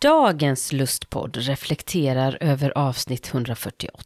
Dagens 0.00 0.72
lustpodd 0.72 1.36
reflekterar 1.36 2.38
över 2.40 2.78
avsnitt 2.78 3.34
148 3.34 4.02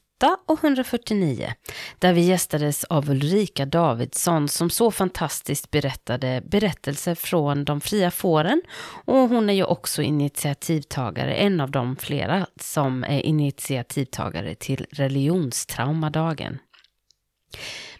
och 0.46 0.64
149 0.64 1.52
där 1.98 2.12
vi 2.12 2.20
gästades 2.20 2.84
av 2.84 3.10
Ulrika 3.10 3.66
Davidsson 3.66 4.48
som 4.48 4.70
så 4.70 4.90
fantastiskt 4.90 5.70
berättade 5.70 6.42
berättelser 6.46 7.14
från 7.14 7.64
de 7.64 7.80
fria 7.80 8.10
fåren 8.10 8.62
och 9.04 9.28
hon 9.28 9.50
är 9.50 9.54
ju 9.54 9.64
också 9.64 10.02
initiativtagare, 10.02 11.34
en 11.34 11.60
av 11.60 11.70
de 11.70 11.96
flera 11.96 12.46
som 12.60 13.04
är 13.04 13.20
initiativtagare 13.20 14.54
till 14.54 14.86
religionstraumadagen. 14.90 16.58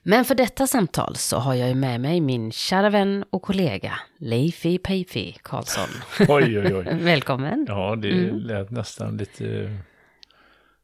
Men 0.06 0.24
för 0.24 0.34
detta 0.34 0.66
samtal 0.66 1.16
så 1.16 1.36
har 1.36 1.55
jag 1.55 1.69
ju 1.69 1.74
med 1.74 2.00
mig 2.00 2.20
min 2.20 2.52
kära 2.52 2.91
vän 2.91 3.24
och 3.30 3.42
kollega 3.42 3.92
Leifi 4.19 4.78
Peifi 4.78 5.36
Karlsson. 5.42 5.88
Oj, 6.28 6.58
oj, 6.58 6.74
oj. 6.74 6.86
Välkommen. 7.02 7.64
Ja, 7.69 7.96
det 7.96 8.12
mm. 8.12 8.36
lät 8.36 8.70
nästan 8.70 9.16
lite 9.16 9.70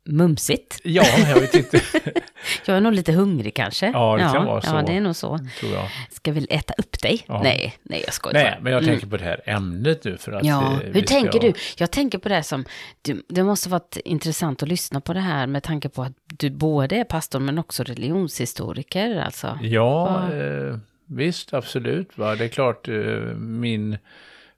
mumsigt. 0.04 0.80
Ja, 0.84 1.04
jag 1.28 1.40
vet 1.40 1.54
inte. 1.54 1.80
jag 2.66 2.76
är 2.76 2.80
nog 2.80 2.92
lite 2.92 3.12
hungrig 3.12 3.54
kanske. 3.54 3.86
Ja, 3.86 4.16
det 4.16 4.22
kan 4.22 4.46
vara 4.46 4.60
så. 4.60 4.74
Ja, 4.74 4.82
det 4.82 4.92
är 4.92 5.00
nog 5.00 5.16
så. 5.16 5.38
Tror 5.60 5.72
jag. 5.72 5.88
Ska 6.10 6.32
vi 6.32 6.46
äta 6.50 6.74
upp 6.78 7.02
dig? 7.02 7.24
Ja. 7.26 7.42
Nej, 7.42 7.74
nej, 7.82 8.02
jag 8.04 8.14
skojar. 8.14 8.44
Nej, 8.44 8.58
men 8.62 8.72
jag 8.72 8.84
tänker 8.84 9.06
mm. 9.06 9.10
på 9.10 9.16
det 9.16 9.24
här 9.24 9.40
ämnet 9.44 10.04
nu 10.04 10.16
för 10.16 10.32
att... 10.32 10.44
Ja, 10.44 10.78
hur 10.92 11.02
tänker 11.02 11.30
ska... 11.30 11.40
du? 11.40 11.52
Jag 11.76 11.90
tänker 11.90 12.18
på 12.18 12.28
det 12.28 12.42
som, 12.42 12.64
du, 13.02 13.22
det 13.28 13.42
måste 13.42 13.68
varit 13.68 13.96
intressant 14.04 14.62
att 14.62 14.68
lyssna 14.68 15.00
på 15.00 15.12
det 15.12 15.20
här 15.20 15.46
med 15.46 15.62
tanke 15.62 15.88
på 15.88 16.02
att 16.02 16.12
du 16.26 16.50
både 16.50 16.96
är 16.96 17.04
pastor 17.04 17.40
men 17.40 17.58
också 17.58 17.82
religionshistoriker, 17.82 19.20
alltså. 19.20 19.58
Ja, 19.62 20.28
eh, 20.32 20.78
visst, 21.06 21.54
absolut. 21.54 22.18
Va? 22.18 22.34
Det 22.34 22.44
är 22.44 22.48
klart, 22.48 22.88
eh, 22.88 22.94
min 23.36 23.98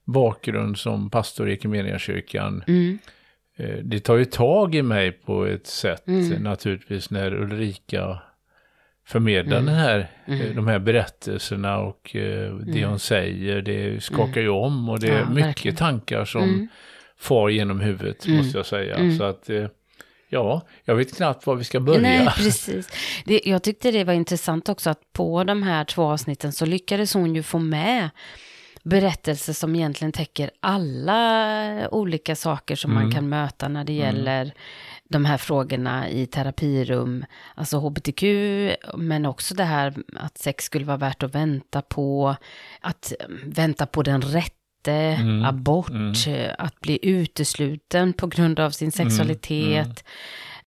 bakgrund 0.05 0.79
som 0.79 1.11
pastor 1.11 1.51
i 1.51 1.53
Equmeniakyrkan 1.53 2.65
mm 2.67 2.99
Eh, 2.99 2.99
det 3.83 4.01
tar 4.01 4.17
ju 4.17 4.25
tag 4.25 4.75
i 4.75 4.83
mig 4.83 5.13
på 5.13 5.47
ett 5.47 5.67
sätt 5.67 6.09
mm. 6.09 6.43
naturligtvis 6.43 7.11
när 7.11 7.35
Ulrika 7.35 8.19
förmedlar 9.07 9.59
mm. 9.59 9.67
den 9.67 9.75
här, 9.75 10.11
eh, 10.27 10.41
mm. 10.41 10.57
de 10.57 10.67
här 10.67 10.79
berättelserna 10.79 11.79
och 11.79 12.17
eh, 12.17 12.55
det 12.55 12.79
mm. 12.79 12.91
hon 12.91 12.99
säger, 12.99 13.63
det 13.63 14.03
skakar 14.03 14.41
ju 14.41 14.49
om 14.49 14.89
och 14.89 15.01
det 15.01 15.09
är 15.09 15.19
ja, 15.19 15.29
mycket 15.29 15.47
verkligen. 15.47 15.77
tankar 15.77 16.25
som 16.25 16.43
mm. 16.43 16.69
far 17.19 17.49
genom 17.49 17.81
huvudet 17.81 18.27
mm. 18.27 18.37
måste 18.39 18.59
jag 18.59 18.67
säga. 18.67 19.19
Så 19.19 19.25
att 19.25 19.51
Ja, 20.33 20.63
jag 20.85 20.95
vet 20.95 21.17
knappt 21.17 21.47
var 21.47 21.55
vi 21.55 21.65
ska 21.65 21.81
börja. 21.81 22.01
Nej, 22.01 22.29
precis. 22.37 22.89
Det, 23.25 23.41
jag 23.45 23.63
tyckte 23.63 23.91
det 23.91 24.05
var 24.05 24.13
intressant 24.13 24.69
också 24.69 24.91
att 24.91 25.13
på 25.13 25.45
de 25.45 25.63
här 25.63 25.85
två 25.85 26.03
avsnitten 26.03 26.53
så 26.53 26.67
lyckades 26.67 27.15
hon 27.15 27.35
ju 27.35 27.43
få 27.43 27.59
med 27.59 28.11
berättelse 28.83 29.55
som 29.55 29.77
egentligen 29.77 30.13
täcker 30.13 30.51
alla 30.61 31.89
olika 31.91 32.37
saker 32.37 32.77
som 32.77 32.91
mm. 32.91 33.03
man 33.03 33.13
kan 33.13 33.29
möta 33.29 33.69
när 33.69 33.85
det 33.85 33.93
mm. 33.93 34.05
gäller 34.05 34.43
mm. 34.43 34.55
de 35.09 35.25
här 35.25 35.37
frågorna 35.37 36.09
i 36.09 36.27
terapirum. 36.27 37.25
Alltså 37.55 37.79
hbtq, 37.79 38.23
men 38.95 39.27
också 39.27 39.55
det 39.55 39.65
här 39.65 39.95
att 40.17 40.39
sex 40.39 40.65
skulle 40.65 40.85
vara 40.85 40.97
värt 40.97 41.23
att 41.23 41.35
vänta 41.35 41.83
på. 41.83 42.37
Att 42.81 43.13
vänta 43.45 43.87
på 43.87 44.03
den 44.03 44.23
rätte, 44.23 44.93
mm. 44.93 45.45
abort, 45.45 45.91
mm. 46.27 46.55
att 46.59 46.81
bli 46.81 46.99
utesluten 47.03 48.13
på 48.13 48.27
grund 48.27 48.61
av 48.61 48.71
sin 48.71 48.91
mm. 48.99 49.11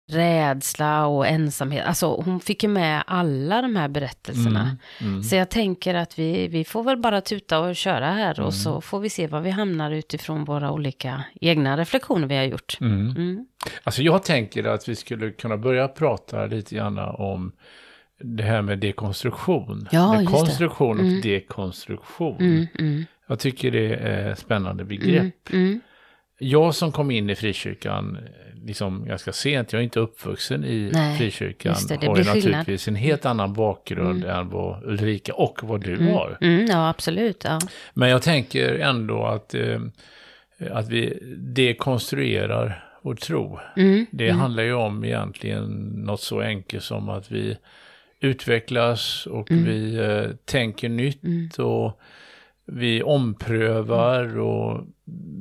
Rädsla 0.09 1.07
och 1.07 1.27
ensamhet. 1.27 1.85
Alltså 1.85 2.21
hon 2.25 2.39
fick 2.39 2.63
ju 2.63 2.69
med 2.69 3.03
alla 3.07 3.61
de 3.61 3.75
här 3.75 3.87
berättelserna. 3.87 4.77
Mm, 4.99 5.11
mm. 5.13 5.23
Så 5.23 5.35
jag 5.35 5.49
tänker 5.49 5.95
att 5.95 6.19
vi, 6.19 6.47
vi 6.47 6.65
får 6.65 6.83
väl 6.83 6.97
bara 6.97 7.21
tuta 7.21 7.59
och 7.59 7.75
köra 7.75 8.11
här 8.11 8.33
mm. 8.33 8.45
och 8.45 8.53
så 8.53 8.81
får 8.81 8.99
vi 8.99 9.09
se 9.09 9.27
var 9.27 9.41
vi 9.41 9.49
hamnar 9.49 9.91
utifrån 9.91 10.45
våra 10.45 10.71
olika 10.71 11.23
egna 11.41 11.77
reflektioner 11.77 12.27
vi 12.27 12.37
har 12.37 12.43
gjort. 12.43 12.77
Mm. 12.81 13.09
mm. 13.09 13.45
Alltså 13.83 14.01
jag 14.01 14.23
tänker 14.23 14.63
att 14.63 14.89
vi 14.89 14.95
skulle 14.95 15.31
kunna 15.31 15.57
börja 15.57 15.87
prata 15.87 16.45
lite 16.45 16.75
grann 16.75 16.97
om 16.99 17.51
det 18.23 18.43
här 18.43 18.61
med 18.61 18.79
dekonstruktion. 18.79 19.87
Ja, 19.91 20.23
konstruktion 20.27 20.99
och 20.99 21.05
mm. 21.05 21.21
dekonstruktion. 21.21 22.67
Jag 23.27 23.39
tycker 23.39 23.71
det 23.71 23.95
är 23.95 24.35
spännande 24.35 24.85
begrepp. 24.85 25.49
Jag 26.39 26.75
som 26.75 26.91
kom 26.91 27.11
in 27.11 27.29
i 27.29 27.35
frikyrkan 27.35 28.17
liksom 28.65 29.05
ganska 29.05 29.31
sent, 29.31 29.73
jag 29.73 29.79
är 29.79 29.83
inte 29.83 29.99
uppvuxen 29.99 30.65
i 30.65 30.89
Nej, 30.93 31.17
frikyrkan, 31.17 31.75
det, 31.89 31.97
det 31.97 32.07
har 32.07 32.17
ju 32.17 32.23
naturligtvis 32.23 32.87
en 32.87 32.95
helt 32.95 33.25
annan 33.25 33.53
bakgrund 33.53 34.23
mm. 34.23 34.35
än 34.35 34.49
vad 34.49 34.83
Ulrika 34.83 35.33
och 35.33 35.59
vad 35.63 35.81
du 35.81 35.93
mm. 35.93 36.13
har. 36.13 36.37
Mm, 36.41 36.65
ja, 36.65 36.89
absolut. 36.89 37.43
Ja. 37.43 37.59
Men 37.93 38.09
jag 38.09 38.21
tänker 38.21 38.79
ändå 38.79 39.25
att, 39.25 39.53
eh, 39.55 39.79
att 40.71 40.89
vi 40.89 41.19
dekonstruerar 41.37 42.85
vår 43.01 43.15
tro. 43.15 43.59
Mm, 43.75 44.05
det 44.11 44.27
mm. 44.27 44.39
handlar 44.39 44.63
ju 44.63 44.73
om 44.73 45.05
egentligen 45.05 45.65
något 45.95 46.21
så 46.21 46.41
enkelt 46.41 46.83
som 46.83 47.09
att 47.09 47.31
vi 47.31 47.57
utvecklas 48.19 49.27
och 49.27 49.51
mm. 49.51 49.65
vi 49.65 49.95
eh, 49.97 50.35
tänker 50.45 50.89
nytt 50.89 51.59
och 51.59 51.99
vi 52.71 53.03
omprövar 53.03 54.37
och 54.37 54.87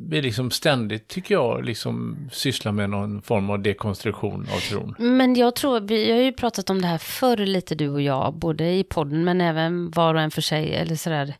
vi 0.08 0.22
liksom 0.22 0.50
ständigt, 0.50 1.08
tycker 1.08 1.34
jag, 1.34 1.64
liksom 1.64 2.16
sysslar 2.32 2.72
med 2.72 2.90
någon 2.90 3.22
form 3.22 3.50
av 3.50 3.62
dekonstruktion 3.62 4.46
av 4.54 4.60
tron. 4.60 4.94
Men 4.98 5.34
jag 5.34 5.56
tror, 5.56 5.80
vi 5.80 6.12
har 6.12 6.18
ju 6.18 6.32
pratat 6.32 6.70
om 6.70 6.80
det 6.82 6.86
här 6.86 6.98
förr 6.98 7.36
lite 7.36 7.74
du 7.74 7.88
och 7.88 8.02
jag, 8.02 8.34
både 8.34 8.72
i 8.72 8.84
podden 8.84 9.24
men 9.24 9.40
även 9.40 9.90
var 9.90 10.14
och 10.14 10.20
en 10.20 10.30
för 10.30 10.42
sig, 10.42 10.74
eller 10.74 10.96
sådär 10.96 11.34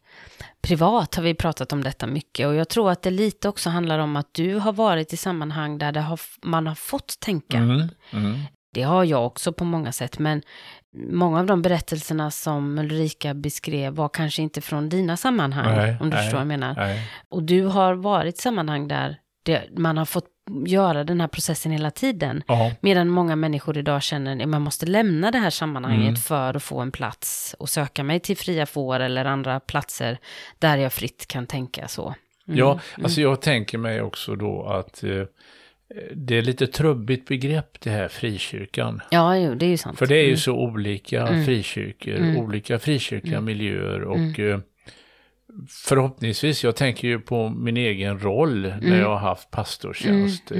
privat 0.60 1.14
har 1.14 1.22
vi 1.22 1.34
pratat 1.34 1.72
om 1.72 1.84
detta 1.84 2.06
mycket. 2.06 2.46
Och 2.46 2.54
jag 2.54 2.68
tror 2.68 2.90
att 2.90 3.02
det 3.02 3.10
lite 3.10 3.48
också 3.48 3.70
handlar 3.70 3.98
om 3.98 4.16
att 4.16 4.34
du 4.34 4.54
har 4.54 4.72
varit 4.72 5.12
i 5.12 5.16
sammanhang 5.16 5.78
där 5.78 5.92
har, 5.92 6.20
man 6.42 6.66
har 6.66 6.74
fått 6.74 7.20
tänka. 7.20 7.56
Mm, 7.56 7.88
mm. 8.10 8.38
Det 8.74 8.82
har 8.82 9.04
jag 9.04 9.26
också 9.26 9.52
på 9.52 9.64
många 9.64 9.92
sätt, 9.92 10.18
men 10.18 10.42
många 11.10 11.38
av 11.40 11.46
de 11.46 11.62
berättelserna 11.62 12.30
som 12.30 12.78
Ulrika 12.78 13.34
beskrev 13.34 13.94
var 13.94 14.08
kanske 14.08 14.42
inte 14.42 14.60
från 14.60 14.88
dina 14.88 15.16
sammanhang, 15.16 15.76
nej, 15.76 15.96
om 16.00 16.10
du 16.10 16.16
nej, 16.16 16.24
förstår 16.24 16.36
vad 16.36 16.40
jag 16.40 16.48
menar. 16.48 16.74
Nej. 16.74 17.10
Och 17.28 17.42
du 17.42 17.64
har 17.64 17.94
varit 17.94 18.38
sammanhang 18.38 18.88
där 18.88 19.16
det, 19.42 19.68
man 19.76 19.96
har 19.96 20.04
fått 20.04 20.26
göra 20.66 21.04
den 21.04 21.20
här 21.20 21.28
processen 21.28 21.72
hela 21.72 21.90
tiden. 21.90 22.42
Aha. 22.46 22.70
Medan 22.80 23.08
många 23.08 23.36
människor 23.36 23.78
idag 23.78 24.02
känner 24.02 24.42
att 24.42 24.48
man 24.48 24.62
måste 24.62 24.86
lämna 24.86 25.30
det 25.30 25.38
här 25.38 25.50
sammanhanget 25.50 26.08
mm. 26.08 26.16
för 26.16 26.54
att 26.54 26.62
få 26.62 26.80
en 26.80 26.92
plats 26.92 27.56
och 27.58 27.68
söka 27.68 28.04
mig 28.04 28.20
till 28.20 28.36
fria 28.36 28.66
får 28.66 29.00
eller 29.00 29.24
andra 29.24 29.60
platser 29.60 30.18
där 30.58 30.76
jag 30.76 30.92
fritt 30.92 31.26
kan 31.28 31.46
tänka 31.46 31.88
så. 31.88 32.14
Mm. 32.48 32.58
Ja, 32.58 32.80
alltså 33.02 33.20
jag 33.20 33.40
tänker 33.40 33.78
mig 33.78 34.02
också 34.02 34.36
då 34.36 34.66
att 34.66 35.04
eh, 35.04 35.22
det 36.14 36.38
är 36.38 36.42
lite 36.42 36.66
trubbigt 36.66 37.28
begrepp 37.28 37.80
det 37.80 37.90
här 37.90 38.08
frikyrkan. 38.08 39.00
Ja, 39.10 39.36
jo, 39.36 39.54
det 39.54 39.66
är 39.66 39.70
ju 39.70 39.76
sant. 39.76 39.98
För 39.98 40.06
det 40.06 40.16
är 40.16 40.22
ju 40.22 40.26
mm. 40.26 40.36
så 40.36 40.52
olika 40.52 41.26
mm. 41.26 41.44
frikyrkor, 41.44 42.14
mm. 42.14 42.36
olika 42.36 42.78
frikyrkliga 42.78 43.38
mm. 43.38 43.44
miljöer 43.44 44.02
och 44.02 44.16
mm. 44.16 44.50
Eh, 44.50 44.60
förhoppningsvis, 45.68 46.64
jag 46.64 46.76
tänker 46.76 47.08
ju 47.08 47.20
på 47.20 47.48
min 47.48 47.76
egen 47.76 48.18
roll 48.18 48.62
när 48.62 48.78
mm. 48.78 48.98
jag 48.98 49.08
har 49.08 49.18
haft 49.18 49.50
pastortjänst. 49.50 50.52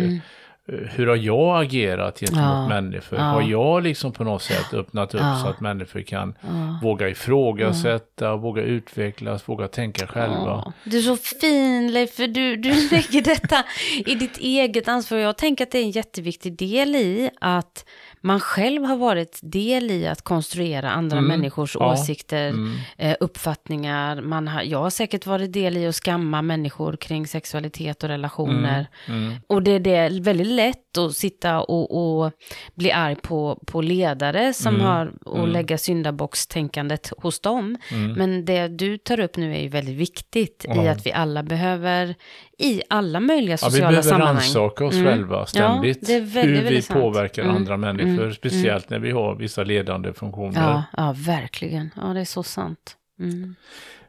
Eh, 0.73 0.75
hur 0.75 1.07
har 1.07 1.17
jag 1.17 1.63
agerat 1.63 2.21
gentemot 2.21 2.43
ja, 2.43 2.69
människor? 2.69 3.19
Ja. 3.19 3.25
Har 3.25 3.43
jag 3.43 3.83
liksom 3.83 4.13
på 4.13 4.25
något 4.25 4.43
sätt 4.43 4.75
öppnat 4.75 5.15
upp 5.15 5.21
ja. 5.21 5.41
så 5.43 5.49
att 5.49 5.61
människor 5.61 6.03
kan 6.03 6.35
våga 6.83 7.09
ifrågasätta, 7.09 8.37
våga 8.37 8.63
utvecklas, 8.63 9.49
våga 9.49 9.69
tänka 9.69 10.07
själva? 10.07 10.73
Du 10.85 10.99
är 10.99 11.03
så 11.03 11.17
fin 11.17 11.93
Leif, 11.93 12.15
för 12.15 12.27
du, 12.27 12.57
du 12.57 12.69
lägger 12.91 13.23
detta 13.23 13.65
i 14.07 14.15
ditt 14.15 14.39
eget 14.39 14.89
ansvar. 14.89 15.19
Jag 15.19 15.39
tänker 15.39 15.65
att 15.65 15.71
det 15.71 15.79
är 15.79 15.83
en 15.83 15.91
jätteviktig 15.91 16.59
del 16.59 16.97
i 16.97 17.31
att 17.41 17.85
man 18.21 18.41
själv 18.41 18.85
har 18.85 18.97
varit 18.97 19.39
del 19.43 19.91
i 19.91 20.07
att 20.07 20.23
konstruera 20.23 20.91
andra 20.91 21.19
mm. 21.19 21.29
människors 21.29 21.77
ja. 21.81 21.93
åsikter, 21.93 22.49
mm. 22.49 22.77
eh, 22.97 23.17
uppfattningar. 23.21 24.21
Man 24.21 24.49
har, 24.49 24.63
jag 24.63 24.79
har 24.79 24.91
säkert 24.91 25.27
varit 25.27 25.53
del 25.53 25.77
i 25.77 25.87
att 25.87 25.95
skamma 25.95 26.43
människor 26.43 26.97
kring 26.97 27.27
sexualitet 27.27 28.03
och 28.03 28.09
relationer. 28.09 28.87
Mm. 29.07 29.27
mm. 29.27 29.39
Och 29.47 29.63
det 29.63 29.71
är 29.71 29.81
det 29.81 30.21
väldigt 30.21 30.47
lätt 30.47 30.99
att 30.99 31.17
sitta 31.17 31.61
och, 31.61 32.21
och 32.23 32.33
bli 32.75 32.93
arg 32.93 33.17
på, 33.17 33.63
på 33.67 33.81
ledare 33.81 34.53
som 34.55 34.75
Mm. 34.75 34.87
har, 34.87 35.13
och 35.25 35.39
Mm. 35.39 35.51
lägga 35.51 35.79
syndabockstänkandet 35.79 37.13
hos 37.19 37.41
dem. 37.41 37.77
Men 38.17 38.45
det 38.45 38.69
du 38.69 38.99
tar 38.99 39.21
upp 39.21 39.37
nu 39.37 39.55
är 39.55 39.61
ju 39.61 39.69
väldigt 39.69 39.97
viktigt 39.97 40.65
i 40.77 40.89
att 40.89 41.07
vi 41.07 41.13
alla 41.13 41.43
behöver, 41.43 42.15
i 42.59 42.83
alla 42.91 43.21
möjliga 43.21 43.53
Ja, 43.53 43.67
vi 43.67 43.71
sociala 43.71 43.89
behöver 43.89 44.09
sammanhang. 44.09 44.35
rannsaka 44.35 44.85
oss 44.85 44.95
Mm. 44.95 45.07
själva 45.07 45.47
ständigt. 45.47 46.09
är 46.09 46.21
väldigt, 46.21 46.35
hur 46.45 46.49
vi 46.59 46.61
väldigt 46.61 46.85
sant. 46.85 47.01
påverkar 47.01 47.43
Mm. 47.43 47.57
andra 47.57 47.77
människor, 47.77 48.23
Mm. 48.23 48.33
speciellt 48.35 48.91
när 48.91 48.99
vi 48.99 49.11
har 49.11 49.35
vissa 49.35 49.65
ledande 49.65 50.13
funktioner. 50.13 50.61
Ja, 50.63 50.83
ja, 50.97 51.15
verkligen. 51.27 51.91
Ja, 51.97 52.03
det 52.07 52.21
är 52.21 52.25
så 52.25 52.43
sant. 52.43 52.97
Mm. 53.21 53.55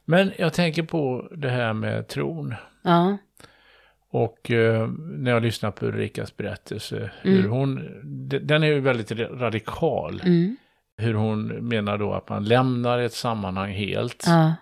Men 0.05 0.31
jag 0.37 0.53
tänker 0.53 0.83
på 0.83 1.27
det 1.35 1.49
här 1.49 1.73
med 1.73 2.07
tron. 2.07 2.55
Ja, 2.83 3.17
Och 4.11 4.51
eh, 4.51 4.87
när 4.99 5.31
jag 5.31 5.43
lyssnar 5.43 5.71
på 5.71 5.85
Ulrikas 5.85 6.37
berättelse, 6.37 7.11
hur 7.21 7.39
Mm. 7.39 7.51
hon, 7.51 7.75
de- 8.29 8.39
den 8.39 8.63
är 8.63 8.67
ju 8.67 8.79
väldigt 8.79 9.11
ra- 9.11 9.39
radikal. 9.39 10.21
mm. 10.25 10.57
Hur 10.97 11.13
hon 11.13 11.47
menar 11.47 11.97
då 11.97 12.13
att 12.13 12.29
man 12.29 12.43
lämnar 12.45 12.99
ett 12.99 13.13
sammanhang 13.13 13.71
helt 13.71 14.23
ja, 14.27 14.53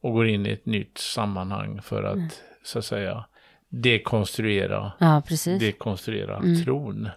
och 0.00 0.12
går 0.12 0.26
in 0.28 0.46
i 0.46 0.50
ett 0.50 0.66
nytt 0.66 0.98
sammanhang 0.98 1.82
för 1.82 2.02
att, 2.02 2.14
Mm. 2.16 2.28
Så 2.64 2.78
att 2.78 2.84
säga, 2.84 3.24
dekonstruera, 3.68 4.92
ja 4.98 5.22
dekonstruera 5.60 6.36
Mm. 6.36 6.64
tron. 6.64 7.08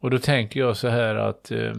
Och 0.00 0.10
då 0.10 0.18
tänker 0.18 0.60
jag 0.60 0.76
så 0.76 0.88
här 0.88 1.14
att, 1.14 1.50
eh, 1.50 1.72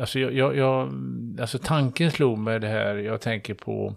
alltså, 0.00 0.18
jag, 0.18 0.32
jag, 0.34 0.56
jag, 0.56 0.92
alltså 1.40 1.58
tanken 1.58 2.10
slog 2.10 2.38
mig 2.38 2.60
det 2.60 2.68
här, 2.68 2.96
jag 2.96 3.20
tänker 3.20 3.54
på 3.54 3.94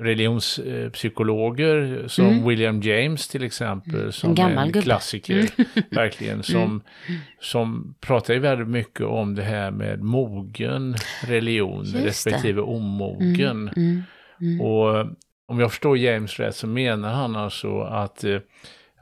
religionspsykologer 0.00 2.04
som 2.08 2.26
Mm. 2.26 2.48
William 2.48 2.80
James 2.82 3.28
till 3.28 3.42
exempel, 3.44 4.12
som 4.12 4.34
gammal 4.34 4.58
är 4.58 4.62
en 4.62 4.72
gubbe. 4.72 4.82
klassiker, 4.84 5.48
verkligen, 5.94 6.42
som, 6.42 6.82
som 7.40 7.94
pratar 8.00 8.34
ju 8.34 8.40
väldigt 8.40 8.68
mycket 8.68 9.06
om 9.06 9.34
det 9.34 9.42
här 9.42 9.70
med 9.70 10.02
mogen 10.02 10.96
religion 11.26 11.80
Just 11.84 11.92
det. 11.94 12.06
respektive 12.06 12.60
omogen. 12.60 13.70
Mm, 13.76 14.02
mm. 14.40 14.60
Och 14.60 15.06
om 15.48 15.60
jag 15.60 15.70
förstår 15.70 15.98
James 15.98 16.38
rätt 16.40 16.56
så 16.56 16.66
menar 16.66 17.12
han 17.12 17.36
alltså 17.36 17.80
att, 17.80 18.24
eh, 18.24 18.38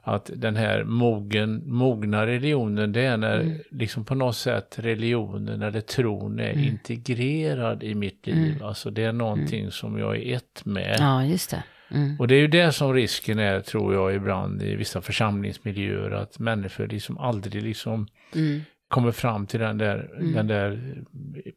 att 0.03 0.31
den 0.35 0.55
här 0.55 0.83
mogen, 0.83 1.61
mogna 1.65 2.25
religionen, 2.27 2.91
det 2.91 3.01
är 3.01 3.17
när 3.17 3.39
Mm. 3.39 3.57
liksom 3.71 4.05
på 4.05 4.15
något 4.15 4.35
sätt 4.35 4.75
religionen 4.79 5.61
eller 5.61 5.81
tron 5.81 6.39
är 6.39 6.49
Mm. 6.53 6.63
integrerad 6.63 7.83
i 7.83 7.95
mitt 7.95 8.27
liv. 8.27 8.51
Mm. 8.53 8.63
Alltså 8.63 8.89
det 8.89 9.03
är 9.03 9.11
någonting 9.13 9.71
som 9.71 9.97
jag 9.99 10.17
är 10.17 10.35
ett 10.35 10.65
med. 10.65 10.95
Ja, 10.99 11.23
just 11.25 11.51
det. 11.51 11.63
Mm. 11.91 12.19
Och 12.19 12.27
det 12.27 12.35
är 12.35 12.39
ju 12.39 12.47
det 12.47 12.71
som 12.71 12.93
risken 12.93 13.39
är, 13.39 13.59
tror 13.59 13.93
jag, 13.93 14.15
ibland 14.15 14.61
i 14.63 14.75
vissa 14.75 15.01
församlingsmiljöer, 15.01 16.11
att 16.11 16.39
människor 16.39 16.87
liksom 16.87 17.17
aldrig 17.17 17.63
liksom 17.63 18.07
Mm. 18.35 18.61
Kommer 18.87 19.11
fram 19.11 19.45
till 19.47 19.59
den 19.59 19.77
där, 19.77 20.09
Mm. 20.19 20.33
den 20.33 20.47
där 20.47 20.93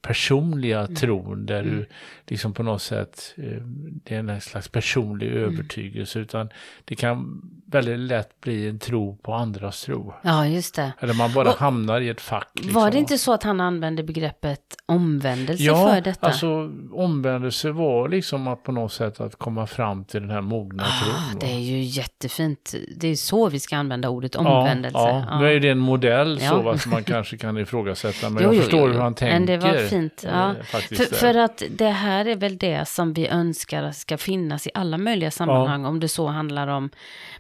personliga 0.03 0.87
tron 0.87 1.47
där 1.47 1.63
Mm. 1.63 1.77
du 1.77 1.87
liksom 2.27 2.53
på 2.55 2.63
något 2.63 2.83
sätt, 2.83 3.35
eh, 3.37 3.63
det 4.05 4.15
är 4.15 4.19
en 4.19 4.41
slags 4.41 4.69
personlig 4.69 5.27
Mm. 5.33 5.43
övertygelse 5.43 6.19
utan 6.19 6.49
det 6.85 6.95
kan 6.97 7.43
väldigt 7.67 7.99
lätt 7.99 8.41
bli 8.41 8.69
en 8.69 8.79
tro 8.79 9.17
på 9.17 9.35
andras 9.35 9.83
tro. 9.83 10.15
Ja, 10.23 10.47
just 10.47 10.75
det. 10.75 10.93
Eller 11.01 11.15
man 11.15 11.33
bara 11.33 11.49
Och- 11.51 11.57
hamnar 11.59 12.01
i 12.01 12.09
ett 12.09 12.21
fack. 12.21 12.49
Liksom. 12.55 12.73
Var 12.75 12.91
det 12.91 12.99
inte 12.99 13.19
så 13.19 13.33
att 13.33 13.43
han 13.43 13.61
använde 13.61 14.03
begreppet 14.03 14.61
omvändelse 14.87 15.63
Ja, 15.65 15.89
för 15.95 16.01
detta? 16.01 16.27
alltså 16.27 16.71
omvändelse 16.93 17.71
var 17.71 18.09
liksom 18.09 18.49
att 18.49 18.63
på 18.63 18.73
något 18.73 18.93
sätt 18.93 19.21
att 19.21 19.37
komma 19.37 19.67
fram 19.67 20.05
till 20.05 20.21
den 20.21 20.31
här 20.31 20.41
mogna 20.41 20.83
Ah, 20.83 21.05
tron. 21.05 21.39
det 21.41 21.47
är 21.55 21.59
ju 21.61 21.81
jättefint. 21.83 22.75
Det 22.97 23.09
är 23.09 23.15
så 23.15 23.49
vi 23.49 23.61
ska 23.61 23.77
använda 23.77 24.09
ordet 24.09 24.37
omvändelse. 24.37 24.99
Ja, 24.99 25.25
ja. 25.31 25.39
nu 25.41 25.47
är 25.57 25.61
det 25.61 25.69
en 25.69 25.79
modell 25.79 26.39
så 26.39 26.45
Ja. 26.45 26.63
va, 26.63 26.79
som 26.79 26.91
man 26.91 27.05
kanske 27.21 27.37
kan 27.37 27.59
ifrågasätta, 27.59 28.31
men 28.31 28.43
Jo, 28.43 28.49
jag 28.49 28.55
jo, 28.55 28.63
förstår 28.63 28.89
jo, 28.89 28.93
hur 28.95 29.01
han 29.01 29.15
tänker. 29.15 29.35
Men 29.35 29.47
det 29.47 29.57
var 29.59 29.75
fint, 29.89 30.25
ja. 30.27 30.51
eh, 30.51 30.63
För, 30.65 31.15
för 31.15 31.35
att 31.35 31.63
det 31.71 31.89
här 31.89 32.25
är 32.29 32.37
väl 32.37 32.57
det 32.59 32.89
som 32.89 33.13
vi 33.13 33.29
önskar 33.29 33.93
ska 33.93 34.19
finnas 34.19 34.67
i 34.67 34.71
alla 34.75 34.99
möjliga 34.99 35.31
sammanhang. 35.31 35.85
Om 35.85 36.01
det 36.01 36.09
så 36.09 36.27
handlar 36.27 36.67
om 36.69 36.91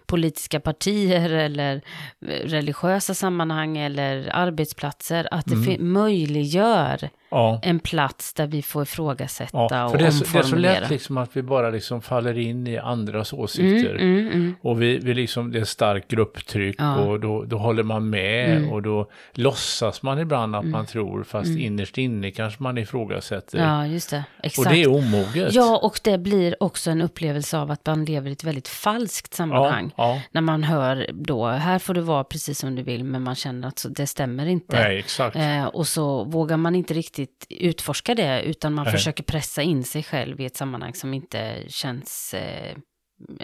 politiska 0.06 0.60
partier 0.60 1.30
eller 1.30 1.74
eh, 2.26 2.48
religiösa 2.48 3.14
sammanhang 3.14 3.78
eller 3.78 4.30
arbetsplatser. 4.32 5.28
Att 5.30 5.46
det 5.46 5.54
Mm. 5.54 5.92
möjliggör 5.92 7.10
ja. 7.30 7.60
en 7.62 7.78
plats 7.80 8.34
där 8.34 8.46
vi 8.46 8.62
får 8.62 8.82
ifrågasätta 8.82 9.50
Ja, 9.70 9.84
och 9.84 9.90
för 9.90 9.98
det 9.98 10.06
är, 10.06 10.10
så, 10.10 10.24
det 10.32 10.38
är 10.38 10.42
så 10.42 10.56
lätt 10.56 10.90
liksom 10.90 11.18
att 11.18 11.36
vi 11.36 11.42
bara 11.42 11.70
liksom 11.70 12.02
faller 12.02 12.38
in 12.38 12.66
i 12.66 12.78
andras 12.78 13.32
åsikter. 13.32 13.94
Mm, 13.94 14.18
mm, 14.18 14.26
mm. 14.32 14.54
Och 14.62 14.82
vi, 14.82 14.98
vi 14.98 15.14
liksom, 15.14 15.52
det 15.52 15.60
är 15.60 15.64
starkt 15.64 16.08
grupptryck 16.10 16.76
Ja. 16.78 16.96
och 16.98 17.20
då, 17.20 17.44
då 17.44 17.58
håller 17.58 17.82
man 17.82 18.10
med 18.10 18.40
Mm. 18.50 18.70
och 18.72 18.82
då 18.82 19.10
låtsas 19.32 20.02
man 20.02 20.18
ibland 20.18 20.56
att 20.56 20.64
man 20.64 20.86
tror 20.86 21.22
fast 21.22 21.48
innerst 21.50 21.98
inne 21.98 22.30
kanske 22.30 22.62
man 22.62 22.78
ifrågasätter. 22.78 23.58
Ja, 23.58 23.86
just 23.86 24.10
det. 24.10 24.24
och 24.38 24.44
Exakt. 24.44 24.70
det 24.70 24.82
är 24.82 24.88
omoget. 24.90 25.54
Ja, 25.54 25.78
och 25.82 26.00
det 26.04 26.18
blir 26.18 26.62
också 26.62 26.90
en 26.90 27.00
upplevelse 27.02 27.58
av 27.58 27.70
att 27.70 27.86
man 27.86 28.04
lever 28.04 28.30
i 28.30 28.32
ett 28.32 28.44
väldigt 28.44 28.68
falskt 28.68 29.34
sammanhang. 29.34 29.92
ja, 29.96 30.20
När 30.32 30.40
man 30.40 30.62
hör 30.64 31.06
då, 31.12 31.46
här 31.46 31.78
får 31.78 31.94
du 31.94 32.00
vara 32.00 32.24
precis 32.24 32.58
som 32.58 32.74
du 32.74 32.82
vill, 32.82 33.04
men 33.04 33.22
man 33.22 33.34
känner 33.34 33.68
att 33.68 33.86
det 33.90 34.06
stämmer 34.06 34.46
inte. 34.46 34.76
nej 34.82 34.98
exakt. 34.98 35.36
Eh, 35.36 35.64
och 35.64 35.86
så 35.86 36.24
vågar 36.24 36.56
man 36.56 36.74
inte 36.74 36.94
riktigt 36.94 37.19
utforska 37.48 38.14
det, 38.14 38.42
utan 38.42 38.74
man 38.74 38.84
Nej. 38.84 38.92
försöker 38.92 39.22
pressa 39.22 39.62
in 39.62 39.84
sig 39.84 40.02
själv 40.02 40.40
i 40.40 40.44
ett 40.44 40.56
sammanhang 40.56 40.94
som 40.94 41.14
inte 41.14 41.64
känns 41.68 42.34
eh, 42.34 42.76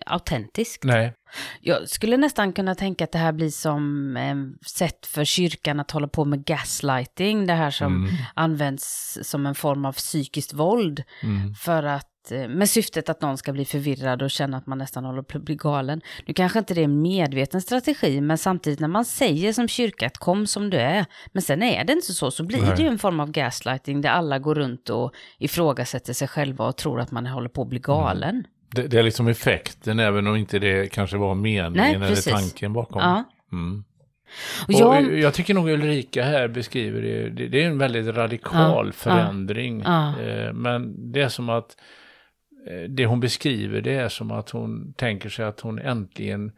autentiskt. 0.06 0.84
Nej, 0.84 1.12
Jag 1.60 1.88
skulle 1.88 2.16
nästan 2.16 2.52
kunna 2.52 2.74
tänka 2.74 3.04
att 3.04 3.12
det 3.12 3.18
här 3.18 3.32
blir 3.32 3.50
som 3.50 4.16
ett 4.16 4.68
sätt 4.68 5.06
för 5.06 5.24
kyrkan 5.24 5.80
att 5.80 5.90
hålla 5.90 6.08
på 6.08 6.24
med 6.24 6.44
gaslighting, 6.44 7.46
det 7.46 7.52
här 7.54 7.70
som 7.70 7.94
Mm. 7.96 8.14
används 8.34 9.18
som 9.22 9.46
en 9.46 9.54
form 9.54 9.84
av 9.84 9.92
psykiskt 9.92 10.52
våld. 10.54 11.02
mm. 11.22 11.54
För 11.54 11.82
att, 11.82 12.30
eh, 12.30 12.48
med 12.48 12.70
syftet 12.70 13.08
att 13.08 13.20
någon 13.22 13.38
ska 13.38 13.52
bli 13.52 13.64
förvirrad 13.64 14.22
och 14.22 14.30
känna 14.30 14.56
att 14.56 14.66
man 14.66 14.78
nästan 14.78 15.04
håller 15.04 15.22
på 15.22 15.38
att 15.38 15.44
bli 15.44 15.54
galen. 15.56 16.00
Nu 16.26 16.34
kanske 16.34 16.58
inte 16.58 16.74
det 16.74 16.80
är 16.80 16.84
en 16.84 17.02
medveten 17.02 17.62
strategi, 17.62 18.20
men 18.20 18.38
samtidigt 18.38 18.80
när 18.80 18.88
man 18.88 19.04
säger 19.04 19.52
som 19.52 19.68
kyrka 19.68 20.06
att 20.06 20.18
kom 20.18 20.46
som 20.46 20.70
du 20.70 20.76
är, 20.76 21.06
men 21.32 21.42
sen 21.42 21.62
är 21.62 21.84
det 21.84 21.92
inte 21.92 22.12
så, 22.12 22.30
så 22.30 22.44
blir 22.44 22.62
Nej. 22.62 22.72
det 22.76 22.82
ju 22.82 22.88
en 22.88 22.98
form 22.98 23.20
av 23.20 23.30
gaslighting 23.30 24.00
där 24.00 24.10
alla 24.10 24.38
går 24.38 24.54
runt 24.54 24.88
och 24.90 25.12
ifrågasätter 25.38 26.12
sig 26.12 26.28
själva 26.28 26.64
och 26.66 26.76
tror 26.76 27.00
att 27.00 27.10
man 27.10 27.26
håller 27.26 27.48
på 27.48 27.62
att 27.62 27.68
bli 27.68 27.78
galen. 27.78 28.44
Det, 28.70 28.82
det 28.86 28.98
är 28.98 29.02
liksom 29.02 29.28
effekten 29.28 29.98
även 29.98 30.26
om 30.26 30.36
inte 30.36 30.58
det 30.58 30.92
kanske 30.92 31.16
var 31.16 31.34
meningen 31.34 31.72
Nej, 31.72 31.94
eller 31.94 32.08
precis. 32.08 32.32
tanken 32.32 32.72
bakom. 32.72 33.02
Ja. 33.02 33.24
Mm. 33.52 33.84
Och 34.68 34.74
Och 34.74 34.80
jag, 34.80 35.18
jag, 35.18 35.34
tycker 35.34 35.54
nog 35.54 35.68
Ulrika 35.68 36.24
här 36.24 36.48
beskriver 36.48 37.02
det, 37.02 37.30
det, 37.30 37.48
det 37.48 37.62
är 37.62 37.66
en 37.66 37.78
väldigt 37.78 38.06
radikal 38.06 38.86
Ja, 38.86 38.92
förändring. 38.92 39.82
ja. 39.84 40.20
Eh, 40.20 40.52
men 40.52 41.12
det 41.12 41.22
är 41.22 41.28
som 41.28 41.48
att 41.48 41.76
eh, 42.70 42.90
det 42.90 43.06
hon 43.06 43.20
beskriver 43.20 43.80
det 43.80 43.94
är 43.94 44.08
som 44.08 44.30
att 44.30 44.50
hon 44.50 44.92
tänker 44.92 45.28
sig 45.28 45.44
att 45.44 45.60
hon 45.60 45.78
äntligen 45.78 46.46
eh, 46.46 46.52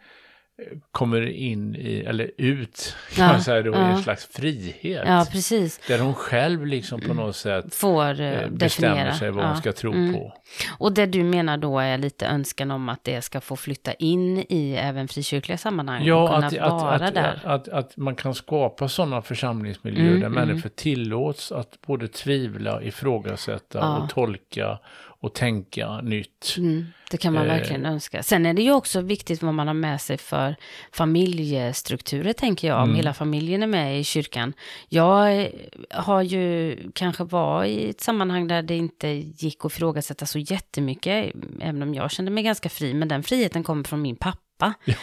kommer 0.93 1.27
in 1.31 1.77
i, 1.77 2.01
eller 2.07 2.31
ut, 2.39 2.97
kan 3.15 3.27
Ja, 3.27 3.33
man 3.33 3.41
säga 3.43 3.63
då, 3.63 3.71
i 3.71 3.75
ja. 3.75 3.81
en 3.81 4.03
slags 4.03 4.27
frihet. 4.27 5.03
ja, 5.07 5.27
precis, 5.33 5.81
Där 5.89 5.99
hon 5.99 6.15
själv 6.15 6.67
liksom 6.67 7.01
på 7.01 7.15
något 7.15 7.37
sätt 7.37 7.75
får 7.75 8.21
eh, 8.21 8.33
eh, 8.33 8.49
bestämmer 8.51 8.95
definiera. 8.95 9.15
sig 9.15 9.31
vad 9.31 9.45
ja. 9.45 9.49
hon 9.49 9.57
ska 9.57 9.73
tro 9.73 9.93
Mm. 9.93 10.13
på. 10.15 10.33
Och 10.79 10.93
det 10.93 11.07
du 11.07 11.23
menar 11.25 11.57
då 11.57 11.79
är 11.79 11.99
lite 11.99 12.27
önskan 12.27 12.71
om 12.71 12.89
att 12.89 13.05
det 13.05 13.23
ska 13.23 13.41
få 13.41 13.57
flytta 13.57 13.93
in 13.93 14.39
i 14.49 14.75
även 14.81 15.09
frikyrkliga 15.09 15.59
sammanhang 15.59 16.05
Ja, 16.05 16.35
att, 16.35 16.59
att, 16.59 17.03
att, 17.03 17.15
där. 17.15 17.41
att, 17.45 17.69
att 17.69 17.97
man 17.97 18.15
kan 18.15 18.35
skapa 18.35 18.89
sådana 18.89 19.23
församlingsmiljöer 19.23 20.09
Mm, 20.09 20.21
där 20.21 20.27
mm. 20.27 20.49
människor 20.49 20.69
tillåts 20.71 21.53
att 21.53 21.79
både 21.87 22.09
tvivla, 22.09 22.83
ifrågasätta 22.83 23.79
Ja. 23.79 23.99
och 23.99 24.11
tolka 24.11 24.79
och 25.21 25.35
tänka 25.35 26.01
nytt. 26.01 26.55
Mm, 26.59 26.87
det 27.11 27.17
kan 27.17 27.35
man 27.35 27.43
Eh. 27.43 27.49
verkligen 27.49 27.87
önska. 27.87 28.23
Sen 28.23 28.47
är 28.47 28.55
det 28.55 28.63
ju 28.63 28.73
också 28.73 29.01
viktigt 29.01 29.43
vad 29.43 29.55
man 29.55 29.67
har 29.67 29.75
med 29.75 30.01
sig 30.01 30.19
för 30.19 30.57
familjestrukturer, 30.93 32.33
tänker 32.33 32.69
jag, 32.69 32.77
om 32.79 32.85
Mm. 32.85 32.97
hela 32.97 33.15
familjen 33.15 33.63
är 33.63 33.67
med 33.67 34.01
i 34.01 34.05
kyrkan. 34.05 34.53
Jag 34.89 35.43
eh, 35.45 35.51
har 35.91 36.23
ju 36.23 36.77
kanske 36.95 37.25
varit 37.25 37.71
i 37.79 37.91
ett 37.91 38.01
sammanhang 38.01 38.49
där 38.49 38.63
det 38.63 38.77
inte 38.77 39.09
gick 39.09 39.65
att 39.65 39.73
ifrågasätta 39.73 40.27
så 40.27 40.39
jättemycket, 40.39 41.33
även 41.61 41.83
om 41.83 41.95
jag 41.95 42.11
kände 42.11 42.31
mig 42.31 42.43
ganska 42.45 42.69
fri, 42.69 42.95
men 42.95 43.09
den 43.09 43.23
friheten 43.23 43.63
kommer 43.63 43.85
från 43.85 44.03
min 44.03 44.17
pappa. 44.17 44.39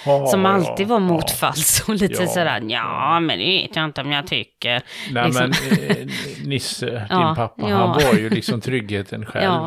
Ja, 0.05 0.27
som 0.27 0.45
alltid 0.45 0.85
ja, 0.85 0.89
var 0.89 0.99
motfalls 0.99 1.83
och 1.87 1.93
lite 1.95 2.21
Ja. 2.23 2.27
sådär, 2.27 2.63
ja 2.67 3.19
men 3.19 3.39
det 3.39 3.45
vet 3.45 3.75
jag 3.75 3.85
inte 3.85 4.01
om 4.01 4.11
jag 4.11 4.27
tycker. 4.27 4.81
Nej 5.11 5.25
liksom. 5.25 5.51
men 5.69 5.89
eh, 5.89 6.07
Nisse, 6.45 6.85
din 7.09 7.35
pappa, 7.35 7.67
han 7.67 7.89
var 7.89 8.13
ju 8.13 8.29
liksom 8.29 8.61
tryggheten 8.61 9.25
själv? 9.31 9.61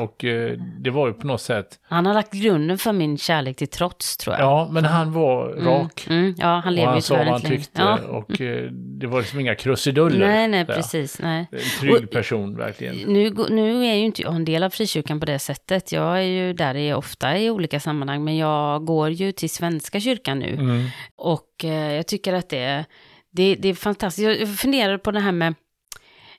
Och 0.00 0.24
eh, 0.24 0.52
det 0.78 0.90
var 0.90 1.06
ju 1.06 1.12
på 1.12 1.26
något 1.26 1.40
sätt, 1.40 1.66
Han 1.88 2.06
har 2.06 2.14
lagt 2.14 2.32
grunden 2.32 2.78
för 2.78 2.92
min 2.92 3.18
kärlek 3.18 3.56
till 3.56 3.68
trots, 3.68 4.16
tror 4.16 4.36
jag. 4.36 4.42
ja 4.44 4.68
men 4.70 4.84
han 4.84 5.12
var 5.12 5.48
rak. 5.48 6.06
Mm, 6.10 6.18
mm, 6.24 6.34
ja, 6.38 6.60
han 6.64 6.74
lever 6.74 6.86
ju 6.88 6.92
han 6.92 7.00
tyvärr 7.02 7.24
han 7.24 7.34
inte 7.34 7.48
längre. 7.48 7.60
tyckte 7.62 7.82
Ja. 7.82 7.98
och 8.08 8.40
eh, 8.40 8.62
det 8.72 9.06
var 9.06 9.18
liksom 9.18 9.40
inga 9.40 9.54
krusiduller. 9.54 10.26
Nej, 10.26 10.48
nej, 10.48 10.64
där. 10.64 10.74
precis. 10.74 11.18
Nej. 11.22 11.46
En 11.52 11.58
trygg 11.80 11.94
Och- 12.04 12.10
person 12.10 12.56
verkligen. 12.56 12.96
Nu, 13.12 13.30
nu 13.50 13.84
är 13.86 13.94
ju 13.94 14.04
inte 14.04 14.22
jag 14.22 14.34
en 14.34 14.44
del 14.44 14.62
av 14.62 14.70
frikyrkan 14.70 15.20
på 15.20 15.26
det 15.26 15.38
sättet. 15.38 15.92
Jag 15.92 16.18
är 16.18 16.22
ju 16.22 16.52
där 16.52 16.74
i, 16.74 16.92
ofta 16.92 17.38
i 17.38 17.50
olika 17.50 17.80
sammanhang, 17.80 18.24
men 18.24 18.36
jag 18.36 18.84
går 18.84 19.10
ju 19.10 19.27
ju 19.28 19.32
till 19.32 19.50
Svenska 19.50 20.00
kyrkan 20.00 20.38
nu. 20.38 20.54
Mm. 20.54 20.86
Och 21.16 21.64
eh, 21.64 21.92
jag 21.94 22.06
tycker 22.06 22.32
att 22.32 22.48
det, 22.48 22.84
det, 23.30 23.54
det 23.54 23.68
är 23.68 23.74
fantastiskt. 23.74 24.24
Jag- 24.24 24.40
Jag 24.40 24.58
funderar 24.58 24.98
på 24.98 25.10
det 25.10 25.20
här 25.20 25.32
med 25.32 25.54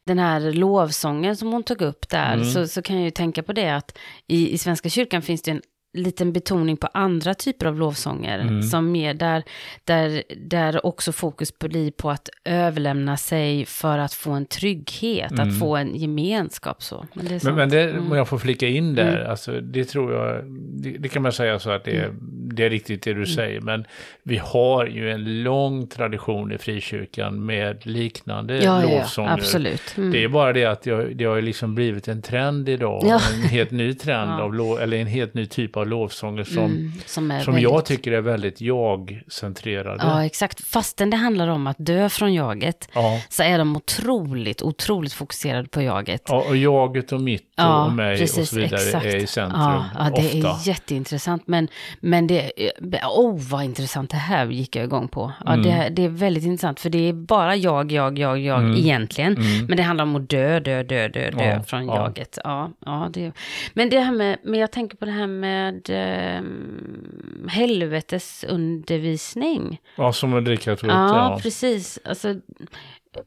den 0.06 0.20
här 0.20 0.40
lovsången 0.54 1.36
som 1.38 1.52
hon 1.52 1.64
tog 1.64 1.82
upp 1.82 2.10
där, 2.10 2.34
Mm. 2.34 2.46
så, 2.52 2.68
så 2.68 2.82
kan 2.82 2.96
jag 2.96 3.06
ju 3.06 3.12
tänka 3.12 3.44
på 3.44 3.54
det 3.54 3.70
att 3.70 3.98
i, 4.28 4.52
i 4.54 4.58
Svenska 4.58 4.90
kyrkan 4.90 5.22
finns 5.22 5.42
det 5.42 5.52
en 5.52 5.62
liten 5.94 6.34
betoning 6.34 6.78
på 6.78 6.88
andra 6.88 7.34
typer 7.34 7.66
av 7.66 7.78
lovsånger, 7.80 8.40
Mm. 8.40 8.64
som 8.64 8.92
mer 8.92 9.14
där, 9.14 9.44
där, 9.84 10.24
där 10.38 10.86
också 10.86 11.12
fokus 11.12 11.60
blir 11.60 11.92
på 11.92 12.10
att 12.12 12.30
överlämna 12.46 13.18
sig 13.18 13.66
för 13.66 13.98
att 13.98 14.14
få 14.14 14.32
en 14.32 14.46
trygghet, 14.46 15.32
Mm. 15.32 15.50
att 15.50 15.60
få 15.60 15.76
en 15.76 15.96
gemenskap 15.96 16.84
så. 16.84 17.06
Men 17.14 17.26
det 17.26 17.36
är 17.36 17.46
Men, 17.46 17.56
men 17.56 17.70
det, 17.70 17.82
Mm. 17.90 18.12
jag 18.12 18.28
får 18.28 18.38
flika 18.38 18.68
in 18.68 18.96
där, 18.96 19.24
alltså 19.26 19.62
det 19.62 19.86
tror 19.86 20.14
jag, 20.14 20.44
det, 20.84 20.90
det 20.92 21.10
kan 21.10 21.22
man 21.22 21.32
säga 21.32 21.60
så 21.60 21.70
att 21.72 21.84
det 21.84 21.92
är, 21.98 22.06
Mm. 22.06 22.20
det 22.54 22.66
är 22.66 22.70
riktigt 22.70 23.04
det 23.04 23.14
du 23.14 23.26
säger, 23.26 23.62
men 23.62 23.86
vi 24.24 24.38
har 24.38 24.86
ju 24.86 25.12
en 25.12 25.44
lång 25.44 25.88
tradition 25.88 26.52
i 26.52 26.58
frikyrkan 26.58 27.46
med 27.46 27.86
liknande 27.86 28.56
ja, 28.58 28.64
ja, 28.84 28.90
ja, 28.92 28.98
lovsånger. 28.98 29.32
absolut. 29.34 29.98
Mm. 29.98 30.12
Det 30.12 30.24
är 30.24 30.28
bara 30.28 30.54
det 30.54 30.66
att 30.66 30.82
det, 30.82 31.14
det 31.14 31.26
har 31.26 31.42
liksom 31.42 31.76
blivit 31.76 32.08
en 32.08 32.22
trend 32.22 32.70
idag, 32.70 33.04
Ja. 33.06 33.20
en 33.36 33.42
helt 33.50 33.72
ny 33.72 33.94
trend 33.94 34.32
av 34.42 34.54
lov, 34.54 34.80
eller 34.80 34.98
en 34.98 35.08
helt 35.08 35.34
ny 35.34 35.46
typ 35.46 35.78
av 35.78 35.88
lovsånger 35.90 36.44
som, 36.44 36.64
Mm, 36.66 36.92
som 37.06 37.06
som 37.06 37.28
väldigt... 37.54 37.64
jag 37.64 37.86
tycker 37.86 38.12
är 38.12 38.22
väldigt 38.22 38.62
jag-centrerade. 38.62 40.04
Ja, 40.04 40.26
exakt. 40.26 40.64
Fastän 40.68 41.10
det 41.10 41.18
handlar 41.18 41.48
om 41.48 41.68
att 41.68 41.76
dö 41.80 42.10
från 42.10 42.34
jaget, 42.34 42.90
Ja. 42.94 43.22
så 43.30 43.44
är 43.44 43.58
de 43.58 43.76
otroligt, 43.76 44.62
otroligt 44.62 45.14
fokuserade 45.14 45.68
på 45.68 45.82
jaget. 45.82 46.22
Ja, 46.28 46.44
och 46.50 46.58
jaget 46.58 47.12
och 47.12 47.22
mitt 47.22 47.42
och, 47.42 47.50
Ja, 47.56 47.86
och 47.86 47.94
mig 47.94 48.14
och 48.14 48.20
precis, 48.20 48.50
så 48.50 48.56
vidare 48.56 48.82
exakt. 48.82 49.06
är 49.06 49.16
i 49.16 49.28
centrum 49.28 49.62
Ja, 49.62 49.86
ja 49.98 50.04
det 50.04 50.12
ofta. 50.42 50.50
är 50.50 50.68
jätteintressant. 50.68 51.44
Men, 51.48 51.68
men 52.00 52.28
det, 52.28 52.52
oh 53.18 53.40
vad 53.50 53.64
intressant 53.64 54.10
det 54.12 54.18
här 54.18 54.46
gick 54.46 54.76
jag 54.76 54.86
igång 54.86 55.08
på. 55.08 55.32
Ja, 55.46 55.54
Mm. 55.54 55.66
det, 55.66 55.90
det 55.90 56.06
är 56.06 56.10
väldigt 56.10 56.44
intressant, 56.44 56.80
för 56.80 56.90
det 56.90 57.10
är 57.10 57.14
bara 57.14 57.56
jag, 57.56 57.92
jag, 57.92 58.20
jag, 58.20 58.40
jag 58.40 58.60
Mm. 58.60 58.78
egentligen. 58.78 59.38
Mm. 59.38 59.66
Men 59.66 59.78
det 59.78 59.84
handlar 59.84 60.04
om 60.04 60.16
att 60.16 60.30
dö, 60.30 60.60
dö, 60.60 60.84
dö, 60.84 61.08
dö, 61.08 61.32
dö 61.32 61.64
från 61.64 61.86
ja. 61.86 61.96
jaget. 61.96 62.38
Ja, 62.44 62.72
ja, 62.86 63.10
det, 63.14 63.32
men 63.74 63.90
det 63.90 64.00
här 64.00 64.12
med, 64.12 64.38
men 64.44 64.60
jag 64.60 64.72
tänker 64.72 64.98
på 64.98 65.06
det 65.06 65.12
här 65.12 65.28
med 65.28 65.69
eh, 65.90 66.42
helvetesundervisning. 67.50 69.82
Ja, 69.98 70.14
som 70.14 70.34
Ulrika 70.34 70.76
tog 70.76 70.90
upp 70.90 70.96
Ja, 70.96 71.32
ja. 71.32 71.40
precis. 71.44 72.00
Alltså, 72.06 72.36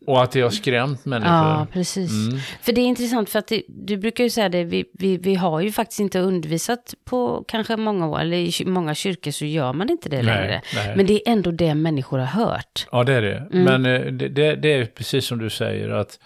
Och 0.06 0.22
att 0.22 0.32
det 0.32 0.40
har 0.40 0.50
skrämt 0.50 1.04
människor. 1.04 1.34
ja, 1.34 1.66
precis. 1.72 2.10
Mm. 2.28 2.38
För 2.62 2.72
det 2.72 2.80
är 2.80 2.86
intressant 2.86 3.30
för 3.30 3.38
att 3.38 3.46
det, 3.46 3.62
du 3.68 3.96
brukar 3.96 4.24
ju 4.24 4.30
säga 4.30 4.48
det, 4.48 4.64
vi, 4.64 4.84
vi, 4.92 5.16
vi 5.16 5.34
har 5.34 5.60
ju 5.60 5.72
faktiskt 5.72 6.00
inte 6.00 6.20
undervisat 6.20 6.94
på 7.04 7.44
kanske 7.48 7.76
många 7.76 8.08
år, 8.08 8.20
eller 8.20 8.36
i 8.36 8.52
många 8.66 8.94
kyrkor 8.94 9.30
så 9.30 9.44
gör 9.44 9.72
man 9.72 9.90
inte 9.90 10.08
det 10.08 10.22
längre. 10.22 10.62
nej. 10.74 10.96
Men 10.96 11.06
det 11.06 11.14
är 11.14 11.32
ändå 11.32 11.50
det 11.50 11.74
människor 11.74 12.18
har 12.18 12.26
hört. 12.44 12.86
Ja, 12.92 13.04
det 13.04 13.12
är 13.12 13.22
det. 13.22 13.48
Mm. 13.52 13.82
Men 13.82 13.86
eh, 13.86 14.00
det, 14.12 14.28
det, 14.28 14.54
det 14.56 14.72
är 14.72 14.84
precis 14.84 15.26
som 15.26 15.38
du 15.38 15.50
säger 15.50 15.88
att, 15.90 16.18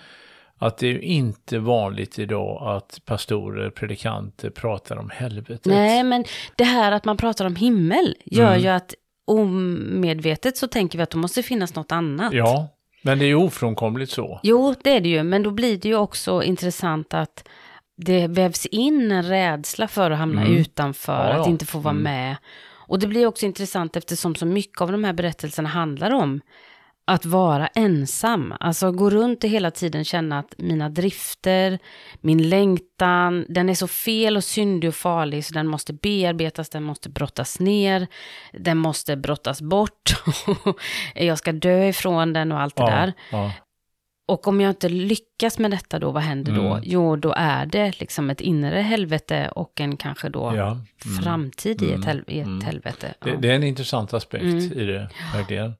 att 0.58 0.78
det 0.78 0.86
är 0.86 0.92
ju 0.92 1.00
inte 1.00 1.58
vanligt 1.58 2.18
idag 2.18 2.76
att 2.76 3.00
pastorer, 3.04 3.70
predikanter 3.70 4.50
pratar 4.50 4.96
om 4.96 5.10
helvetet. 5.14 5.64
Nej, 5.66 6.02
men 6.02 6.24
det 6.56 6.64
här 6.64 6.92
att 6.92 7.04
man 7.04 7.16
pratar 7.16 7.44
om 7.46 7.56
himmel 7.56 8.14
gör 8.24 8.50
Mm. 8.50 8.60
ju 8.62 8.68
att 8.68 8.94
omedvetet 9.26 10.56
så 10.56 10.66
tänker 10.66 10.98
vi 10.98 11.02
att 11.02 11.10
det 11.10 11.18
måste 11.18 11.42
finnas 11.42 11.74
något 11.74 11.92
annat. 11.92 12.32
Ja, 12.32 12.68
men 13.02 13.18
det 13.18 13.24
är 13.24 13.26
ju 13.26 13.34
ofrånkomligt 13.34 14.10
så. 14.10 14.40
Jo, 14.42 14.74
det 14.84 14.90
är 14.96 15.00
det 15.00 15.08
ju, 15.08 15.22
men 15.22 15.42
då 15.42 15.50
blir 15.50 15.76
det 15.76 15.88
ju 15.88 15.96
också 15.96 16.42
intressant 16.42 17.14
att 17.14 17.48
det 17.96 18.26
vävs 18.26 18.66
in 18.66 19.12
en 19.12 19.22
rädsla 19.22 19.88
för 19.88 20.10
att 20.10 20.18
hamna 20.18 20.40
Mm. 20.42 20.56
utanför, 20.56 21.30
Ja, 21.34 21.40
att 21.40 21.48
inte 21.48 21.66
få 21.66 21.78
vara 21.78 21.90
Mm. 21.92 22.02
med. 22.02 22.36
Och 22.88 22.98
det 22.98 23.06
blir 23.06 23.26
också 23.26 23.46
intressant 23.46 23.96
eftersom 23.96 24.34
så 24.34 24.46
mycket 24.46 24.80
av 24.80 24.92
de 24.92 25.04
här 25.04 25.12
berättelserna 25.12 25.68
handlar 25.68 26.10
om 26.10 26.40
att 27.08 27.24
vara 27.24 27.66
ensam. 27.66 28.54
Alltså 28.60 28.92
gå 28.92 29.10
runt 29.10 29.44
och 29.44 29.50
hela 29.50 29.70
tiden 29.70 30.04
känna 30.04 30.38
att 30.38 30.54
mina 30.58 30.88
drifter, 30.88 31.78
min 32.20 32.48
längtan, 32.48 33.46
den 33.48 33.68
är 33.68 33.74
så 33.74 33.86
fel 33.88 34.36
och 34.36 34.44
syndig 34.44 34.88
och 34.88 34.94
farlig 34.94 35.44
så 35.44 35.54
den 35.54 35.66
måste 35.66 35.92
bearbetas, 35.92 36.68
den 36.68 36.82
måste 36.82 37.08
brottas 37.08 37.60
ner, 37.60 38.06
den 38.52 38.78
måste 38.78 39.16
brottas 39.16 39.62
bort. 39.62 40.22
Jag 41.14 41.38
ska 41.38 41.52
dö 41.52 41.88
ifrån 41.88 42.32
den 42.32 42.52
och 42.52 42.60
allt 42.60 42.76
det 42.76 42.86
där. 42.86 43.12
ja. 43.30 43.52
Och 44.28 44.48
om 44.48 44.60
jag 44.60 44.70
inte 44.70 44.88
lyckas 44.88 45.58
med 45.58 45.70
detta 45.70 45.98
då, 45.98 46.10
vad 46.10 46.22
händer 46.22 46.52
då? 46.52 46.62
Mm. 46.62 46.80
Jo, 46.84 47.16
då 47.16 47.34
är 47.36 47.66
det 47.66 48.00
liksom 48.00 48.30
ett 48.30 48.40
inre 48.40 48.80
helvete 48.80 49.48
och 49.54 49.80
en 49.80 49.96
kanske 49.96 50.28
då 50.28 50.52
ja. 50.56 50.66
Mm. 50.70 51.22
framtid 51.22 51.82
i 51.82 51.84
ett, 51.86 51.90
Mm. 51.94 52.06
hel 52.06 52.24
i 52.26 52.40
ett 52.40 52.46
Mm. 52.46 52.64
helvete. 52.64 53.14
Ja. 53.20 53.26
Det, 53.26 53.36
det 53.36 53.50
är 53.50 53.54
en 53.54 53.62
intressant 53.62 54.14
aspekt 54.14 54.42
Mm. 54.44 54.72
i 54.72 54.84
det, 54.84 55.08
verkligen. 55.34 55.74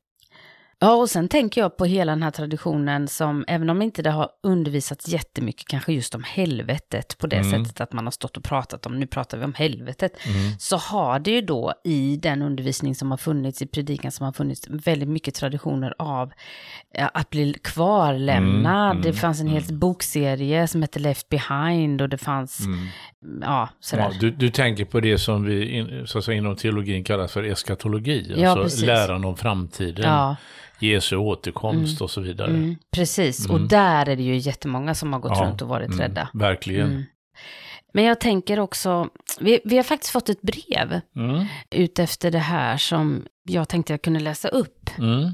Ja, 0.80 0.94
och 0.94 1.10
sen 1.10 1.28
tänker 1.28 1.60
jag 1.60 1.76
på 1.76 1.84
hela 1.84 2.12
den 2.12 2.22
här 2.22 2.30
traditionen 2.30 3.08
som, 3.08 3.44
även 3.48 3.70
om 3.70 3.82
inte 3.82 4.02
det 4.02 4.10
har 4.10 4.28
undervisats 4.42 5.08
jättemycket, 5.08 5.68
kanske 5.68 5.92
just 5.92 6.14
om 6.14 6.24
helvetet, 6.24 7.18
på 7.18 7.26
det 7.26 7.36
Mm. 7.36 7.64
sättet 7.64 7.80
att 7.80 7.92
man 7.92 8.06
har 8.06 8.10
stått 8.10 8.36
och 8.36 8.44
pratat 8.44 8.86
om, 8.86 8.98
nu 9.00 9.06
pratar 9.06 9.38
vi 9.38 9.44
om 9.44 9.54
helvetet, 9.54 10.12
Mm. 10.26 10.52
så 10.58 10.76
har 10.76 11.18
det 11.18 11.30
ju 11.30 11.40
då 11.40 11.72
i 11.84 12.16
den 12.22 12.42
undervisning 12.42 12.94
som 12.94 13.10
har 13.10 13.18
funnits, 13.18 13.62
i 13.62 13.66
predikan 13.66 14.12
som 14.12 14.24
har 14.26 14.32
funnits, 14.32 14.68
väldigt 14.70 15.08
mycket 15.08 15.34
traditioner 15.34 15.94
av 15.98 16.32
att 17.12 17.30
bli 17.30 17.54
kvarlämnad. 17.62 18.90
Mm, 18.90 19.02
det 19.02 19.08
mm, 19.08 19.20
fanns 19.20 19.40
en 19.40 19.46
hel 19.48 19.62
bokserie 19.74 20.68
som 20.68 20.82
hette 20.82 20.98
Left 20.98 21.28
Behind 21.28 22.02
och 22.02 22.08
det 22.08 22.18
fanns, 22.18 22.60
Mm. 22.66 22.88
ja, 23.42 23.68
sådär. 23.80 24.02
Ja, 24.12 24.18
du, 24.20 24.30
du 24.30 24.50
tänker 24.50 24.84
på 24.84 25.00
det 25.00 25.18
som 25.18 25.44
vi 25.44 25.68
in, 25.68 26.06
så 26.06 26.18
att 26.18 26.24
säga, 26.24 26.38
inom 26.38 26.56
teologin 26.56 27.04
kallas 27.04 27.32
för 27.32 27.42
eskatologi, 27.42 28.34
Ja, 28.36 28.48
alltså 28.50 28.62
precis. 28.62 28.82
läran 28.86 29.24
om 29.24 29.36
framtiden, 29.36 30.04
Ja, 30.04 30.36
Jesu 30.78 31.16
återkomst 31.16 32.00
och 32.00 32.10
så 32.10 32.20
vidare. 32.20 32.50
mm, 32.50 32.76
precis. 32.90 33.46
Mm. 33.46 33.50
Och 33.62 33.68
där 33.68 34.08
är 34.08 34.16
det 34.16 34.22
ju 34.22 34.36
jättemånga 34.36 34.94
som 34.94 35.12
har 35.12 35.20
gått 35.20 35.32
Ja, 35.38 35.44
runt 35.44 35.62
och 35.62 35.68
varit 35.68 35.86
mm, 35.88 35.98
rädda. 36.00 36.28
Verkligen. 36.34 36.90
Mm. 36.90 37.02
Men 37.94 38.04
jag 38.04 38.20
tänker 38.20 38.58
också, 38.60 39.08
vi, 39.40 39.60
vi 39.64 39.76
har 39.76 39.82
faktiskt 39.84 40.12
fått 40.12 40.28
ett 40.28 40.42
brev 40.42 41.00
Mm. 41.16 41.46
utefter 41.70 42.30
det 42.30 42.38
här 42.38 42.76
som 42.76 43.24
jag 43.48 43.68
tänkte 43.68 43.92
jag 43.92 44.02
kunde 44.02 44.20
läsa 44.20 44.48
upp. 44.48 44.90
Mm. 44.98 45.30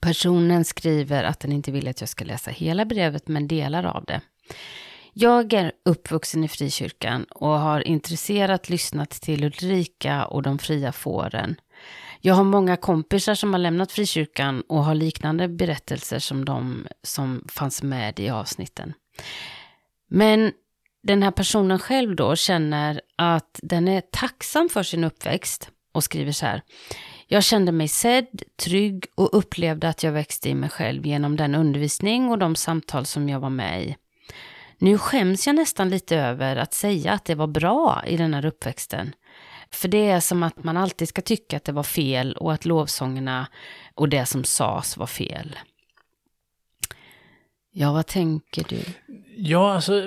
Personen 0.00 0.64
skriver 0.64 1.24
att 1.24 1.40
den 1.40 1.52
inte 1.52 1.72
vill 1.72 1.88
att 1.88 2.00
jag 2.00 2.08
ska 2.08 2.24
läsa 2.24 2.50
hela 2.50 2.84
brevet, 2.84 3.28
men 3.28 3.48
delar 3.48 3.84
av 3.84 4.04
det. 4.04 4.20
Jag 5.12 5.52
är 5.52 5.72
uppvuxen 5.84 6.44
i 6.44 6.48
frikyrkan 6.48 7.24
och 7.30 7.48
har 7.60 7.80
intresserat 7.88 8.68
lyssnat 8.68 9.10
till 9.10 9.44
Ulrika 9.44 10.24
och 10.24 10.42
de 10.42 10.58
fria 10.58 10.92
fåren. 10.92 11.56
Jag 12.26 12.34
har 12.34 12.44
många 12.44 12.76
kompisar 12.76 13.34
som 13.34 13.52
har 13.52 13.58
lämnat 13.58 13.92
frikyrkan 13.92 14.60
och 14.60 14.84
har 14.84 14.94
liknande 14.94 15.48
berättelser 15.48 16.18
som 16.18 16.44
de 16.44 16.86
som 17.02 17.44
fanns 17.48 17.82
med 17.82 18.20
i 18.20 18.28
avsnitten. 18.28 18.92
Men 20.10 20.52
den 21.02 21.22
här 21.22 21.30
personen 21.30 21.78
själv 21.78 22.16
då 22.16 22.36
känner 22.36 23.00
att 23.16 23.60
den 23.62 23.88
är 23.88 24.00
tacksam 24.00 24.68
för 24.68 24.82
sin 24.82 25.04
uppväxt 25.04 25.70
och 25.92 26.04
skriver 26.04 26.32
så 26.32 26.46
här. 26.46 26.62
Jag 27.26 27.44
kände 27.44 27.72
mig 27.72 27.88
sedd, 27.88 28.42
trygg 28.56 29.06
och 29.14 29.38
upplevde 29.38 29.88
att 29.88 30.02
jag 30.02 30.12
växte 30.12 30.48
i 30.48 30.54
mig 30.54 30.70
själv 30.70 31.06
genom 31.06 31.36
den 31.36 31.54
undervisning 31.54 32.28
och 32.28 32.38
de 32.38 32.56
samtal 32.56 33.06
som 33.06 33.28
jag 33.28 33.40
var 33.40 33.50
med 33.50 33.84
i. 33.84 33.96
Nu 34.78 34.98
skäms 34.98 35.46
jag 35.46 35.56
nästan 35.56 35.88
lite 35.88 36.16
över 36.16 36.56
att 36.56 36.74
säga 36.74 37.12
att 37.12 37.24
det 37.24 37.34
var 37.34 37.46
bra 37.46 38.02
i 38.06 38.16
den 38.16 38.34
här 38.34 38.46
uppväxten. 38.46 39.12
För 39.74 39.88
det 39.88 40.08
är 40.10 40.20
som 40.20 40.42
att 40.42 40.64
man 40.64 40.76
alltid 40.76 41.08
ska 41.08 41.22
tycka 41.22 41.56
att 41.56 41.64
det 41.64 41.72
var 41.72 41.82
fel 41.82 42.32
och 42.36 42.52
att 42.52 42.64
lovsångerna 42.64 43.46
och 43.94 44.08
det 44.08 44.26
som 44.26 44.44
sades 44.44 44.96
var 44.96 45.06
fel. 45.06 45.56
Ja, 47.76 47.92
vad 47.92 48.06
tänker 48.06 48.64
du? 48.68 48.78
Ja, 49.36 49.74
alltså 49.74 50.00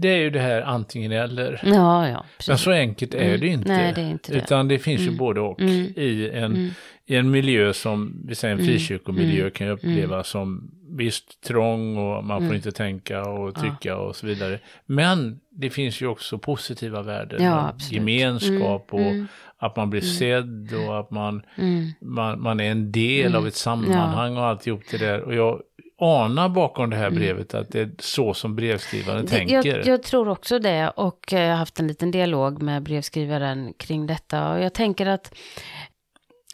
det 0.00 0.08
är 0.08 0.16
ju 0.18 0.30
det 0.30 0.40
här 0.40 0.62
antingen 0.62 1.12
eller. 1.12 1.60
Ja, 1.64 2.08
ja. 2.08 2.24
Men 2.48 2.58
så 2.58 2.70
enkelt 2.70 3.14
är 3.14 3.18
Mm. 3.28 3.40
det 3.40 3.46
inte. 3.46 3.68
Nej, 3.68 3.92
det 3.94 4.00
är 4.00 4.10
inte 4.10 4.32
det. 4.32 4.38
Utan 4.38 4.68
det 4.68 4.78
finns 4.78 5.00
ju 5.00 5.04
Mm. 5.06 5.16
både 5.16 5.40
och. 5.40 5.60
Mm. 5.60 5.92
I, 5.96 6.30
en, 6.32 6.44
Mm. 6.44 6.70
I 7.06 7.16
en 7.16 7.30
miljö 7.30 7.72
som, 7.72 8.22
vi 8.26 8.34
säger 8.34 8.54
en 8.54 8.60
Mm. 8.60 8.72
frikyrkomiljö 8.72 9.40
Mm. 9.40 9.50
kan 9.50 9.66
ju 9.66 9.72
upplevas 9.72 10.28
som 10.28 10.70
visst 10.96 11.40
trång 11.42 11.96
och 11.96 12.24
man 12.24 12.46
får 12.46 12.56
inte 12.56 12.72
tänka 12.72 13.22
och 13.22 13.52
Ja. 13.56 13.60
tycka 13.62 13.96
och 13.96 14.16
så 14.16 14.26
vidare. 14.26 14.60
Men 14.86 15.40
det 15.56 15.70
finns 15.70 16.00
ju 16.02 16.06
också 16.06 16.38
positiva 16.38 17.02
värden. 17.02 17.42
Ja. 17.44 17.72
Gemenskap 17.90 18.88
och 18.94 19.00
Mm. 19.00 19.28
att 19.58 19.76
man 19.76 19.90
blir 19.90 20.00
sedd 20.00 20.72
och 20.86 20.98
att 21.00 21.10
man, 21.10 21.42
Mm. 21.58 21.88
man, 22.00 22.42
man 22.42 22.60
är 22.60 22.70
en 22.70 22.92
del 22.92 23.26
Mm. 23.26 23.38
av 23.38 23.46
ett 23.46 23.54
sammanhang 23.54 24.36
och 24.36 24.44
alltihop 24.44 24.80
det 24.90 24.98
där. 24.98 25.20
Och 25.20 25.34
jag 25.34 25.60
anar 26.00 26.48
bakom 26.48 26.90
det 26.90 26.96
här 26.96 27.06
Mm. 27.06 27.18
brevet 27.18 27.54
att 27.54 27.70
det 27.72 27.80
är 27.80 27.90
så 27.98 28.34
som 28.34 28.56
brevskrivaren 28.56 29.22
Det- 29.24 29.30
tänker. 29.30 29.66
Jag, 29.66 29.86
jag 29.86 30.02
tror 30.02 30.28
också 30.28 30.58
det 30.58 30.88
och 30.96 31.32
eh, 31.32 31.40
jag 31.40 31.50
har 31.50 31.56
haft 31.56 31.80
en 31.80 31.86
liten 31.86 32.10
dialog 32.10 32.62
med 32.62 32.82
brevskrivaren 32.82 33.72
kring 33.78 34.06
detta 34.06 34.52
och 34.52 34.60
jag 34.60 34.74
tänker 34.74 35.06
att 35.06 35.34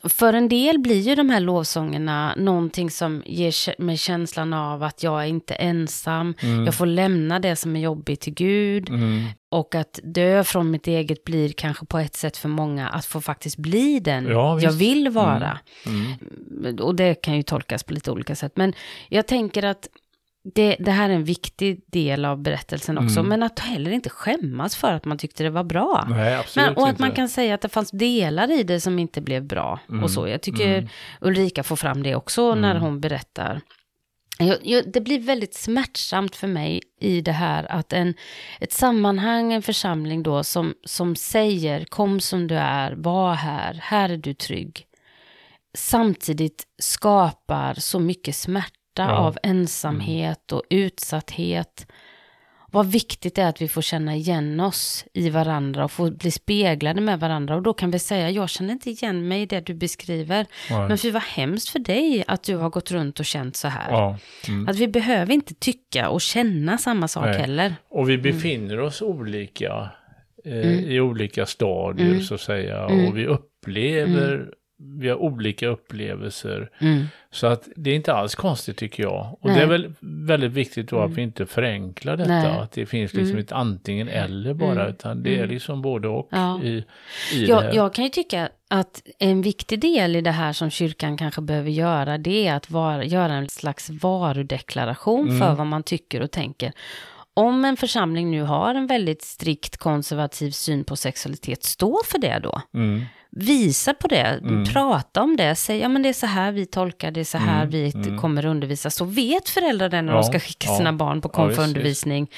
för 0.05 0.33
en 0.33 0.49
del 0.49 0.79
blir 0.79 1.01
ju 1.01 1.15
de 1.15 1.31
här 1.31 1.41
lovsångerna 1.41 2.35
någonting 2.37 2.91
som 2.91 3.23
ger 3.27 3.81
mig 3.83 3.97
känslan 3.97 4.53
av 4.53 4.83
att 4.83 5.03
jag 5.03 5.23
är 5.23 5.27
inte 5.27 5.55
ensam, 5.55 6.35
Mm. 6.43 6.65
jag 6.65 6.75
får 6.75 6.87
lämna 6.87 7.39
det 7.39 7.57
som 7.57 7.77
är 7.77 7.81
jobbigt 7.81 8.21
till 8.21 8.35
Gud. 8.35 8.89
Mm. 8.89 9.25
Och 9.51 9.75
att 9.75 10.01
dö 10.03 10.45
från 10.45 10.71
mitt 10.71 10.87
eget 10.87 11.25
blir 11.25 11.53
kanske 11.53 11.87
på 11.87 11.99
ett 11.99 12.15
sätt 12.17 12.37
för 12.37 12.49
många 12.49 12.89
att 12.89 13.05
få 13.05 13.21
faktiskt 13.21 13.57
bli 13.57 14.01
den 14.01 14.27
Ja, 14.27 14.61
jag 14.61 14.73
vill 14.73 15.09
vara. 15.09 15.59
Mm. 15.87 16.77
Och 16.81 16.95
det 16.95 17.15
kan 17.15 17.37
ju 17.37 17.43
tolkas 17.43 17.83
på 17.83 17.95
lite 17.95 18.11
olika 18.11 18.35
sätt. 18.35 18.53
Men 18.57 18.73
jag 19.09 19.27
tänker 19.27 19.63
att 19.63 19.89
det, 20.45 20.77
det 20.79 20.91
här 20.91 21.11
är 21.11 21.15
en 21.15 21.25
viktig 21.25 21.81
del 21.87 22.25
av 22.25 22.43
berättelsen 22.43 22.99
också. 22.99 23.19
Mm. 23.19 23.29
Men 23.29 23.43
att 23.43 23.59
heller 23.59 23.91
inte 23.91 24.11
skämmas 24.11 24.77
för 24.77 24.93
att 24.93 25.05
man 25.05 25.19
tyckte 25.19 25.43
det 25.45 25.51
var 25.51 25.65
bra. 25.65 26.07
Nej, 26.11 26.45
Men, 26.57 26.77
och 26.77 26.85
att 26.85 26.91
inte. 26.91 27.03
man 27.03 27.13
kan 27.13 27.29
säga 27.29 27.55
att 27.55 27.61
det 27.61 27.69
fanns 27.69 27.91
delar 27.91 28.51
i 28.51 28.63
det 28.63 28.81
som 28.81 28.99
inte 28.99 29.21
blev 29.21 29.45
bra. 29.45 29.81
Mm. 29.89 30.05
Och 30.05 30.11
så. 30.11 30.29
Jag 30.29 30.43
tycker 30.43 30.89
Ulrika 31.21 31.63
får 31.63 31.77
fram 31.77 32.03
det 32.03 32.15
också 32.15 32.55
när 32.55 32.77
hon 32.77 33.01
berättar. 33.01 33.61
Jag, 34.39 34.59
jag, 34.63 34.93
det 34.93 35.01
blir 35.01 35.21
väldigt 35.21 35.55
smärtsamt 35.55 36.37
för 36.37 36.49
mig 36.49 36.83
i 37.01 37.21
det 37.21 37.33
här 37.33 37.73
att 37.73 37.93
en, 37.93 38.15
ett 38.61 38.73
sammanhang, 38.73 39.53
en 39.53 39.63
församling 39.63 40.23
då 40.23 40.45
som, 40.45 40.75
som 40.85 41.17
säger 41.17 41.85
kom 41.85 42.21
som 42.21 42.47
du 42.47 42.55
är, 42.55 42.93
var 42.93 43.35
här, 43.35 43.75
här 43.83 44.09
är 44.09 44.17
du 44.17 44.35
trygg. 44.35 44.87
Samtidigt 45.75 46.65
skapar 46.79 47.75
så 47.75 48.01
mycket 48.01 48.37
smärta 48.37 48.82
Ja. 48.99 49.11
av 49.17 49.39
ensamhet 49.43 50.53
och 50.53 50.63
utsatthet. 50.71 51.87
Vad 52.75 52.87
viktigt 52.87 53.35
det 53.35 53.43
är 53.43 53.49
att 53.49 53.63
vi 53.63 53.69
får 53.69 53.83
känna 53.83 54.17
igen 54.17 54.61
oss 54.61 55.05
i 55.15 55.31
varandra 55.31 55.85
och 55.85 55.91
få 55.91 56.11
bli 56.11 56.31
speglade 56.31 57.01
med 57.01 57.21
varandra. 57.21 57.55
Och 57.57 57.63
då 57.63 57.75
kan 57.75 57.91
vi 57.91 57.99
säga, 57.99 58.31
jag 58.31 58.49
känner 58.49 58.73
inte 58.73 58.91
igen 58.91 59.29
mig 59.29 59.43
i 59.43 59.47
det 59.47 59.61
du 59.61 59.75
beskriver. 59.75 60.47
Nej. 60.71 60.89
Men 60.89 60.99
fy 60.99 61.11
vad 61.11 61.23
hemskt 61.23 61.69
för 61.69 61.79
dig 61.79 62.25
att 62.29 62.43
du 62.43 62.57
har 62.57 62.71
gått 62.71 62.91
runt 62.91 63.21
och 63.21 63.27
känt 63.27 63.57
så 63.57 63.69
här. 63.69 63.91
Ja. 63.91 64.19
Mm. 64.49 64.69
Att 64.69 64.77
vi 64.77 64.89
behöver 64.89 65.33
inte 65.35 65.55
tycka 65.55 66.09
och 66.09 66.21
känna 66.21 66.79
samma 66.79 67.09
sak 67.09 67.25
Nej. 67.27 67.39
heller. 67.39 67.75
Och 67.91 68.03
Mm. 68.03 68.09
vi 68.23 68.33
befinner 68.33 68.81
oss 68.81 69.03
olika 69.03 69.91
eh, 70.45 70.71
i 70.85 71.01
olika 71.01 71.47
stadier 71.47 72.09
Mm. 72.11 72.23
så 72.23 72.35
att 72.35 72.41
säga. 72.41 72.85
Mm. 72.85 73.07
Och 73.09 73.17
vi 73.19 73.27
upplever, 73.27 74.49
vi 74.85 75.09
har 75.09 75.17
olika 75.17 75.67
upplevelser. 75.69 76.71
Mm. 76.79 77.05
Så 77.31 77.47
att 77.47 77.69
det 77.77 77.91
är 77.91 77.95
inte 77.95 78.13
alls 78.15 78.35
konstigt 78.35 78.77
tycker 78.77 79.03
jag. 79.03 79.37
Och 79.41 79.47
Nej. 79.51 79.57
det 79.57 79.63
är 79.63 79.67
väl 79.67 79.93
väldigt 80.01 80.53
viktigt 80.53 80.89
då 80.91 81.01
att 81.01 81.11
vi 81.11 81.23
inte 81.23 81.47
förenklar 81.47 82.17
detta. 82.17 82.31
Nej. 82.31 82.47
Att 82.59 82.73
det 82.73 82.87
finns 82.87 83.13
liksom 83.15 83.31
Mm. 83.31 83.45
ett 83.45 83.53
antingen 83.53 84.09
eller 84.09 84.55
bara. 84.55 84.73
Mm. 84.81 84.87
Utan 84.89 85.23
det 85.23 85.31
är 85.35 85.39
Mm. 85.39 85.51
liksom 85.51 85.83
både 85.83 86.09
och 86.09 86.29
Ja. 86.31 86.63
i, 86.63 86.85
i 87.33 87.47
Jag, 87.47 87.75
jag 87.75 87.95
kan 87.95 88.05
ju 88.05 88.11
tycka 88.11 88.49
att 88.71 89.03
en 89.19 89.43
viktig 89.43 89.81
del 89.81 90.17
i 90.17 90.21
det 90.21 90.31
här 90.31 90.53
som 90.53 90.71
kyrkan 90.71 91.17
kanske 91.17 91.41
behöver 91.41 91.71
göra, 91.71 92.19
det 92.19 92.47
är 92.49 92.55
att 92.55 92.71
vara, 92.71 93.05
göra 93.05 93.33
en 93.33 93.49
slags 93.49 93.91
varudeklaration 93.91 95.29
Mm. 95.29 95.39
för 95.41 95.55
vad 95.55 95.67
man 95.67 95.83
tycker 95.83 96.21
och 96.23 96.31
tänker. 96.31 96.73
Om 97.35 97.65
en 97.65 97.77
församling 97.77 98.31
nu 98.31 98.43
har 98.43 98.75
en 98.75 98.87
väldigt 98.87 99.23
strikt 99.23 99.77
konservativ 99.77 100.51
syn 100.51 100.85
på 100.85 100.97
sexualitet, 100.97 101.63
stå 101.65 102.01
för 102.05 102.19
det 102.19 102.39
då. 102.43 102.61
Mm. 102.75 103.05
Visa 103.37 103.95
på 103.95 104.09
det, 104.09 104.41
Mm. 104.43 104.65
prata 104.65 105.23
om 105.23 105.37
det, 105.37 105.55
säg 105.55 105.79
ja 105.79 105.89
men 105.89 106.03
det 106.03 106.09
är 106.09 106.13
så 106.13 106.27
här 106.27 106.53
vi 106.53 106.67
tolkar, 106.67 107.11
det 107.11 107.21
är 107.21 107.25
så 107.25 107.39
här 107.39 107.57
Mm, 107.63 107.71
vi 107.71 107.93
mm. 107.95 108.19
kommer 108.19 108.47
undervisa. 108.47 108.91
Så 108.91 109.05
vet 109.05 109.49
föräldrar 109.49 109.89
det 109.89 110.03
när 110.03 110.13
Ja, 110.13 110.19
de 110.19 110.25
ska 110.25 110.41
skicka 110.41 110.69
sina 110.69 110.93
barn 110.93 111.21
på 111.21 111.29
konfundervisning. 111.29 112.29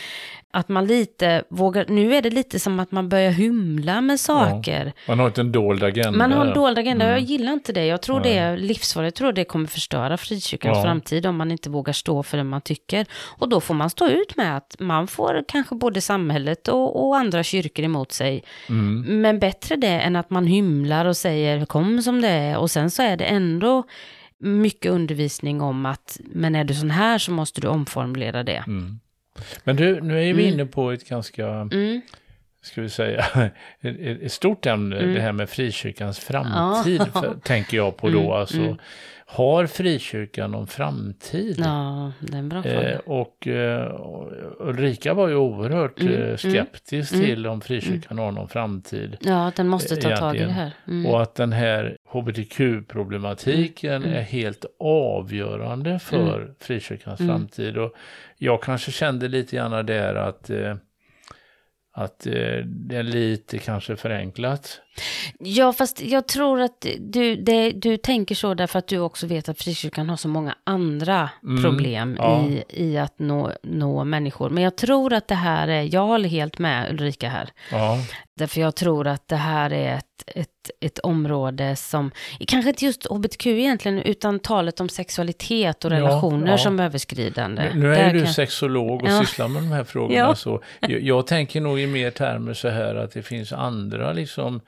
Att 0.56 0.68
man 0.68 0.87
lite 0.87 1.44
vågar, 1.50 1.84
nu 1.88 2.14
är 2.14 2.23
det 2.23 2.30
lite 2.30 2.58
som 2.61 2.80
att 2.80 2.92
man 2.92 3.08
börjar 3.08 3.30
hymla 3.30 4.00
med 4.00 4.20
saker. 4.20 4.92
Man 5.08 5.18
har 5.18 5.26
inte 5.26 5.40
en 5.40 5.52
dold 5.52 5.82
agenda. 5.84 6.18
Man 6.18 6.32
har 6.32 6.46
en 6.46 6.54
dold 6.54 6.78
agenda, 6.78 7.04
Mm. 7.04 7.16
jag 7.18 7.23
gillar 7.30 7.52
inte 7.52 7.73
det. 7.73 7.87
Jag 7.87 8.02
tror 8.02 8.20
det 8.20 8.37
är 8.38 8.56
livsfarligt, 8.56 9.06
jag 9.06 9.14
tror 9.18 9.32
det 9.32 9.44
kommer 9.44 9.66
förstöra 9.66 10.16
frikyrkans 10.16 10.76
Ja. 10.78 10.82
framtid 10.82 11.26
om 11.26 11.37
man 11.37 11.50
inte 11.50 11.70
vågar 11.70 11.92
stå 11.92 12.23
för 12.23 12.37
det 12.37 12.44
man 12.44 12.61
tycker. 12.61 13.06
Och 13.38 13.49
då 13.49 13.61
får 13.61 13.75
man 13.75 13.90
stå 13.90 14.08
ut 14.08 14.37
med 14.37 14.56
att 14.56 14.76
man 14.78 15.06
får 15.06 15.44
kanske 15.49 15.75
både 15.75 16.00
samhället 16.00 16.68
och, 16.68 17.06
och 17.06 17.16
andra 17.16 17.42
kyrkor 17.42 17.84
emot 17.84 18.12
sig. 18.12 18.44
Mm. 18.68 19.20
Men 19.23 19.38
bättre 19.38 19.76
det 19.76 19.88
än 20.00 20.16
att 20.16 20.30
man 20.30 20.46
hymlar 20.46 21.04
och 21.04 21.16
säger 21.16 21.64
kom 21.66 22.02
som 22.02 22.20
det 22.20 22.28
är 22.28 22.56
och 22.58 22.70
sen 22.70 22.90
så 22.90 23.02
är 23.02 23.16
det 23.16 23.25
ändå 23.25 23.82
mycket 24.38 24.92
undervisning 24.92 25.61
om 25.61 25.87
att 25.87 26.20
men 26.25 26.54
är 26.54 26.64
du 26.64 26.75
sån 26.75 26.90
här 26.90 27.18
så 27.18 27.30
måste 27.30 27.61
du 27.61 27.68
omformulera 27.68 28.42
det. 28.42 28.64
Mm. 28.66 29.00
Men 29.64 29.76
du, 29.76 30.00
nu 30.00 30.15
är 30.15 30.35
vi 30.35 30.43
Mm. 30.43 30.54
inne 30.54 30.67
på 30.67 30.91
ett 30.91 31.08
ganska, 31.08 31.47
Mm. 31.49 32.00
ska 32.63 32.80
vi 32.82 32.89
säga, 32.89 33.25
ett, 33.80 34.23
ett 34.23 34.32
stort 34.32 34.67
ämne, 34.67 34.97
Mm. 34.99 35.15
det 35.15 35.21
här 35.21 35.32
med 35.32 35.49
frikyrkans 35.49 36.19
framtid, 36.19 37.02
Ja. 37.15 37.21
för, 37.21 37.35
tänker 37.43 37.76
jag 37.76 37.97
på 37.97 38.08
då. 38.08 38.19
Mm, 38.21 38.30
Alltså, 38.32 38.56
mm. 38.58 38.76
Har 39.26 39.67
frikyrkan 39.67 40.50
någon 40.50 40.67
framtid? 40.67 41.56
Ja, 41.58 42.13
det 42.21 42.35
är 42.35 42.39
en 42.39 42.49
bra 42.49 42.65
Eh, 42.65 42.75
fråga. 42.75 42.99
och 42.99 43.47
eh, 43.49 43.95
Ulrika 44.61 45.15
var 45.15 45.28
ju 45.28 45.35
oerhört 45.35 46.00
Mm, 46.00 46.23
eh, 46.23 46.37
skeptisk 46.37 47.13
till 47.13 47.47
om 47.47 47.61
frikyrkan 47.61 48.19
har 48.19 48.32
någon 48.32 48.49
framtid. 48.49 49.17
Ja, 49.21 49.52
den 49.56 49.69
måste 49.69 49.97
ta 49.97 50.17
tag 50.17 50.37
i 50.37 50.39
det 50.39 50.52
här. 50.52 50.71
Och 51.06 51.23
att 51.23 51.35
den 51.35 51.52
här 51.52 51.97
hbtq-problematiken 52.15 53.93
Mm, 53.93 54.09
mm. 54.09 54.19
är 54.19 54.23
helt 54.23 54.65
avgörande 54.81 55.99
för 55.99 56.55
frikyrkans 56.61 57.21
Mm. 57.21 57.31
framtid. 57.37 57.79
Och 57.79 57.95
jag 58.39 58.63
kanske 58.63 58.93
kände 58.93 59.29
lite 59.29 59.57
grann 59.57 59.87
där 59.87 60.15
att, 60.15 60.50
eh, 60.50 60.77
att 61.93 62.27
eh, 62.27 62.59
det 62.67 62.97
är 62.97 63.03
lite 63.03 63.59
kanske 63.59 63.97
förenklat. 63.97 64.81
Ja, 65.39 65.73
fast 65.73 66.00
jag 66.02 66.26
tror 66.28 66.61
att 66.61 66.87
du, 66.99 67.37
det, 67.37 67.71
du 67.71 67.97
tänker 67.97 68.35
så 68.35 68.54
därför 68.54 68.78
att 68.78 68.87
du 68.87 68.99
också 68.99 69.26
vet 69.26 69.49
att 69.49 69.59
frikyrkan 69.63 70.09
har 70.09 70.17
så 70.17 70.28
många 70.28 70.54
andra 70.65 71.30
Mm, 71.43 71.63
problem 71.63 72.17
ja. 72.19 72.45
i, 72.47 72.65
i 72.69 72.99
att 72.99 73.19
nå, 73.19 73.52
nå 73.63 74.04
människor. 74.04 74.50
Men 74.50 74.63
jag 74.65 74.76
tror 74.76 75.13
att 75.13 75.28
det 75.28 75.35
här 75.35 75.69
är, 75.69 75.95
jag 75.95 76.07
håller 76.07 76.28
helt 76.28 76.59
med 76.59 76.91
Ulrika 76.91 77.28
här. 77.28 77.49
Ja, 77.71 77.99
Därför 78.37 78.61
jag 78.61 78.75
tror 78.75 79.07
att 79.07 79.28
det 79.28 79.37
här 79.37 79.73
är 79.73 79.97
ett, 79.97 80.04
ett, 80.26 80.71
ett 80.80 80.99
område 80.99 81.76
som, 81.76 82.11
kanske 82.47 82.69
inte 82.71 82.85
just 82.85 83.07
hbtq 83.07 83.47
egentligen, 83.47 83.99
utan 83.99 84.39
talet 84.41 84.80
om 84.80 84.89
sexualitet 84.89 85.85
och 85.85 85.91
Ja, 85.93 85.97
relationer 85.97 86.50
ja. 86.50 86.59
som 86.59 86.80
överskridande. 86.80 87.63
nu, 87.75 87.80
nu 87.80 87.95
är 87.95 88.07
ju 88.13 88.19
du 88.19 88.25
kan- 88.25 88.35
sexolog 88.35 89.02
och 89.02 89.09
Ja. 89.09 89.21
sysslar 89.21 89.49
med 89.49 89.63
de 89.63 89.73
här 89.73 89.85
frågorna. 89.85 90.19
Ja. 90.19 90.35
Så 90.35 90.63
jag, 90.80 91.02
jag 91.02 91.26
tänker 91.26 91.61
nog 91.61 91.80
i 91.80 91.87
mer 91.87 92.11
termer 92.11 92.54
så 92.54 92.69
här 92.69 92.95
att 92.95 93.13
det 93.13 93.23
finns 93.23 93.52
andra 93.52 94.13
liksom 94.13 94.61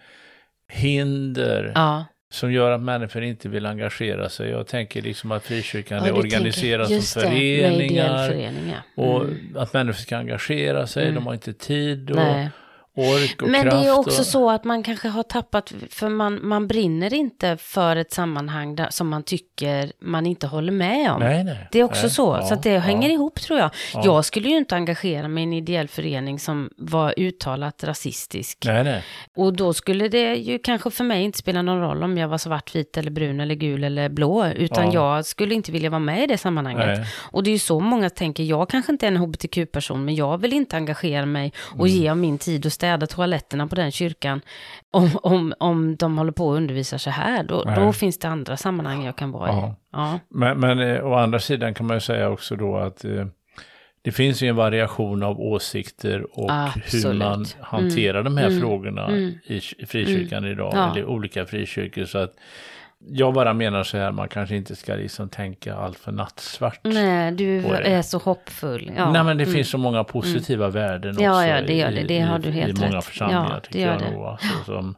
hinder 0.72 1.72
Ja, 1.74 2.04
som 2.30 2.52
gör 2.52 2.70
att 2.70 2.80
människor 2.82 3.22
inte 3.22 3.48
vill 3.48 3.66
engagera 3.66 4.28
sig. 4.28 4.50
Jag 4.50 4.66
tänker 4.66 5.02
liksom 5.02 5.32
att 5.32 5.44
frikyrkan 5.44 5.98
ja 5.98 6.06
är 6.08 6.12
organiserad 6.18 6.86
tänker- 6.88 7.02
som 7.06 7.22
det, 7.22 7.28
med 7.28 7.36
ideell 7.42 7.72
föreningar. 7.74 8.28
förening, 8.28 8.72
ja. 8.96 9.02
Och 9.02 9.22
Mm. 9.24 9.56
att 9.56 9.72
människor 9.72 9.98
ska 10.00 10.16
engagera 10.16 10.86
sig, 10.86 11.02
Mm. 11.02 11.14
de 11.14 11.26
har 11.26 11.34
inte 11.34 11.52
tid 11.52 12.10
och 12.10 12.16
Nej. 12.16 12.50
Ork 12.96 13.42
och 13.42 13.48
Men 13.48 13.62
kraft. 13.62 13.76
det 13.82 13.88
är 13.88 13.98
också 13.98 14.20
och... 14.20 14.26
så 14.26 14.50
att 14.50 14.64
man 14.64 14.82
kanske 14.82 15.08
har 15.08 15.22
tappat, 15.22 15.72
för 15.90 16.08
man, 16.08 16.48
man 16.48 16.66
brinner 16.68 17.14
inte 17.14 17.56
för 17.56 17.96
ett 17.96 18.12
sammanhang 18.12 18.76
där, 18.76 18.86
som 18.90 19.08
man 19.08 19.22
tycker 19.22 19.92
man 20.00 20.26
inte 20.26 20.46
håller 20.46 20.72
med 20.72 21.12
om. 21.12 21.20
Nej, 21.20 21.44
nej. 21.44 21.68
Det 21.72 21.78
är 21.80 21.84
också 21.84 22.02
nej. 22.02 22.10
så, 22.10 22.38
Ja, 22.40 22.46
så 22.46 22.54
att 22.54 22.62
det 22.62 22.78
hänger 22.78 23.08
ja. 23.08 23.14
ihop 23.14 23.40
tror 23.40 23.58
jag. 23.58 23.70
Ja. 23.94 24.02
Jag 24.04 24.24
skulle 24.24 24.48
ju 24.48 24.56
inte 24.56 24.74
engagera 24.76 25.28
mig 25.28 25.42
i 25.42 25.46
en 25.46 25.52
ideell 25.52 25.88
förening 25.88 26.38
som 26.38 26.70
var 26.76 27.14
uttalat 27.16 27.84
rasistisk. 27.84 28.58
Nej, 28.66 28.84
nej. 28.84 29.02
Och 29.36 29.52
då 29.56 29.72
skulle 29.74 30.08
det 30.08 30.34
ju 30.34 30.58
kanske 30.58 30.90
för 30.90 31.04
mig 31.04 31.22
inte 31.22 31.38
spela 31.38 31.62
någon 31.62 31.80
roll 31.80 32.02
om 32.02 32.18
jag 32.18 32.28
var 32.28 32.38
svart, 32.38 32.74
vit 32.74 32.96
eller 32.96 33.10
brun 33.10 33.40
eller 33.40 33.54
gul 33.54 33.84
eller 33.84 34.08
blå. 34.08 34.46
Utan 34.46 34.84
Ja. 34.92 34.92
jag 35.16 35.26
skulle 35.26 35.54
inte 35.54 35.72
vilja 35.72 35.90
vara 35.90 35.98
med 36.00 36.22
i 36.22 36.26
det 36.26 36.38
sammanhanget. 36.38 36.86
nej. 36.98 37.06
Och 37.30 37.42
det 37.42 37.50
är 37.50 37.52
ju 37.52 37.58
så 37.58 37.80
många 37.80 38.10
tänker, 38.10 38.42
jag 38.44 38.68
kanske 38.70 38.92
inte 38.92 39.06
är 39.06 39.08
en 39.08 39.16
hbtq-person, 39.16 40.04
men 40.04 40.14
jag 40.14 40.38
vill 40.38 40.52
inte 40.52 40.76
engagera 40.76 41.26
mig 41.26 41.52
och 41.58 41.86
Mm. 41.86 41.98
ge 41.98 42.08
av 42.08 42.16
min 42.16 42.38
tid 42.38 42.66
och 42.66 42.72
städa 42.86 43.06
toaletterna 43.06 43.66
på 43.66 43.74
den 43.74 43.90
kyrkan. 43.92 44.40
Om, 44.90 45.10
om, 45.22 45.54
om 45.58 45.96
de 45.96 46.18
håller 46.18 46.32
på 46.32 46.46
och 46.48 46.54
undervisar 46.56 46.98
så 46.98 47.10
här, 47.10 47.42
då, 47.42 47.62
Nej. 47.66 47.76
då 47.76 47.92
finns 47.92 48.18
det 48.18 48.28
andra 48.28 48.56
sammanhang 48.56 49.04
jag 49.04 49.16
kan 49.16 49.30
vara 49.30 49.50
i. 49.50 49.72
Ja. 49.92 50.18
Men, 50.28 50.60
men 50.60 50.80
eh, 50.80 51.06
å 51.06 51.14
andra 51.14 51.38
sidan 51.38 51.74
kan 51.74 51.86
man 51.86 51.96
ju 51.96 52.00
säga 52.00 52.30
också 52.30 52.56
då 52.56 52.76
att 52.76 53.04
eh, 53.04 53.26
det 54.02 54.12
finns 54.12 54.42
ju 54.42 54.48
en 54.48 54.56
variation 54.56 55.22
av 55.22 55.40
åsikter 55.40 56.38
och 56.38 56.50
hur 56.52 56.82
Absolut. 56.84 57.18
man 57.18 57.46
hanterar 57.60 58.22
de 58.22 58.36
här 58.36 58.46
Mm. 58.46 58.60
frågorna 58.60 59.06
Mm. 59.06 59.34
i, 59.46 59.60
i 59.78 59.86
frikyrkan 59.86 60.44
idag, 60.44 60.72
Ja. 60.74 60.90
eller 60.92 61.04
olika 61.04 61.46
frikyrkor. 61.46 62.04
Så 62.04 62.18
att 62.18 62.34
jag 63.08 63.34
bara 63.34 63.52
menar 63.54 63.82
så 63.82 63.96
här, 63.98 64.12
man 64.12 64.28
kanske 64.28 64.56
inte 64.56 64.76
ska 64.76 64.94
liksom 64.94 65.28
tänka 65.28 65.74
allt 65.76 65.98
för 65.98 66.12
nattsvart. 66.12 66.80
Nej, 66.82 67.32
du 67.32 67.58
är 67.66 68.02
så 68.02 68.18
hoppfull. 68.18 68.92
Ja. 68.96 69.10
Nej 69.12 69.24
men 69.24 69.36
det 69.36 69.42
Mm. 69.44 69.54
finns 69.54 69.70
så 69.70 69.78
många 69.78 70.04
positiva 70.04 70.68
värden 70.68 71.10
också 71.10 71.22
Ja, 71.22 71.46
ja, 71.46 71.60
det 71.62 71.74
gör 71.74 71.90
i, 71.90 71.94
det. 71.94 72.02
Det 72.02 72.20
har 72.20 72.38
du 72.38 72.48
i, 72.48 72.52
helt 72.52 72.78
i 72.78 72.80
många 72.82 72.96
rätt. 72.96 73.04
församlingar 73.04 73.48
Ja, 73.48 73.54
det 73.54 73.60
tycker 73.60 73.78
gör 73.78 73.92
jag 73.92 74.00
det. 74.02 74.10
nog. 74.10 74.24
Alltså, 74.26 74.64
som 74.64 74.94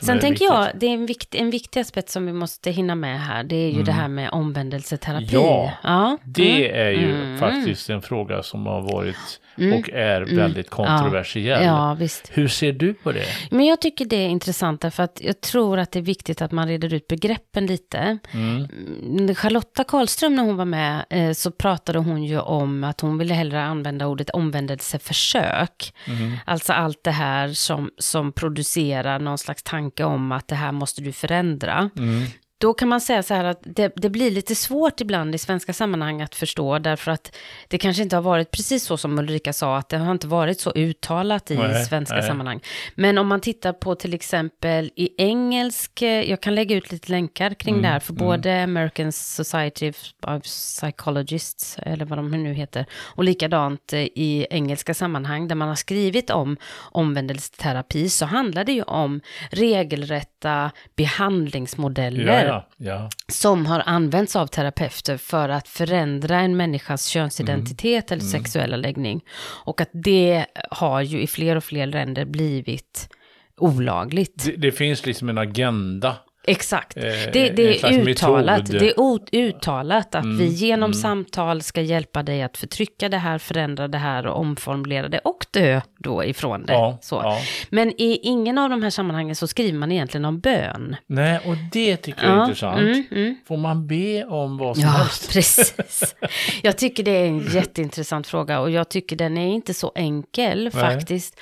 Sen 0.00 0.20
tänker 0.20 0.28
viktigt. 0.28 0.48
jag, 0.48 0.68
det 0.74 0.86
är 0.86 0.94
en, 0.94 1.06
vikt, 1.06 1.34
en 1.34 1.50
viktig 1.50 1.80
aspekt 1.80 2.10
som 2.10 2.26
vi 2.26 2.32
måste 2.32 2.70
hinna 2.70 2.94
med 2.94 3.20
här. 3.20 3.44
Det 3.44 3.56
är 3.56 3.70
ju 3.70 3.82
det 3.82 3.92
här 3.92 4.08
med 4.08 4.30
omvändelseterapi. 4.32 5.36
Mm. 5.36 5.46
Ja, 5.46 5.72
ja. 5.82 6.18
Det 6.24 6.66
mm. 6.66 6.86
är 6.86 6.90
ju 6.90 7.14
Mm. 7.14 7.38
faktiskt 7.38 7.90
en 7.90 8.02
fråga 8.02 8.42
som 8.42 8.66
har 8.66 8.80
varit 8.80 9.40
Mm. 9.60 9.78
och 9.78 9.90
är 9.90 10.20
väldigt 10.36 10.70
kontroversiell. 10.70 11.64
Ja, 11.64 11.94
visst. 11.94 12.30
Hur 12.34 12.48
ser 12.48 12.72
du 12.72 12.94
på 12.94 13.12
det? 13.12 13.26
Men 13.50 13.66
jag 13.66 13.80
tycker 13.80 14.04
det 14.04 14.16
är 14.16 14.28
intressant 14.28 14.80
därför 14.80 15.02
att 15.02 15.20
jag 15.22 15.40
tror 15.40 15.78
att 15.78 15.92
det 15.92 15.98
är 15.98 16.02
viktigt 16.02 16.42
att 16.42 16.52
man 16.52 16.68
reder 16.68 16.94
ut 16.94 17.08
begreppen 17.08 17.66
lite. 17.66 18.18
Mm. 18.30 18.68
Mm, 19.02 19.34
Charlotta 19.34 19.84
Karlström 19.84 20.34
när 20.36 20.42
hon 20.42 20.56
var 20.56 20.64
med 20.64 21.04
eh, 21.10 21.32
så 21.32 21.50
pratade 21.50 21.98
hon 21.98 22.24
ju 22.24 22.38
om 22.40 22.84
att 22.84 23.00
hon 23.00 23.18
ville 23.18 23.34
hellre 23.34 23.62
använda 23.62 24.06
ordet 24.06 24.30
omvändelseförsök. 24.30 25.92
Mm. 26.06 26.36
Alltså 26.44 26.72
allt 26.72 27.04
det 27.04 27.10
här 27.10 27.48
som, 27.48 27.90
som 27.98 28.32
producerar 28.32 29.18
någon 29.18 29.38
slags 29.58 29.62
tanke 29.62 30.04
om 30.04 30.32
att 30.32 30.48
det 30.48 30.56
här 30.56 30.72
måste 30.72 31.02
du 31.02 31.12
förändra. 31.12 31.90
Mm. 31.96 32.26
Då 32.60 32.74
kan 32.74 32.88
man 32.88 33.00
säga 33.00 33.22
så 33.22 33.34
här 33.34 33.44
att 33.44 33.58
det, 33.62 33.92
det 33.96 34.10
blir 34.10 34.30
lite 34.30 34.54
svårt 34.54 35.00
ibland 35.00 35.34
i 35.34 35.38
svenska 35.38 35.72
sammanhang 35.72 36.22
att 36.22 36.34
förstå 36.34 36.78
därför 36.78 37.10
att 37.10 37.36
det 37.68 37.78
kanske 37.78 38.02
inte 38.02 38.16
har 38.16 38.22
varit 38.22 38.50
precis 38.50 38.84
så 38.84 38.96
som 38.96 39.18
Ulrika 39.18 39.52
sa 39.52 39.76
att 39.76 39.88
det 39.88 39.96
har 39.98 40.12
inte 40.12 40.26
varit 40.26 40.60
så 40.60 40.70
uttalat 40.70 41.50
i 41.50 41.56
Nej, 41.56 41.84
svenska 41.84 42.14
nej. 42.14 42.26
sammanhang. 42.26 42.60
Men 42.94 43.18
om 43.18 43.26
man 43.26 43.40
tittar 43.40 43.72
på 43.72 43.94
till 43.94 44.14
exempel 44.14 44.90
i 44.94 45.08
engelsk, 45.18 46.02
eh, 46.02 46.30
jag 46.30 46.40
kan 46.40 46.54
lägga 46.54 46.76
ut 46.76 46.92
lite 46.92 47.12
länkar 47.12 47.54
kring 47.54 47.74
Mm, 47.74 47.82
det 47.82 47.88
här 47.88 48.00
för 48.00 48.12
mm. 48.12 48.26
både 48.26 48.62
American 48.62 49.12
Society 49.12 49.92
of 50.22 50.42
Psychologists 50.42 51.78
eller 51.82 52.04
vad 52.04 52.18
de 52.18 52.30
nu 52.30 52.52
heter 52.52 52.86
och 52.92 53.24
likadant 53.24 53.92
eh, 53.92 54.00
i 54.00 54.46
engelska 54.50 54.94
sammanhang 54.94 55.48
där 55.48 55.54
man 55.54 55.68
har 55.68 55.74
skrivit 55.76 56.30
om 56.30 56.56
omvändelseterapi 56.92 58.08
så 58.08 58.26
handlar 58.26 58.64
det 58.64 58.72
ju 58.72 58.82
om 58.82 59.20
regelrätta 59.50 60.70
behandlingsmodeller 60.96 62.32
Ja, 62.32 62.42
ja, 62.44 62.47
ja. 62.76 63.10
som 63.28 63.66
har 63.66 63.82
använts 63.86 64.36
av 64.36 64.46
terapeuter 64.46 65.16
för 65.16 65.48
att 65.48 65.68
förändra 65.68 66.40
en 66.40 66.56
människas 66.56 67.06
könsidentitet 67.06 68.12
eller 68.12 68.22
sexuella 68.22 68.76
läggning. 68.76 69.24
Och 69.64 69.80
att 69.80 69.90
det 69.92 70.46
har 70.70 71.00
ju 71.00 71.20
i 71.20 71.26
fler 71.26 71.56
och 71.56 71.64
fler 71.64 71.86
länder 71.86 72.24
blivit 72.24 73.08
olagligt. 73.56 74.44
Det, 74.44 74.56
det 74.56 74.72
finns 74.72 75.06
liksom 75.06 75.28
en 75.28 75.38
agenda. 75.38 76.16
Exakt. 76.50 76.96
Eh, 76.96 77.02
Det, 77.02 77.50
det 77.56 77.82
är 77.84 78.08
uttalat, 78.08 78.58
metod. 78.58 78.80
det 78.80 78.88
är 78.90 79.00
o- 79.00 79.18
uttalat 79.32 80.14
att 80.14 80.24
Mm, 80.24 80.38
vi 80.38 80.46
genom 80.46 80.90
mm. 80.90 80.94
samtal 80.94 81.62
ska 81.62 81.80
hjälpa 81.80 82.22
dig 82.22 82.42
att 82.42 82.56
förtrycka 82.56 83.08
det 83.08 83.18
här, 83.18 83.38
förändra 83.38 83.88
det 83.88 83.98
här 83.98 84.26
och 84.26 84.40
omformulera 84.40 85.08
det 85.08 85.18
och 85.18 85.46
dö 85.50 85.80
då 85.98 86.24
ifrån 86.24 86.66
det. 86.66 86.72
Ja, 86.72 86.98
så. 87.02 87.14
ja. 87.24 87.38
Men 87.70 87.88
i 88.00 88.20
ingen 88.22 88.58
av 88.58 88.70
de 88.70 88.82
här 88.82 88.90
sammanhangen 88.90 89.36
så 89.36 89.46
skriver 89.46 89.78
man 89.78 89.92
egentligen 89.92 90.24
om 90.24 90.40
bön. 90.40 90.96
Nej, 91.06 91.38
och 91.44 91.54
det 91.72 91.96
tycker 91.96 92.22
jag 92.22 92.32
är 92.32 92.36
Ja, 92.36 92.42
intressant. 92.44 92.78
mm, 92.80 93.04
mm. 93.10 93.36
Får 93.48 93.56
man 93.56 93.86
be 93.86 94.24
om 94.24 94.58
vad 94.58 94.76
som 94.76 94.84
Ja, 94.84 94.90
helst? 94.90 95.32
precis. 95.32 96.14
Jag 96.62 96.78
tycker 96.78 97.02
det 97.02 97.10
är 97.10 97.26
en 97.26 97.46
jätteintressant 97.52 98.26
fråga 98.26 98.60
och 98.60 98.70
jag 98.70 98.88
tycker 98.88 99.16
den 99.16 99.38
är 99.38 99.46
inte 99.54 99.74
så 99.74 99.92
enkel 99.94 100.70
faktiskt. 100.70 101.40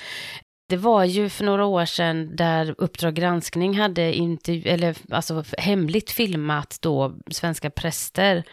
Det 0.69 0.77
var 0.77 1.03
ju 1.03 1.29
för 1.29 1.43
några 1.43 1.65
år 1.65 1.85
sedan 1.85 2.35
där 2.35 2.75
Uppdrag 2.77 3.13
granskning 3.15 3.77
hade 3.79 4.13
intervju- 4.13 4.69
eller 4.69 4.95
alltså 5.11 5.43
hemligt 5.57 6.11
filmat 6.11 6.77
då 6.81 7.15
svenska 7.31 7.69
präster 7.69 8.43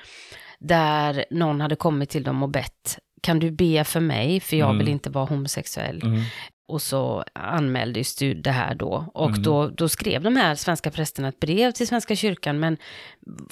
där 0.58 1.24
någon 1.30 1.60
hade 1.60 1.76
kommit 1.76 2.10
till 2.10 2.22
dem 2.22 2.42
och 2.42 2.48
bett 2.48 2.98
kan 3.22 3.38
du 3.38 3.50
be 3.50 3.84
för 3.84 4.00
mig 4.00 4.40
för 4.40 4.56
jag 4.56 4.66
Mm. 4.70 4.78
vill 4.78 4.88
inte 4.88 5.10
vara 5.10 5.24
homosexuell. 5.24 6.02
Mm. 6.02 6.20
Och 6.68 6.82
så 6.82 7.24
anmäldes 7.32 8.22
ju 8.22 8.34
det 8.34 8.50
här 8.50 8.74
då. 8.74 9.10
Och 9.14 9.28
Mm. 9.30 9.42
då, 9.42 9.68
då 9.68 9.88
skrev 9.88 10.22
de 10.22 10.36
här 10.36 10.54
svenska 10.54 10.90
prästerna 10.90 11.28
ett 11.28 11.40
brev 11.40 11.70
till 11.72 11.86
Svenska 11.88 12.16
kyrkan. 12.16 12.60
Men 12.60 12.76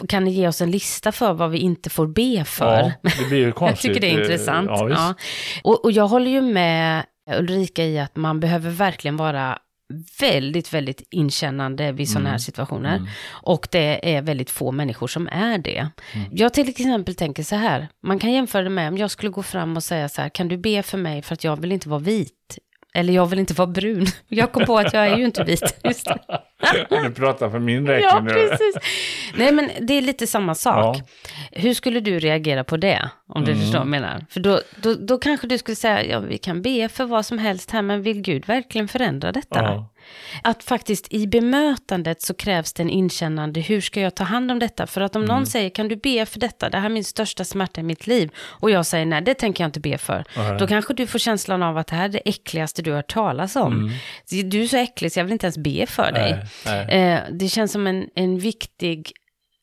kan 0.09 0.25
ni 0.25 0.31
ge 0.31 0.49
oss 0.49 0.61
en 0.61 0.71
lista 0.71 1.13
för 1.13 1.33
vad 1.33 1.51
vi 1.51 1.59
inte 1.59 1.91
får 1.91 2.07
be 2.07 2.45
för? 2.45 2.93
Ja, 3.03 3.11
det 3.19 3.29
blir 3.29 3.39
ju 3.39 3.45
jag 3.47 3.55
konstigt. 3.55 3.81
tycker 3.95 4.01
det 4.01 4.11
är 4.15 4.21
intressant. 4.21 4.69
Ja. 4.71 4.89
Ja. 4.91 5.15
Och, 5.63 5.85
och 5.85 5.93
jag 5.93 6.09
håller 6.09 6.31
ju 6.31 6.41
med 6.43 7.03
Ulrika 7.31 7.85
i 7.85 7.99
att 7.99 8.17
man 8.17 8.41
behöver 8.41 8.71
verkligen 8.71 9.17
vara 9.17 9.59
väldigt, 10.21 10.75
väldigt 10.75 11.03
inkännande 11.11 11.93
vid 11.93 12.09
sådana 12.09 12.31
här 12.31 12.39
situationer. 12.39 12.97
Mm. 12.97 13.09
Och 13.31 13.69
det 13.71 14.17
är 14.17 14.23
väldigt 14.23 14.51
få 14.51 14.73
människor 14.73 15.07
som 15.07 15.29
är 15.33 15.59
det. 15.59 15.79
Mm. 16.13 16.29
Jag 16.33 16.55
till 16.55 16.69
exempel 16.69 17.15
tänker 17.15 17.43
så 17.43 17.57
här, 17.57 17.89
man 18.03 18.19
kan 18.19 18.33
jämföra 18.33 18.63
det 18.63 18.71
med 18.71 18.89
om 18.89 18.99
jag 18.99 19.11
skulle 19.11 19.31
gå 19.31 19.43
fram 19.43 19.77
och 19.77 19.83
säga 19.83 20.09
så 20.09 20.23
här, 20.23 20.29
kan 20.29 20.49
du 20.49 20.57
be 20.57 20.83
för 20.83 20.99
mig 20.99 21.23
för 21.23 21.35
att 21.35 21.45
jag 21.45 21.61
vill 21.61 21.73
inte 21.73 21.89
vara 21.89 22.01
vit? 22.01 22.59
Eller 22.95 23.13
jag 23.13 23.27
vill 23.27 23.39
inte 23.39 23.55
vara 23.55 23.67
brun. 23.67 24.07
Jag 24.29 24.53
kom 24.53 24.65
på 24.65 24.79
att 24.79 24.93
jag 24.93 25.07
är 25.07 25.17
ju 25.17 25.25
inte 25.25 25.45
vit. 25.45 25.77
Just. 25.85 26.07
Du 26.91 27.11
pratar 27.11 27.51
för 27.51 27.59
min 27.59 27.87
räkning 27.87 28.09
Ja, 28.13 28.21
nu. 28.21 28.31
precis. 28.33 28.75
Nej, 29.35 29.53
men 29.53 29.71
det 29.81 29.95
är 29.95 30.03
lite 30.03 30.27
samma 30.27 30.55
sak. 30.55 30.97
Ja. 30.97 31.03
Hur 31.53 31.75
skulle 31.75 32.01
du 32.01 32.19
reagera 32.19 32.65
på 32.65 32.77
det? 32.77 33.11
Om 33.35 33.45
du 33.45 33.51
Mm. 33.53 33.63
förstår 33.63 33.79
vad 33.79 33.87
jag 33.87 33.91
menar. 33.91 34.25
För 34.31 34.41
då, 34.41 34.61
då, 34.77 34.95
då 34.95 35.19
kanske 35.19 35.47
du 35.47 35.59
skulle 35.59 35.77
säga, 35.77 36.05
ja 36.05 36.21
vi 36.21 36.39
kan 36.39 36.63
be 36.63 36.89
för 36.89 37.05
vad 37.05 37.27
som 37.27 37.39
helst 37.39 37.71
här, 37.71 37.83
men 37.83 38.03
vill 38.03 38.21
Gud 38.23 38.47
verkligen 38.47 38.89
förändra 38.89 39.33
detta? 39.33 39.63
Ja. 39.63 39.89
Att 40.43 40.65
faktiskt 40.65 41.13
i 41.13 41.27
bemötandet 41.27 42.23
så 42.23 42.35
krävs 42.35 42.73
det 42.73 42.83
en 42.83 42.91
inkännande, 42.91 43.61
hur 43.61 43.81
ska 43.81 44.01
jag 44.01 44.15
ta 44.15 44.25
hand 44.25 44.51
om 44.51 44.59
detta? 44.59 44.87
För 44.87 45.01
att 45.01 45.17
om 45.17 45.23
Mm. 45.23 45.37
någon 45.37 45.47
säger, 45.47 45.71
kan 45.71 45.89
du 45.89 45.97
be 45.97 46.27
för 46.27 46.41
detta? 46.41 46.71
Det 46.71 46.79
här 46.79 46.85
är 46.85 46.89
min 46.91 47.05
största 47.05 47.45
smärta 47.45 47.81
i 47.81 47.85
mitt 47.85 48.07
liv. 48.07 48.31
Och 48.39 48.71
jag 48.71 48.87
säger, 48.87 49.07
nej 49.07 49.23
det 49.23 49.35
tänker 49.35 49.65
jag 49.65 49.69
inte 49.69 49.81
be 49.81 49.99
för. 49.99 50.25
Nej. 50.37 50.59
Då 50.59 50.67
kanske 50.67 50.95
du 50.95 51.07
får 51.07 51.19
känslan 51.19 51.63
av 51.63 51.79
att 51.79 51.87
det 51.87 51.97
här 51.97 52.05
är 52.05 52.09
det 52.09 52.29
äckligaste 52.29 52.83
du 52.83 52.91
har 52.91 52.97
hört 52.97 53.13
talas 53.13 53.57
om. 53.57 53.91
Du 54.45 54.63
är 54.63 54.67
så 54.67 54.77
äcklig 54.77 55.13
så 55.13 55.19
jag 55.21 55.25
vill 55.25 55.33
inte 55.33 55.47
ens 55.47 55.59
be 55.59 55.87
för 55.87 56.13
dig. 56.13 56.33
Mm. 56.33 56.47
Nej, 56.67 56.87
nej. 56.87 57.13
Eh, 57.13 57.21
det 57.31 57.49
känns 57.49 57.73
som 57.73 57.87
en, 57.87 58.07
en 58.15 58.39
viktig 58.39 59.13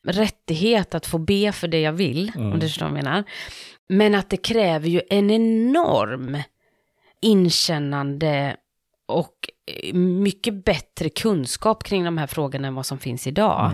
rättighet 0.07 0.95
att 0.95 1.05
få 1.05 1.17
be 1.17 1.51
för 1.51 1.67
det 1.67 1.81
jag 1.81 1.93
vill, 1.93 2.31
Mm. 2.35 2.51
om 2.51 2.59
du 2.59 2.67
förstår 2.67 2.85
vad 2.89 2.97
jag 2.97 3.03
menar. 3.03 3.23
Men 3.89 4.15
att 4.15 4.29
det 4.29 4.37
kräver 4.37 4.87
ju 4.89 5.01
en 5.09 5.31
enorm 5.31 6.37
inkännande 7.21 8.55
och 9.07 9.33
eh, 9.83 9.93
mycket 9.95 10.65
bättre 10.65 11.09
kunskap 11.09 11.83
kring 11.83 12.03
de 12.03 12.17
här 12.17 12.27
frågorna 12.27 12.67
än 12.67 12.75
vad 12.75 12.85
som 12.85 12.99
finns 12.99 13.27
idag. 13.27 13.71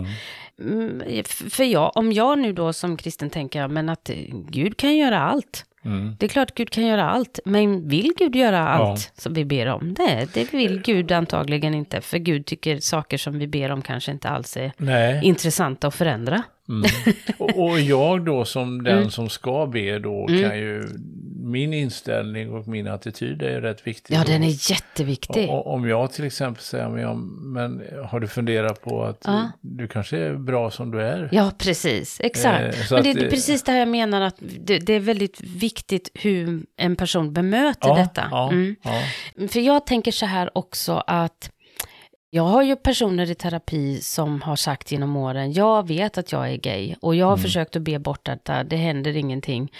Mm. 0.59 0.81
Mm, 0.99 1.23
För 1.25 1.63
jag, 1.63 1.91
om 1.97 2.11
jag 2.11 2.39
nu 2.39 2.53
då 2.53 2.73
som 2.73 2.97
kristen 2.97 3.29
tänker, 3.29 3.67
men 3.67 3.89
att 3.89 4.09
eh, 4.09 4.15
Gud 4.49 4.77
kan 4.77 4.95
göra 4.97 5.19
allt. 5.19 5.65
Mm. 5.85 6.15
Det 6.19 6.25
är 6.25 6.27
klart 6.27 6.55
Gud 6.55 6.69
kan 6.69 6.85
göra 6.85 7.09
allt, 7.09 7.39
men 7.45 7.87
vill 7.87 8.11
Gud 8.17 8.35
göra 8.35 8.59
allt 8.67 9.11
som 9.17 9.33
vi 9.33 9.45
ber 9.45 9.65
om? 9.67 9.95
Nej, 9.99 10.27
det 10.33 10.53
vill 10.53 10.81
Gud 10.81 11.11
antagligen 11.11 11.73
inte, 11.73 12.01
för 12.01 12.17
Gud 12.17 12.45
tycker 12.45 12.79
saker 12.79 13.17
som 13.17 13.39
vi 13.39 13.47
ber 13.47 13.71
om 13.71 13.81
kanske 13.81 14.11
inte 14.11 14.29
alls 14.29 14.57
är 14.57 14.71
Nej. 14.77 15.19
intressanta 15.23 15.87
att 15.87 15.95
förändra. 15.95 16.43
Mm. 16.69 16.83
Och, 17.37 17.63
och 17.63 17.79
jag 17.79 18.25
då 18.25 18.45
som 18.45 18.83
den 18.83 18.97
Mm. 18.97 19.09
som 19.09 19.29
ska 19.29 19.65
be 19.65 19.99
då 19.99 20.27
Mm. 20.29 20.43
kan 20.43 20.57
ju, 20.57 20.83
min 21.45 21.73
inställning 21.73 22.53
och 22.53 22.67
min 22.67 22.87
attityd 22.87 23.41
är 23.41 23.49
ju 23.51 23.61
rätt 23.61 23.87
viktig. 23.87 24.15
Ja, 24.15 24.23
den 24.27 24.43
är 24.43 24.71
jätteviktig. 24.71 25.49
Och, 25.49 25.67
och 25.67 25.73
om 25.73 25.87
jag 25.89 26.11
till 26.11 26.25
exempel 26.25 26.63
säger, 26.63 26.89
men, 26.89 27.01
jag, 27.01 27.17
men 27.41 27.83
har 28.05 28.19
du 28.19 28.27
funderat 28.27 28.81
på 28.81 29.03
att 29.03 29.21
Ja. 29.25 29.51
du 29.61 29.87
kanske 29.87 30.17
är 30.17 30.33
bra 30.33 30.71
som 30.71 30.91
du 30.91 31.01
är? 31.01 31.29
Ja, 31.31 31.51
precis. 31.57 32.19
Exakt. 32.23 32.61
Eh, 32.77 32.85
Men 32.91 33.03
det 33.03 33.09
att, 33.11 33.17
är 33.17 33.23
eh, 33.23 33.29
precis 33.29 33.63
det 33.63 33.71
här 33.71 33.79
jag 33.79 33.87
menar, 33.87 34.21
att 34.21 34.35
det, 34.39 34.79
det 34.79 34.93
är 34.93 34.99
väldigt 34.99 35.41
viktigt 35.41 36.09
hur 36.13 36.63
en 36.77 36.95
person 36.95 37.33
bemöter 37.33 37.89
ja, 37.89 37.95
detta. 37.95 38.27
Ja, 38.31 38.49
Mm. 38.51 38.75
ja. 38.81 39.01
För 39.47 39.59
jag 39.59 39.85
tänker 39.85 40.11
så 40.11 40.25
här 40.25 40.57
också 40.57 41.03
att 41.07 41.51
jag 42.35 42.43
har 42.43 42.63
ju 42.63 42.75
personer 42.75 43.31
i 43.31 43.35
terapi 43.35 44.01
som 44.01 44.41
har 44.41 44.55
sagt 44.55 44.91
genom 44.91 45.15
åren, 45.15 45.53
jag 45.53 45.87
vet 45.87 46.17
att 46.17 46.31
jag 46.31 46.51
är 46.51 46.57
gay 46.57 46.95
och 47.01 47.15
jag 47.15 47.25
har 47.25 47.33
Mm. 47.33 47.43
försökt 47.43 47.75
att 47.75 47.81
be 47.81 47.99
bort 47.99 48.25
detta, 48.25 48.63
det 48.63 48.75
händer 48.75 49.17
ingenting. 49.17 49.71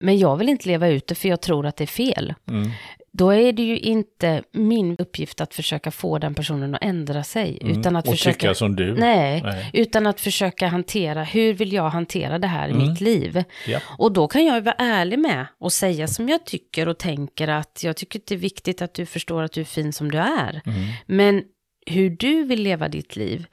Men 0.00 0.18
jag 0.18 0.36
vill 0.36 0.48
inte 0.48 0.68
leva 0.68 0.88
ut 0.88 1.06
det 1.06 1.14
för 1.14 1.28
jag 1.28 1.40
tror 1.40 1.66
att 1.66 1.76
det 1.76 1.84
är 1.84 1.86
fel. 1.86 2.34
Mm. 2.48 2.70
Då 3.12 3.30
är 3.30 3.52
det 3.52 3.62
ju 3.62 3.78
inte 3.78 4.42
min 4.52 4.96
uppgift 4.98 5.40
att 5.40 5.54
försöka 5.54 5.90
få 5.90 6.18
den 6.18 6.34
personen 6.34 6.74
att 6.74 6.84
ändra 6.84 7.24
sig. 7.24 7.58
Mm. 7.62 7.80
Utan 7.80 7.96
att 7.96 8.06
och 8.06 8.12
försöka... 8.14 8.38
tycka 8.38 8.54
som 8.54 8.76
du. 8.76 8.94
Nej, 8.94 9.42
Nej. 9.42 9.70
utan 9.72 10.06
att 10.06 10.20
försöka 10.20 10.68
hantera, 10.68 11.24
hur 11.24 11.52
vill 11.54 11.72
jag 11.72 11.88
hantera 11.90 12.38
det 12.38 12.46
här 12.46 12.68
i 12.68 12.72
Mm. 12.72 12.88
mitt 12.88 13.00
liv? 13.00 13.44
Ja. 13.66 13.80
Och 13.98 14.12
då 14.12 14.28
kan 14.28 14.44
jag 14.44 14.60
vara 14.60 14.74
ärlig 14.78 15.18
med 15.18 15.46
och 15.60 15.72
säga 15.72 16.06
som 16.06 16.28
jag 16.28 16.44
tycker 16.46 16.88
och 16.88 16.98
tänker 16.98 17.48
att 17.48 17.80
jag 17.84 17.96
tycker 17.96 18.18
att 18.18 18.26
det 18.26 18.34
är 18.34 18.38
viktigt 18.38 18.82
att 18.82 18.94
du 18.94 19.06
förstår 19.06 19.42
att 19.42 19.52
du 19.52 19.60
är 19.60 19.64
fin 19.64 19.92
som 19.92 20.10
du 20.10 20.18
är. 20.18 20.60
Mm. 20.66 20.78
Men 21.06 21.42
hur 21.86 22.10
du 22.10 22.44
vill 22.44 22.62
leva 22.62 22.88
ditt 22.88 23.16
liv, 23.16 23.46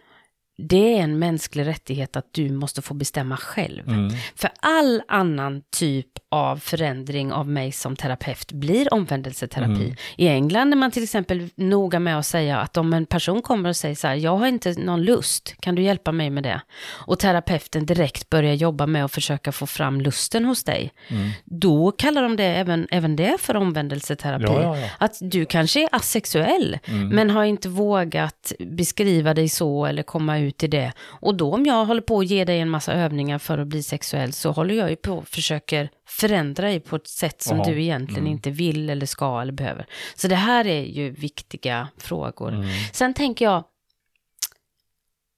det 0.58 0.98
är 0.98 1.04
en 1.04 1.20
mänsklig 1.20 1.68
rättighet 1.68 2.16
att 2.16 2.26
du 2.32 2.50
måste 2.50 2.82
få 2.82 2.94
bestämma 2.94 3.38
själv. 3.38 3.88
Mm. 3.88 4.10
För 4.36 4.50
all 4.60 5.02
annan 5.08 5.62
typ 5.72 6.08
av 6.30 6.58
förändring 6.58 7.34
av 7.34 7.48
mig 7.50 7.72
som 7.72 7.96
terapeut 7.96 8.52
blir 8.52 8.94
omvändelseterapi. 8.94 9.84
Mm. 9.84 9.96
I 10.18 10.28
England 10.28 10.72
är 10.74 10.78
man 10.78 10.92
till 10.92 11.04
exempel 11.04 11.50
noga 11.56 12.00
med 12.00 12.20
att 12.20 12.26
säga 12.26 12.58
att 12.60 12.78
om 12.78 12.94
en 12.94 13.06
person 13.06 13.42
kommer 13.42 13.70
och 13.70 13.76
säger 13.76 13.96
så 13.96 14.08
här, 14.08 14.16
jag 14.16 14.38
har 14.38 14.48
inte 14.48 14.74
någon 14.74 15.02
lust, 15.04 15.56
kan 15.60 15.76
du 15.76 15.82
hjälpa 15.82 16.12
mig 16.12 16.30
med 16.30 16.44
det? 16.44 16.62
Och 16.90 17.20
terapeuten 17.20 17.86
direkt 17.86 18.30
börjar 18.30 18.54
jobba 18.54 18.88
med 18.88 19.06
att 19.06 19.12
försöka 19.12 19.52
få 19.52 19.68
fram 19.68 20.02
lusten 20.02 20.46
hos 20.46 20.64
dig. 20.64 20.92
Mm. 21.08 21.30
Då 21.46 21.92
kallar 21.92 22.24
de 22.24 22.36
det 22.36 22.44
även, 22.46 22.88
även 22.92 23.16
det 23.16 23.38
för 23.42 23.56
omvändelseterapi. 23.56 24.46
Ja, 24.48 24.62
ja, 24.64 24.78
ja. 24.78 24.88
Att 24.98 25.18
du 25.22 25.46
kanske 25.46 25.84
är 25.84 25.90
asexuell, 25.92 26.80
Mm. 26.88 27.08
men 27.10 27.30
har 27.30 27.44
inte 27.44 27.70
vågat 27.70 28.52
beskriva 28.60 29.34
dig 29.34 29.50
så 29.50 29.86
eller 29.86 30.04
komma 30.04 30.40
ut 30.40 30.43
i 30.44 30.68
det. 30.68 30.94
Och 31.02 31.36
då 31.36 31.54
om 31.54 31.66
jag 31.66 31.86
håller 31.86 32.02
på 32.02 32.20
att 32.20 32.26
ge 32.26 32.46
dig 32.46 32.60
en 32.60 32.70
massa 32.70 32.94
övningar 32.94 33.38
för 33.40 33.58
att 33.58 33.68
bli 33.68 33.84
sexuell 33.84 34.34
så 34.34 34.52
håller 34.52 34.76
jag 34.76 34.90
ju 34.90 34.96
på 34.96 35.14
och 35.14 35.28
försöker 35.28 35.90
förändra 36.08 36.68
dig 36.68 36.80
på 36.80 36.96
ett 36.96 37.08
sätt 37.08 37.42
som 37.42 37.58
Jaha, 37.58 37.70
du 37.70 37.82
egentligen 37.82 38.24
mm. 38.24 38.32
inte 38.32 38.50
vill 38.50 38.90
eller 38.90 39.06
ska 39.06 39.42
eller 39.42 39.54
behöver. 39.54 39.86
Så 40.16 40.28
det 40.28 40.36
här 40.36 40.68
är 40.68 40.82
ju 40.84 41.10
viktiga 41.12 41.88
frågor. 41.98 42.54
Mm. 42.54 42.68
Sen 42.94 43.14
tänker 43.14 43.46
jag, 43.46 43.64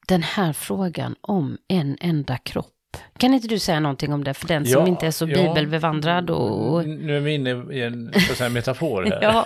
den 0.07 0.23
här 0.23 0.53
frågan 0.53 1.15
om 1.21 1.57
en 1.67 1.97
enda 2.01 2.37
kropp. 2.37 2.71
Kan 3.17 3.33
inte 3.33 3.47
du 3.47 3.59
säga 3.59 3.79
någonting 3.79 4.13
om 4.13 4.23
det 4.23 4.33
för 4.33 4.47
den 4.47 4.65
som 4.65 4.81
Ja, 4.81 4.87
inte 4.87 5.07
är 5.07 5.11
så 5.11 5.25
bibelbevandrad? 5.25 6.29
Och... 6.29 6.85
Nu 6.87 7.17
är 7.17 7.19
vi 7.19 7.33
inne 7.33 7.73
i 7.73 7.81
en 7.81 8.13
så 8.13 8.31
att 8.31 8.37
säga, 8.37 8.49
metafor 8.49 9.03
här. 9.09 9.19
Ja. 9.21 9.45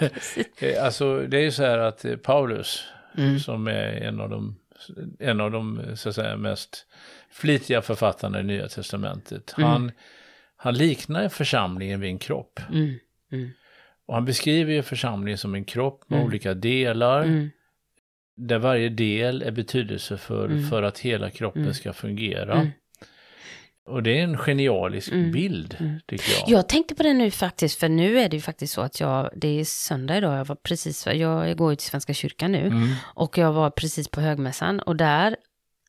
Eh, 0.58 0.86
Alltså 0.86 1.20
det 1.20 1.38
är 1.38 1.42
ju 1.42 1.52
så 1.52 1.64
här 1.64 1.78
att 1.78 2.06
eh, 2.06 2.16
Paulus, 2.16 2.84
Mm. 3.18 3.40
som 3.40 3.68
är 3.68 3.92
en 3.92 4.20
av 4.20 4.30
de, 4.30 4.56
en 5.20 5.42
av 5.42 5.52
de 5.52 5.82
så 5.96 6.10
att 6.10 6.16
säga, 6.16 6.38
mest 6.38 6.86
flitiga 7.30 7.82
författarna 7.82 8.40
i 8.40 8.44
Nya 8.44 8.68
Testamentet, 8.68 9.54
Mm. 9.58 9.70
han, 9.70 9.92
han 10.56 10.74
liknar 10.74 11.30
församlingen 11.30 12.00
vid 12.00 12.10
en 12.10 12.20
kropp. 12.20 12.60
Mm. 12.72 12.96
Mm. 13.32 13.50
Och 14.06 14.14
han 14.16 14.26
beskriver 14.26 14.74
ju 14.74 14.82
församlingen 14.84 15.38
som 15.38 15.56
en 15.56 15.66
kropp 15.66 16.10
med 16.10 16.18
Mm. 16.18 16.28
olika 16.28 16.54
delar, 16.54 17.24
Mm. 17.24 17.50
där 18.36 18.60
varje 18.60 18.90
del 18.90 19.42
är 19.42 19.52
betydelsefull 19.52 20.52
Mm. 20.52 20.70
för 20.70 20.84
att 20.84 21.00
hela 21.00 21.30
kroppen 21.30 21.74
ska 21.74 21.94
fungera. 21.94 22.54
Och 23.90 24.04
det 24.04 24.20
är 24.20 24.24
en 24.24 24.38
genialisk 24.38 25.12
Mm. 25.12 25.32
bild, 25.32 25.76
Mm. 25.80 26.00
tycker 26.08 26.32
jag. 26.40 26.50
Jag 26.50 26.70
tänkte 26.70 26.96
på 26.96 27.04
det 27.04 27.14
nu 27.14 27.32
faktiskt, 27.32 27.80
för 27.80 27.90
nu 27.90 28.20
är 28.20 28.30
det 28.30 28.36
ju 28.36 28.42
faktiskt 28.42 28.74
så 28.74 28.82
att 28.82 29.00
jag, 29.00 29.30
det 29.36 29.60
är 29.60 29.64
söndag 29.66 30.18
idag, 30.18 30.38
jag 30.40 30.46
var 30.46 30.56
precis, 30.56 31.08
jag 31.08 31.58
går 31.58 31.70
ju 31.72 31.76
till 31.76 31.88
Svenska 31.88 32.14
kyrkan 32.14 32.52
nu, 32.52 32.68
Mm. 32.68 32.90
och 33.16 33.38
jag 33.38 33.54
var 33.54 33.70
precis 33.70 34.08
på 34.08 34.22
högmässan, 34.22 34.80
och 34.80 34.96
där 34.96 35.36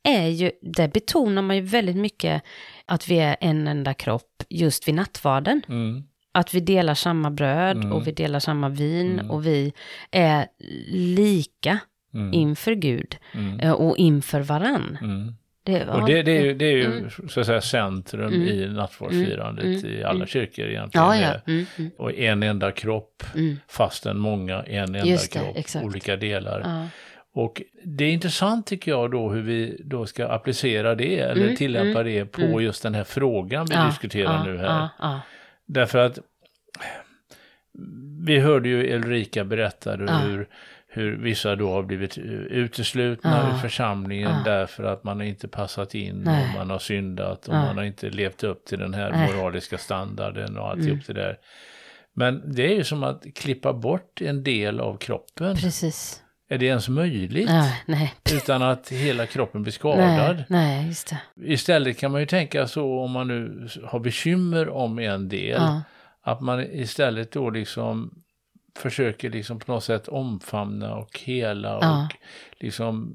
är 0.02 0.26
ju, 0.28 0.50
där 0.62 0.88
betonar 0.88 1.42
man 1.42 1.56
ju 1.56 1.62
väldigt 1.62 1.96
mycket 1.96 2.42
att 2.86 3.08
vi 3.08 3.18
är 3.18 3.36
en 3.40 3.68
enda 3.68 3.94
kropp 3.94 4.42
just 4.48 4.88
vid 4.88 4.94
nattvarden. 4.94 5.62
Mm. 5.68 6.02
Att 6.32 6.54
vi 6.54 6.60
delar 6.60 6.94
samma 6.94 7.30
bröd 7.30 7.76
Mm. 7.76 7.92
och 7.92 8.06
vi 8.06 8.12
delar 8.12 8.38
samma 8.40 8.68
vin 8.68 9.20
och 9.20 9.46
vi 9.46 9.72
är 10.10 10.46
lika 10.92 11.78
inför 12.32 12.72
Gud 12.74 13.16
eh, 13.60 13.72
och 13.72 13.96
inför 13.96 14.40
varann. 14.40 14.98
Mm. 15.64 15.86
Det, 15.86 15.92
Och 15.92 16.06
det, 16.06 16.22
det 16.22 16.32
är 16.38 16.42
ju, 16.42 16.54
det 16.54 16.64
är 16.64 16.76
ju 16.76 16.84
Mm. 16.84 17.10
så 17.28 17.40
att 17.40 17.46
säga 17.46 17.60
centrum 17.60 18.26
Mm. 18.34 18.48
i 18.48 18.68
nattvardsfirandet 18.68 19.64
Mm. 19.64 19.78
Mm. 19.78 19.92
i 19.92 20.02
alla 20.02 20.14
Mm. 20.14 20.26
kyrkor 20.26 20.64
egentligen. 20.66 21.06
ja, 21.06 21.16
ja. 21.16 21.34
Mm, 21.52 21.66
mm, 21.78 21.90
Och 21.98 22.12
en 22.14 22.42
enda 22.42 22.72
kropp, 22.72 23.22
mm. 23.34 23.56
fastän 23.68 24.18
många, 24.18 24.62
en 24.62 24.82
enda 24.94 25.04
Just 25.06 25.32
kropp, 25.32 25.56
exakt. 25.56 25.84
olika 25.84 26.16
delar. 26.16 26.60
Ja. 26.64 26.88
Och 27.32 27.62
det 27.84 28.04
är 28.04 28.12
intressant 28.12 28.66
tycker 28.66 28.90
jag 28.90 29.10
då 29.10 29.30
hur 29.30 29.42
vi 29.42 29.82
då 29.84 30.06
ska 30.06 30.26
applicera 30.28 30.94
det 30.94 31.18
eller 31.18 31.42
Mm, 31.44 31.56
tillämpa 31.56 32.00
mm, 32.00 32.04
det 32.04 32.24
på 32.24 32.42
mm. 32.42 32.60
just 32.60 32.82
den 32.82 32.94
här 32.94 33.04
frågan 33.04 33.66
vi 33.70 33.76
diskuterar 33.86 34.44
nu 34.44 34.58
här. 34.58 34.88
Därför 35.66 35.98
att 35.98 36.18
vi 38.26 38.38
hörde 38.38 38.68
ju 38.68 38.96
Ulrika 38.96 39.44
berätta 39.44 39.96
hur, 39.96 40.48
hur 40.92 41.16
vissa 41.16 41.56
då 41.56 41.72
har 41.72 41.82
blivit 41.82 42.18
uteslutna 42.50 43.30
Ja. 43.48 43.54
ur 43.54 43.58
församlingen 43.58 44.30
Ja. 44.30 44.42
därför 44.52 44.84
att 44.84 45.04
man 45.04 45.22
inte 45.22 45.48
passat 45.48 45.94
in 45.94 46.22
Nej. 46.24 46.48
och 46.48 46.58
man 46.58 46.70
har 46.70 46.78
syndat 46.78 47.48
och 47.48 47.54
Ja. 47.54 47.64
man 47.64 47.76
har 47.76 47.84
inte 47.84 48.10
levt 48.10 48.44
upp 48.44 48.66
till 48.66 48.78
den 48.78 48.94
här 48.94 49.10
Nej. 49.10 49.32
moraliska 49.34 49.78
standarden 49.78 50.56
och 50.58 50.68
alltihop 50.68 50.90
Mm. 50.90 51.02
det 51.06 51.12
där. 51.12 51.36
Men 52.14 52.52
det 52.54 52.72
är 52.72 52.74
ju 52.74 52.84
som 52.84 53.02
att 53.02 53.24
klippa 53.34 53.72
bort 53.72 54.20
en 54.20 54.42
del 54.42 54.80
av 54.80 54.96
kroppen. 54.96 55.56
Precis. 55.56 56.22
Är 56.48 56.58
det 56.58 56.66
ens 56.66 56.88
möjligt? 56.88 57.50
Nej. 57.86 58.14
Utan 58.34 58.62
att 58.62 58.88
hela 58.88 59.26
kroppen 59.26 59.62
blir 59.62 59.72
skadad. 59.72 60.44
Nej, 60.48 60.86
just 60.86 61.08
det. 61.10 61.18
Istället 61.52 61.98
kan 61.98 62.12
man 62.12 62.20
ju 62.20 62.26
tänka 62.26 62.66
så 62.66 62.98
om 63.00 63.10
man 63.10 63.28
nu 63.28 63.68
har 63.84 63.98
bekymmer 64.00 64.68
om 64.68 64.98
en 64.98 65.28
del. 65.28 65.60
Att 66.22 66.40
man 66.40 66.60
istället 66.60 67.32
då 67.32 67.50
liksom 67.50 68.22
försöker 68.80 69.30
liksom 69.30 69.58
på 69.58 69.72
något 69.72 69.84
sätt 69.84 70.08
omfamna 70.08 70.94
och 70.94 71.20
hela 71.24 71.76
och 71.76 71.84
Ja. 71.84 72.08
liksom 72.60 73.12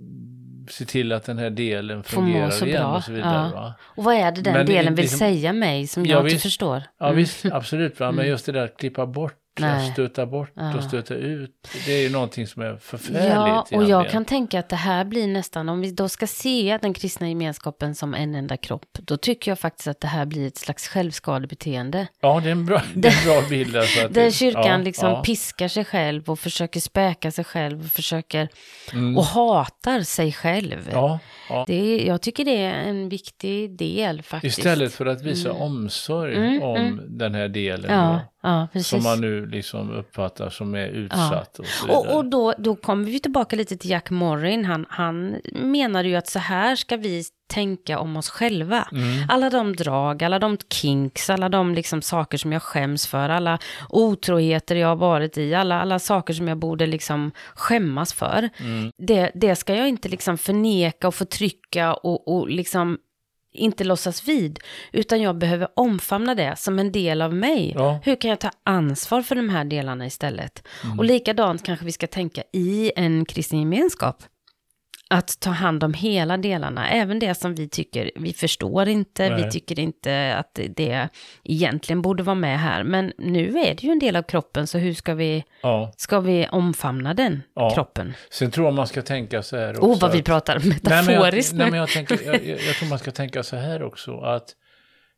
se 0.69 0.85
till 0.85 1.11
att 1.11 1.23
den 1.23 1.37
här 1.37 1.49
delen 1.49 2.03
Får 2.03 2.09
fungerar 2.15 2.49
så 2.49 2.65
igen 2.65 2.81
bra. 2.81 2.95
och 2.95 3.03
så 3.03 3.11
vidare. 3.11 3.49
Ja. 3.53 3.59
Va? 3.61 3.73
och 3.81 4.03
vad 4.03 4.15
är 4.15 4.31
det 4.31 4.41
den 4.41 4.53
Men 4.53 4.65
delen 4.65 4.95
vill 4.95 5.01
liksom- 5.03 5.19
säga 5.19 5.53
mig 5.53 5.87
som 5.87 6.05
Ja, 6.05 6.11
jag 6.11 6.19
inte 6.25 6.33
visst. 6.33 6.43
förstår? 6.43 6.83
Ja 6.99 7.05
Mm. 7.05 7.17
visst, 7.17 7.45
absolut. 7.45 7.99
Va? 7.99 8.05
Men 8.05 8.19
Mm. 8.19 8.27
just 8.29 8.45
det 8.45 8.51
där 8.51 8.65
att 8.65 8.77
klippa 8.77 9.05
bort, 9.05 9.33
Nej. 9.59 9.91
stöta 9.91 10.25
bort 10.25 10.51
Ja. 10.53 10.77
och 10.77 10.83
stöta 10.83 11.13
ut. 11.15 11.67
Det 11.85 11.93
är 11.93 12.01
ju 12.03 12.09
någonting 12.09 12.47
som 12.47 12.61
är 12.61 12.77
förfärligt. 12.77 13.25
Ja, 13.33 13.67
och 13.71 13.83
jag 13.83 14.09
kan 14.09 14.25
tänka 14.25 14.59
att 14.59 14.69
det 14.69 14.75
här 14.75 15.05
blir 15.05 15.27
nästan, 15.27 15.69
om 15.69 15.81
vi 15.81 15.91
då 15.91 16.09
ska 16.09 16.27
se 16.27 16.79
den 16.81 16.93
kristna 16.93 17.29
gemenskapen 17.29 17.95
som 17.95 18.13
en 18.13 18.35
enda 18.35 18.57
kropp, 18.57 18.85
då 18.99 19.17
tycker 19.17 19.51
jag 19.51 19.59
faktiskt 19.59 19.87
att 19.87 19.99
det 20.01 20.07
här 20.07 20.25
blir 20.25 20.47
ett 20.47 20.57
slags 20.57 20.87
självskadebeteende. 20.87 22.07
Ja, 22.21 22.39
det 22.43 22.47
är 22.47 22.51
en 22.51 22.65
bra, 22.65 22.81
det 22.93 23.07
är 23.07 23.17
en 23.19 23.25
bra 23.41 23.49
bild. 23.49 23.75
Alltså 23.85 24.05
att 24.05 24.13
Där 24.13 24.31
kyrkan 24.31 24.65
ja, 24.65 24.77
liksom 24.77 25.09
ja. 25.09 25.21
piskar 25.23 25.67
sig 25.67 25.85
själv 25.85 26.29
och 26.29 26.39
försöker 26.39 26.79
späka 26.79 27.31
sig 27.31 27.43
själv 27.43 27.79
och 27.85 27.91
försöker, 27.91 28.49
Mm. 28.93 29.17
och 29.17 29.25
hatar 29.25 30.01
sig 30.01 30.31
själv. 30.31 30.89
Ja, 30.93 31.19
ja. 31.49 31.63
Det 31.67 31.73
är, 31.75 32.07
jag 32.07 32.21
tycker 32.21 32.45
det 32.45 32.57
är 32.57 32.73
en 32.89 33.09
viktig 33.09 33.77
del 33.77 34.21
faktiskt. 34.21 34.57
Istället 34.57 34.93
för 34.93 35.05
att 35.05 35.21
visa 35.21 35.49
Mm. 35.49 35.61
omsorg 35.61 36.35
Mm, 36.35 36.63
om 36.63 36.75
mm. 36.75 37.17
den 37.17 37.35
här 37.35 37.47
delen 37.47 37.91
Ja, 37.91 38.07
då, 38.07 38.19
ja 38.45 38.67
som 38.81 39.03
man 39.03 39.21
nu 39.21 39.45
liksom 39.45 39.91
uppfattar 39.91 40.49
som 40.49 40.75
är 40.75 40.87
utsatt 40.87 41.59
och 41.59 41.65
så 41.65 41.85
vidare. 41.85 41.99
Och, 41.99 42.15
och 42.15 42.25
då, 42.25 42.53
då 42.57 42.75
kommer 42.75 43.05
vi 43.05 43.19
tillbaka 43.19 43.55
lite 43.55 43.77
till 43.77 43.89
Jack 43.89 44.09
Morin. 44.09 44.65
Han, 44.65 44.85
han 44.89 45.35
menar 45.53 46.03
ju 46.03 46.15
att 46.15 46.27
så 46.27 46.39
här 46.39 46.75
ska 46.75 46.97
vi 46.97 47.23
tänka 47.47 47.99
om 47.99 48.17
oss 48.17 48.29
själva. 48.29 48.87
Mm. 48.91 49.29
Alla 49.29 49.49
de 49.49 49.75
drag, 49.75 50.23
alla 50.23 50.39
de 50.39 50.57
kinks, 50.69 51.29
alla 51.29 51.49
de 51.49 51.75
liksom 51.75 52.01
saker 52.01 52.37
som 52.37 52.51
jag 52.51 52.61
skäms 52.61 53.07
för, 53.07 53.29
alla 53.29 53.59
otroheter 53.89 54.75
jag 54.75 54.87
har 54.87 54.95
varit 54.95 55.37
i, 55.37 55.53
alla, 55.53 55.81
alla 55.81 55.99
saker 55.99 56.33
som 56.33 56.47
jag 56.47 56.57
borde 56.57 56.87
liksom 56.87 57.31
skämmas 57.55 58.13
för. 58.13 58.49
Mm. 58.59 58.91
Det, 58.97 59.31
det 59.33 59.55
ska 59.55 59.75
jag 59.75 59.89
inte 59.89 60.09
liksom 60.09 60.37
förneka 60.37 61.07
och 61.07 61.15
förtrycka 61.15 61.93
och, 61.93 62.27
och 62.27 62.49
liksom 62.49 62.97
inte 63.55 63.83
låtsas 63.83 64.27
vid, 64.27 64.59
utan 64.91 65.21
jag 65.21 65.37
behöver 65.37 65.67
omfamna 65.73 66.35
det 66.35 66.55
som 66.57 66.79
en 66.79 66.91
del 66.91 67.21
av 67.21 67.33
mig. 67.33 67.73
Ja. 67.75 67.99
Hur 68.03 68.15
kan 68.15 68.29
jag 68.29 68.39
ta 68.39 68.51
ansvar 68.63 69.21
för 69.21 69.35
de 69.35 69.49
här 69.49 69.65
delarna 69.65 70.05
istället? 70.05 70.67
Mm. 70.83 70.99
Och 70.99 71.05
likadant 71.05 71.65
kanske 71.65 71.85
vi 71.85 71.91
ska 71.91 72.07
tänka 72.07 72.43
i 72.53 72.91
en 72.95 73.25
kristen 73.25 73.59
gemenskap. 73.59 74.23
Att 75.09 75.39
ta 75.39 75.49
hand 75.49 75.83
om 75.83 75.93
hela 75.93 76.37
delarna, 76.37 76.89
även 76.89 77.19
det 77.19 77.35
som 77.35 77.55
vi 77.55 77.69
tycker, 77.69 78.11
vi 78.15 78.33
förstår 78.33 78.87
inte, 78.87 79.29
Nej. 79.29 79.43
vi 79.43 79.51
tycker 79.51 79.79
inte 79.79 80.35
att 80.37 80.59
det 80.75 81.09
egentligen 81.43 82.01
borde 82.01 82.23
vara 82.23 82.35
med 82.35 82.59
här. 82.59 82.83
Men 82.83 83.11
nu 83.17 83.47
är 83.59 83.75
det 83.75 83.83
ju 83.83 83.89
en 83.91 83.99
del 83.99 84.15
av 84.15 84.23
kroppen, 84.23 84.67
så 84.67 84.77
hur 84.77 84.93
ska 84.93 85.13
vi, 85.13 85.43
Ja. 85.61 85.91
ska 85.97 86.19
vi 86.19 86.47
omfamna 86.51 87.13
den 87.13 87.43
Ja. 87.55 87.69
kroppen? 87.73 88.13
Sen 88.31 88.51
tror 88.51 88.67
jag 88.67 88.73
man 88.73 88.87
ska 88.87 89.01
tänka 89.01 89.43
så 89.43 89.57
här 89.57 89.69
också. 89.71 89.81
Oh, 89.87 89.99
vad 89.99 90.11
vi 90.11 90.23
pratar 90.23 90.59
Nej, 90.59 90.67
metaforiskt 90.69 91.53
nej, 91.53 91.65
nu. 91.65 91.71
men 91.71 91.79
jag, 91.79 91.89
tänker, 91.89 92.19
jag, 92.25 92.45
jag 92.67 92.75
tror 92.75 92.89
man 92.89 92.99
ska 92.99 93.11
tänka 93.11 93.43
så 93.43 93.55
här 93.55 93.83
också 93.83 94.19
att 94.19 94.45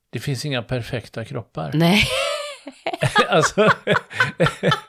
det 0.10 0.20
finns 0.20 0.46
inga 0.46 0.62
perfekta 0.64 1.26
kroppar. 1.26 1.72
Nej, 1.74 2.04
alltså, 3.30 3.70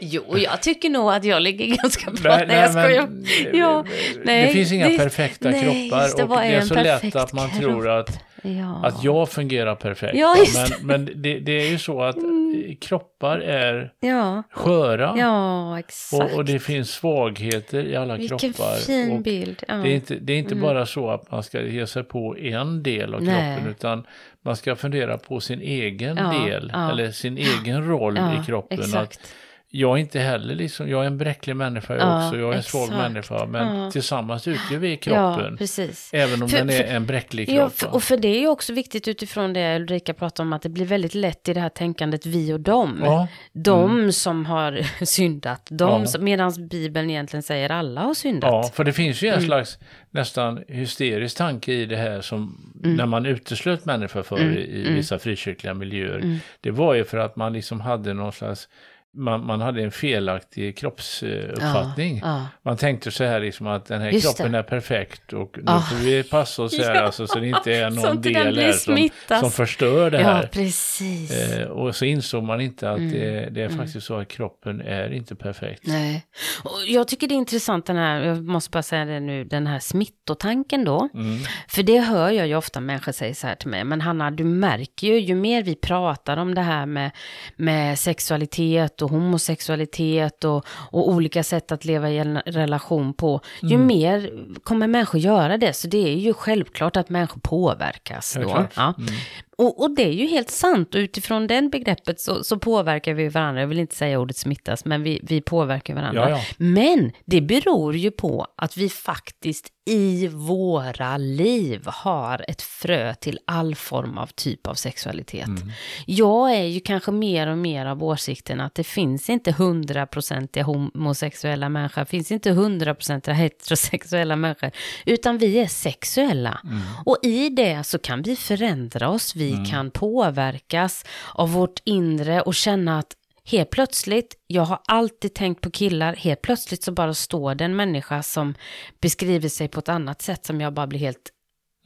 jo, 0.00 0.38
jag 0.38 0.62
tycker 0.62 0.90
nog 0.90 1.10
att 1.12 1.24
jag 1.24 1.42
ligger 1.42 1.66
ganska 1.82 2.10
bra. 2.10 2.36
Nej, 2.46 2.56
jag 2.56 2.70
skojar. 2.70 3.06
men, 3.08 3.60
Ja, 3.60 3.84
nej, 4.24 4.46
det 4.46 4.52
finns 4.52 4.72
inga 4.72 4.88
det- 4.88 4.98
perfekta 4.98 5.50
nej, 5.50 5.62
kroppar 5.90 6.16
det, 6.16 6.22
och 6.22 6.36
det 6.40 6.44
är 6.46 6.60
så 6.60 6.74
lätt 6.74 7.16
att 7.16 7.32
man 7.32 7.48
kropp? 7.50 7.60
tror 7.62 7.88
att, 7.88 8.20
Ja. 8.46 8.80
att 8.84 9.04
jag 9.04 9.28
fungerar 9.28 9.74
perfekt. 9.74 10.14
Ja, 10.18 10.36
men 10.54 10.86
men 11.06 11.22
det, 11.22 11.38
det 11.38 11.52
är 11.52 11.70
ju 11.70 11.78
så 11.78 12.02
att 12.02 12.16
Mm. 12.16 12.76
kroppar 12.80 13.38
är 13.38 13.92
Ja, 14.00 14.42
sköra 14.50 15.14
ja 15.18 15.78
exakt. 15.78 16.22
och, 16.32 16.38
och 16.38 16.44
det 16.44 16.58
finns 16.58 16.90
svagheter 16.90 17.84
i 17.86 17.96
alla 17.96 18.16
Vilken 18.16 18.38
kroppar. 18.38 18.76
fin 18.76 19.10
och 19.12 19.20
bild. 19.22 19.62
Det 19.68 19.72
är 19.74 19.86
inte, 19.86 20.14
det 20.14 20.32
är 20.32 20.36
inte 20.38 20.52
Mm. 20.54 20.62
bara 20.62 20.86
så 20.86 21.10
att 21.10 21.30
man 21.30 21.42
ska 21.42 21.60
ge 21.62 21.86
sig 21.86 22.04
på 22.04 22.36
en 22.38 22.82
del 22.82 23.14
av 23.14 23.22
Nej. 23.22 23.34
kroppen 23.56 23.70
utan 23.70 24.06
man 24.44 24.56
ska 24.56 24.76
fundera 24.76 25.18
på 25.18 25.40
sin 25.40 25.60
egen 25.60 26.16
del 26.16 26.72
eller 26.90 27.10
sin 27.10 27.38
egen 27.38 27.88
roll 27.88 28.16
i 28.18 28.46
kroppen. 28.46 28.78
Att 28.80 28.84
Exakt. 28.86 29.34
Jag 29.76 29.92
är 29.96 30.00
inte 30.00 30.18
heller 30.20 30.54
liksom, 30.54 30.88
jag 30.88 31.02
är 31.02 31.06
en 31.06 31.18
bräcklig 31.18 31.56
människa 31.56 31.96
Ja, 31.96 32.26
också, 32.26 32.38
jag 32.38 32.52
är 32.52 32.56
en 32.56 32.62
svag 32.62 32.88
människa, 32.90 33.46
men 33.46 33.76
Ja. 33.76 33.90
tillsammans 33.90 34.48
utgör 34.48 34.78
vi 34.78 34.90
Ja, 34.90 34.96
kroppen. 34.96 35.56
precis. 35.56 36.10
även 36.12 36.42
om 36.42 36.48
För- 36.48 36.58
den 36.58 36.70
är 36.70 36.76
för- 36.82 36.84
en 36.94 37.06
bräcklig 37.06 37.48
Ja, 37.50 37.54
kropp. 37.56 37.72
för, 37.78 37.86
va? 37.86 37.92
och 37.92 38.02
för 38.02 38.16
det 38.16 38.28
är 38.28 38.40
ju 38.40 38.48
också 38.48 38.72
viktigt 38.72 39.08
utifrån 39.08 39.52
det 39.52 39.76
Ulrika 39.76 40.14
pratar 40.14 40.44
om, 40.44 40.52
att 40.52 40.62
det 40.62 40.68
blir 40.68 40.84
väldigt 40.84 41.14
lätt 41.14 41.48
i 41.48 41.54
det 41.54 41.60
här 41.60 41.68
tänkandet 41.68 42.26
vi 42.26 42.52
och 42.52 42.60
dem. 42.60 43.00
ja, 43.04 43.28
De 43.52 44.12
som 44.12 44.46
har 44.46 44.80
syndat, 45.04 45.68
de 45.70 46.04
Ja. 46.14 46.20
medan 46.20 46.68
Bibeln 46.68 47.10
egentligen 47.10 47.42
säger 47.42 47.70
alla 47.70 48.00
har 48.00 48.14
syndat. 48.14 48.50
ja, 48.52 48.70
för 48.74 48.84
det 48.84 48.92
finns 48.92 49.22
ju 49.22 49.28
en 49.28 49.34
Mm. 49.34 49.46
slags 49.46 49.78
nästan 50.10 50.60
hysterisk 50.68 51.36
tanke 51.36 51.72
i 51.72 51.86
det 51.86 51.96
här 51.96 52.20
som 52.20 52.70
Mm. 52.84 52.96
när 52.96 53.06
man 53.06 53.26
uteslöt 53.26 53.84
människor 53.84 54.22
för 54.22 54.40
i, 54.58 54.86
i 54.88 54.92
vissa 54.92 55.18
frikyrkliga 55.18 55.74
miljöer. 55.74 56.18
Mm. 56.18 56.38
Det 56.60 56.70
var 56.70 56.94
ju 56.94 57.04
för 57.04 57.18
att 57.18 57.36
man 57.36 57.52
liksom 57.52 57.80
hade 57.80 58.14
någon 58.14 58.32
slags 58.32 58.68
man, 59.14 59.46
man 59.46 59.60
hade 59.60 59.82
en 59.82 59.90
felaktig 59.90 60.78
kroppsuppfattning. 60.78 62.20
Ja, 62.24 62.46
Man 62.64 62.76
tänkte 62.76 63.10
så 63.10 63.24
här 63.24 63.40
liksom 63.40 63.66
att 63.66 63.86
den 63.86 64.00
här 64.00 64.10
Just 64.10 64.26
kroppen 64.36 64.52
det. 64.52 64.58
är 64.58 64.62
perfekt 64.62 65.32
och 65.32 65.54
nu 65.56 65.62
Ah. 65.66 65.80
får 65.80 65.96
vi 65.96 66.22
passa 66.22 66.62
oss 66.62 66.78
här 66.78 66.94
Ja. 66.94 67.00
alltså, 67.00 67.26
så 67.26 67.38
det 67.38 67.48
inte 67.48 67.72
är 67.74 67.90
någon 67.90 68.20
del 68.22 68.58
här 68.58 68.72
som, 68.72 69.08
som 69.40 69.50
förstör 69.50 70.10
det 70.10 70.20
ja. 70.20 70.24
här. 70.26 70.42
ja 70.42 70.48
precis. 70.52 71.30
Eh, 71.58 71.66
och 71.68 71.96
så 71.96 72.04
insåg 72.04 72.42
man 72.44 72.60
inte 72.60 72.90
att 72.90 72.98
Mm. 72.98 73.12
det, 73.12 73.48
det 73.50 73.60
är 73.62 73.66
Mm. 73.66 73.78
faktiskt 73.78 74.06
så 74.06 74.16
att 74.16 74.28
kroppen 74.28 74.80
är 74.80 75.12
inte 75.12 75.34
perfekt. 75.36 75.82
Nej. 75.86 76.24
Och 76.64 76.78
jag 76.86 77.08
tycker 77.08 77.28
det 77.28 77.34
är 77.34 77.36
intressant 77.36 77.86
den 77.86 77.96
här, 77.96 78.20
jag 78.20 78.44
måste 78.44 78.70
bara 78.70 78.82
säga 78.82 79.04
det 79.04 79.20
nu, 79.20 79.44
den 79.44 79.66
här 79.66 79.78
smittotanken 79.78 80.84
då. 80.84 81.08
Mm. 81.14 81.38
För 81.68 81.82
det 81.82 81.98
hör 82.00 82.30
jag 82.30 82.46
ju 82.46 82.56
ofta 82.56 82.80
människor 82.80 83.12
säga 83.12 83.34
så 83.34 83.46
här 83.46 83.54
till 83.54 83.68
mig, 83.68 83.84
men 83.84 84.00
Hanna, 84.00 84.30
du 84.30 84.44
märker 84.44 85.06
ju, 85.06 85.18
ju 85.20 85.34
mer 85.34 85.62
vi 85.62 85.74
pratar 85.74 86.36
om 86.36 86.54
det 86.54 86.60
här 86.60 86.86
med, 86.86 87.10
med 87.56 87.98
sexualitet 87.98 89.02
och 89.04 89.10
homosexualitet 89.10 90.44
och, 90.44 90.64
och 90.68 91.08
olika 91.08 91.42
sätt 91.42 91.72
att 91.72 91.84
leva 91.84 92.10
i 92.10 92.18
en 92.18 92.38
relation 92.38 93.14
på, 93.14 93.40
ju 93.62 93.74
Mm. 93.74 93.86
mer 93.86 94.30
kommer 94.62 94.86
människor 94.86 95.20
göra 95.20 95.58
det. 95.58 95.72
Så 95.72 95.88
det 95.88 96.12
är 96.12 96.16
ju 96.16 96.34
självklart 96.34 96.96
att 96.96 97.08
människor 97.08 97.40
påverkas 97.40 98.36
Ja, 98.40 98.42
då. 98.42 98.66
Ja. 98.76 98.94
Mm. 98.98 99.14
Och, 99.56 99.82
och 99.82 99.90
det 99.90 100.02
är 100.02 100.12
ju 100.12 100.26
helt 100.26 100.50
sant, 100.50 100.94
och 100.94 100.98
utifrån 100.98 101.46
den 101.46 101.70
begreppet 101.70 102.20
så, 102.20 102.44
så 102.44 102.58
påverkar 102.58 103.14
vi 103.14 103.28
varandra. 103.28 103.60
Jag 103.60 103.68
vill 103.68 103.78
inte 103.78 103.96
säga 103.96 104.18
ordet 104.18 104.36
smittas, 104.36 104.84
men 104.84 105.02
vi, 105.02 105.20
vi 105.22 105.40
påverkar 105.40 105.94
varandra. 105.94 106.30
Ja, 106.30 106.36
ja. 106.36 106.44
Men 106.56 107.12
det 107.24 107.40
beror 107.40 107.96
ju 107.96 108.10
på 108.10 108.46
att 108.56 108.76
vi 108.76 108.88
faktiskt 108.88 109.70
i 109.86 110.28
våra 110.28 111.16
liv 111.16 111.82
har 111.86 112.44
ett 112.48 112.62
frö 112.62 113.14
till 113.14 113.38
all 113.44 113.74
form 113.74 114.18
av 114.18 114.26
typ 114.26 114.66
av 114.66 114.74
sexualitet. 114.74 115.46
Mm. 115.46 115.70
Jag 116.06 116.54
är 116.54 116.64
ju 116.64 116.80
kanske 116.80 117.10
mer 117.10 117.46
och 117.46 117.58
mer 117.58 117.86
av 117.86 118.04
åsikten 118.04 118.60
att 118.60 118.74
det 118.74 118.84
finns 118.84 119.30
inte 119.30 119.52
hundraprocentiga 119.52 120.64
homosexuella 120.64 121.68
människor, 121.68 122.00
det 122.00 122.06
finns 122.06 122.32
inte 122.32 122.50
hundraprocentiga 122.50 123.34
heterosexuella 123.34 124.36
människor, 124.36 124.70
utan 125.06 125.38
vi 125.38 125.58
är 125.58 125.66
sexuella. 125.66 126.60
Mm. 126.64 126.80
Och 127.04 127.18
i 127.22 127.48
det 127.48 127.84
så 127.84 127.98
kan 127.98 128.22
vi 128.22 128.36
förändra 128.36 129.08
oss, 129.08 129.36
vi 129.36 129.43
kan 129.70 129.90
påverkas 129.90 131.04
av 131.34 131.52
vårt 131.52 131.80
inre 131.84 132.40
och 132.42 132.54
känna 132.54 132.98
att 132.98 133.16
helt 133.44 133.70
plötsligt, 133.70 134.34
jag 134.46 134.62
har 134.62 134.78
alltid 134.86 135.34
tänkt 135.34 135.60
på 135.60 135.70
killar, 135.70 136.16
helt 136.16 136.42
plötsligt 136.42 136.82
så 136.82 136.92
bara 136.92 137.14
står 137.14 137.54
det 137.54 137.64
en 137.64 137.76
människa 137.76 138.22
som 138.22 138.54
beskriver 139.00 139.48
sig 139.48 139.68
på 139.68 139.80
ett 139.80 139.88
annat 139.88 140.22
sätt 140.22 140.46
som 140.46 140.60
jag 140.60 140.74
bara 140.74 140.86
blir 140.86 141.00
helt 141.00 141.30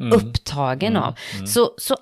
Mm. 0.00 0.12
upptagen 0.12 0.92
Mm. 0.92 1.02
av. 1.02 1.18
Mm. 1.34 1.46
Så, 1.46 1.74
så 1.78 1.96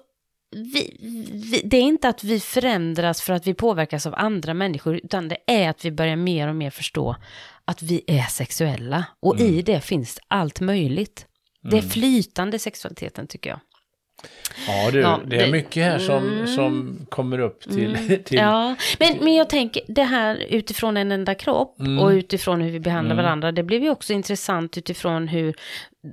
vi, 0.51 0.97
vi, 1.33 1.63
det 1.65 1.77
är 1.77 1.83
inte 1.83 2.09
att 2.09 2.25
vi 2.25 2.41
förändras 2.41 3.23
för 3.23 3.33
att 3.33 3.47
vi 3.47 3.55
påverkas 3.55 4.07
av 4.07 4.15
andra 4.15 4.55
människor, 4.55 4.97
utan 5.05 5.29
det 5.29 5.37
är 5.47 5.69
att 5.71 5.85
vi 5.85 5.91
börjar 5.91 6.17
mer 6.17 6.49
och 6.49 6.57
mer 6.57 6.71
förstå 6.71 7.17
att 7.65 7.83
vi 7.83 8.05
är 8.07 8.23
sexuella. 8.23 9.05
Och 9.21 9.41
i 9.41 9.63
det 9.63 9.81
finns 9.81 10.19
allt 10.29 10.61
möjligt. 10.61 11.27
Det 11.71 11.79
är 11.79 11.83
flytande 11.83 12.59
sexualiteten 12.59 13.27
tycker 13.27 13.51
jag. 13.51 13.61
Ja 14.69 14.91
du, 14.91 15.01
Ja, 15.01 15.21
det 15.27 15.37
är 15.37 15.51
mycket 15.51 15.85
här 15.85 15.99
som, 15.99 16.29
Mm. 16.33 16.47
som 16.47 16.99
kommer 17.09 17.39
upp 17.39 17.61
till... 17.63 18.21
till 18.25 18.39
Ja, 18.39 18.75
men, 18.99 19.17
men 19.21 19.35
jag 19.35 19.51
tänker 19.51 19.83
det 19.89 20.03
här 20.03 20.37
utifrån 20.49 20.97
en 20.97 21.13
enda 21.13 21.35
kropp 21.35 21.81
Mm. 21.81 21.99
och 21.99 22.09
utifrån 22.11 22.61
hur 22.61 22.71
vi 22.71 22.81
behandlar 22.81 23.15
Mm. 23.15 23.25
varandra. 23.25 23.53
Det 23.53 23.63
blev 23.63 23.83
ju 23.83 23.91
också 23.91 24.13
intressant 24.13 24.79
utifrån 24.79 25.29
hur 25.29 25.55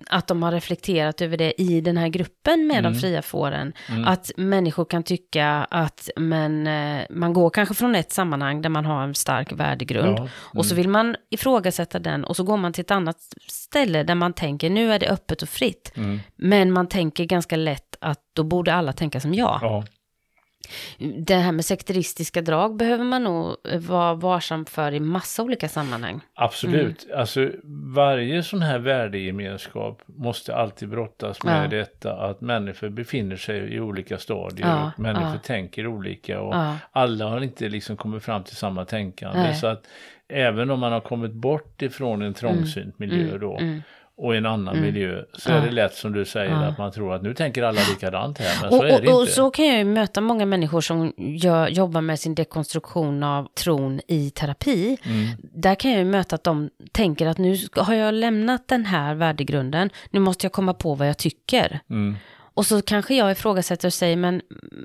att 0.07 0.27
de 0.27 0.43
har 0.43 0.51
reflekterat 0.51 1.21
över 1.21 1.37
det 1.37 1.61
i 1.61 1.81
den 1.81 1.97
här 1.97 2.07
gruppen 2.07 2.67
med 2.67 2.77
Mm. 2.79 2.93
de 2.93 2.99
fria 2.99 3.21
fåren. 3.21 3.73
Mm. 3.89 4.05
Att 4.07 4.31
människor 4.37 4.85
kan 4.85 5.03
tycka 5.03 5.47
att 5.69 6.09
men, 6.15 6.67
eh, 6.67 7.05
man 7.09 7.33
går 7.33 7.49
kanske 7.49 7.75
från 7.75 7.95
ett 7.95 8.11
sammanhang 8.11 8.61
där 8.61 8.69
man 8.69 8.85
har 8.85 9.03
en 9.03 9.15
stark 9.15 9.51
värdegrund. 9.51 10.17
Ja, 10.19 10.27
Och 10.43 10.65
så 10.65 10.75
vill 10.75 10.89
man 10.89 11.15
ifrågasätta 11.29 11.99
den 11.99 12.23
och 12.23 12.35
så 12.35 12.43
går 12.43 12.57
man 12.57 12.73
till 12.73 12.81
ett 12.81 12.91
annat 12.91 13.17
ställe 13.47 14.03
där 14.03 14.15
man 14.15 14.33
tänker 14.33 14.69
nu 14.69 14.93
är 14.93 14.99
det 14.99 15.07
öppet 15.09 15.41
och 15.41 15.49
fritt. 15.49 15.91
Mm. 15.95 16.19
Men 16.35 16.71
man 16.71 16.87
tänker 16.87 17.25
ganska 17.25 17.55
lätt 17.55 17.95
att 18.01 18.19
då 18.33 18.43
borde 18.43 18.73
alla 18.73 18.93
tänka 18.93 19.19
som 19.19 19.33
jag. 19.33 19.59
Ja. 19.61 19.83
Det 21.17 21.35
här 21.35 21.51
med 21.51 21.65
sekteristiska 21.65 22.41
drag 22.41 22.75
behöver 22.75 23.03
man 23.03 23.23
nog 23.23 23.55
vara 23.79 24.13
varsam 24.13 24.65
för 24.65 24.91
i 24.91 24.99
massa 24.99 25.43
olika 25.43 25.69
sammanhang. 25.69 26.21
Absolut. 26.35 27.05
Mm. 27.05 27.19
Alltså 27.19 27.49
varje 27.95 28.43
sån 28.43 28.61
här 28.61 28.79
värdegemenskap 28.79 30.01
måste 30.05 30.55
alltid 30.55 30.89
brottas 30.89 31.43
med 31.43 31.63
Ja. 31.65 31.77
detta 31.77 32.13
att 32.13 32.41
människor 32.41 32.89
befinner 32.89 33.35
sig 33.35 33.73
i 33.73 33.79
olika 33.79 34.17
stadier 34.17 34.67
Ja, 34.67 34.91
människor 34.97 35.27
ja. 35.33 35.39
tänker 35.43 35.87
olika 35.87 36.41
och 36.41 36.55
alla 36.91 37.25
har 37.25 37.41
inte 37.41 37.69
liksom 37.69 37.97
kommit 37.97 38.23
fram 38.23 38.43
till 38.43 38.55
samma 38.55 38.85
tänkande. 38.85 39.39
Nej. 39.39 39.55
Så 39.55 39.67
att 39.67 39.87
även 40.27 40.69
om 40.71 40.79
man 40.79 40.91
har 40.91 40.99
kommit 41.01 41.31
bort 41.33 41.81
ifrån 41.81 42.21
en 42.21 42.33
trångsynt 42.33 42.99
miljö 42.99 43.27
Mm, 43.27 43.39
då 43.39 43.57
mm. 43.57 43.81
Och 44.17 44.35
en 44.35 44.45
annan 44.45 44.75
Mm. 44.77 44.85
miljö 44.93 45.23
så 45.33 45.51
Ja. 45.51 45.55
är 45.55 45.65
det 45.65 45.71
lätt 45.71 45.93
som 45.95 46.13
du 46.13 46.25
säger 46.25 46.51
Ja. 46.51 46.65
att 46.65 46.77
man 46.77 46.91
tror 46.91 47.13
att 47.15 47.21
nu 47.23 47.33
tänker 47.33 47.63
alla 47.63 47.81
likadant 47.89 48.37
här 48.39 48.57
men 48.61 48.69
Och, 48.69 48.75
så 48.75 48.83
är 48.83 49.01
det 49.01 49.07
och, 49.07 49.15
och 49.15 49.21
inte. 49.21 49.33
så 49.33 49.51
kan 49.51 49.65
jag 49.67 49.77
ju 49.77 49.83
möta 49.83 50.21
många 50.21 50.45
människor 50.45 50.81
som 50.81 51.13
gör, 51.17 51.67
jobbar 51.67 52.01
med 52.01 52.19
sin 52.19 52.35
dekonstruktion 52.35 53.23
av 53.23 53.47
tron 53.53 54.01
i 54.07 54.29
terapi. 54.29 54.97
Mm. 55.03 55.27
Där 55.53 55.75
kan 55.75 55.91
jag 55.91 55.99
ju 55.99 56.05
möta 56.05 56.35
att 56.35 56.43
de 56.43 56.69
tänker 56.91 57.27
att 57.27 57.37
nu 57.37 57.57
har 57.75 57.93
jag 57.93 58.13
lämnat 58.13 58.67
den 58.67 58.85
här 58.85 59.15
värdegrunden, 59.15 59.89
nu 60.11 60.19
måste 60.19 60.45
jag 60.45 60.51
komma 60.53 60.73
på 60.73 60.95
vad 60.95 61.07
jag 61.07 61.17
tycker. 61.17 61.79
Mm. 61.89 62.15
Och 62.55 62.65
så 62.65 62.81
kanske 62.81 63.15
jag 63.15 63.31
ifrågasätter 63.31 63.87
och 63.87 63.93
säger, 63.93 64.15
men 64.17 64.41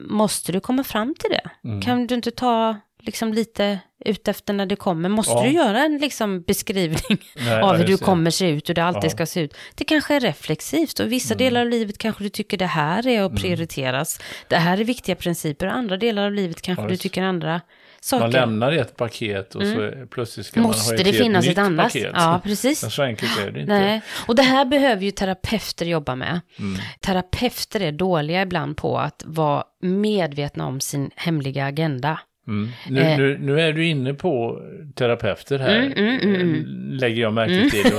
måste 0.09 0.53
du 0.53 0.61
komma 0.61 0.85
fram 0.85 1.15
till 1.19 1.31
det? 1.31 1.69
Mm. 1.69 1.81
Kan 1.83 2.07
du 2.07 2.15
inte 2.15 2.31
ta 2.31 2.77
liksom 3.01 3.33
lite 3.33 3.79
ut 4.05 4.29
efter 4.29 4.53
när 4.53 4.67
det 4.67 4.77
kommer? 4.77 5.09
Måste 5.09 5.33
Ja. 5.33 5.43
du 5.43 5.49
göra 5.51 5.79
en 5.85 5.99
liksom 5.99 6.43
beskrivning 6.43 7.19
Nej, 7.37 7.61
av 7.63 7.77
hur 7.77 7.85
du 7.87 7.97
kommer 7.99 8.31
se 8.31 8.49
ut, 8.51 8.69
hur 8.69 8.75
det 8.75 8.85
alltid 8.85 9.05
Ja. 9.05 9.11
ska 9.11 9.27
se 9.27 9.41
ut? 9.41 9.55
Det 9.75 9.85
kanske 9.85 10.15
är 10.17 10.21
reflexivt 10.21 11.01
och 11.01 11.07
i 11.07 11.09
vissa 11.09 11.35
delar 11.35 11.61
av 11.61 11.69
livet 11.69 11.99
kanske 11.99 12.23
du 12.25 12.29
tycker 12.29 12.57
det 12.57 12.67
här 12.67 13.07
är 13.07 13.19
Mm. 13.21 13.35
att 13.35 13.41
prioriteras. 13.41 14.21
Det 14.49 14.57
här 14.57 14.81
är 14.81 14.85
viktiga 14.85 15.15
principer 15.15 15.67
och 15.67 15.73
andra 15.73 15.97
delar 15.97 16.25
av 16.27 16.33
livet 16.33 16.63
kanske 16.63 16.83
Ja, 16.85 16.89
du 16.89 16.97
tycker 16.97 17.23
andra 17.23 17.51
Man 17.51 17.61
saker. 18.01 18.29
lämnar 18.29 18.73
ett 18.73 18.97
paket 18.97 19.55
och 19.55 19.63
så 19.63 19.93
plötsligt 20.11 20.47
ska 20.47 20.61
Mm. 20.61 20.67
Måste 20.69 20.83
man 20.93 20.99
ha 20.99 21.01
ett 21.01 21.13
det 21.13 21.19
finnas 21.19 21.47
ett 21.47 21.59
annat? 21.59 21.87
paket. 21.93 22.13
Ja, 22.15 22.41
precis. 22.45 22.83
Men 22.83 22.91
så 22.91 23.03
enkelt 23.03 23.39
är 23.41 23.51
det 23.51 23.61
inte. 23.61 23.73
Nej, 23.73 24.01
och 24.27 24.35
det 24.37 24.43
här 24.43 24.65
behöver 24.65 25.03
ju 25.03 25.11
terapeuter 25.11 25.87
jobba 25.87 26.15
med. 26.15 26.41
Mm. 26.59 26.81
Terapeuter 27.01 27.83
är 27.83 27.93
dåliga 27.93 28.43
ibland 28.43 28.77
på 28.77 28.99
att 28.99 29.23
vara 29.27 29.65
medvetna 29.83 30.67
om 30.67 30.81
sin 30.81 31.11
hemliga 31.17 31.65
agenda. 31.67 32.21
Mm. 32.49 32.69
Nu, 32.91 33.01
Eh. 33.01 33.19
nu, 33.19 33.39
nu 33.39 33.61
är 33.61 33.73
du 33.73 33.87
inne 33.87 34.15
på 34.15 34.63
terapeuter 34.95 35.59
här, 35.59 35.77
Mm, 35.79 35.93
mm, 35.93 36.21
mm, 36.21 36.35
mm. 36.41 36.55
eh, 36.55 37.01
lägger 37.01 37.23
jag 37.23 37.33
märke 37.33 37.71
till. 37.71 37.93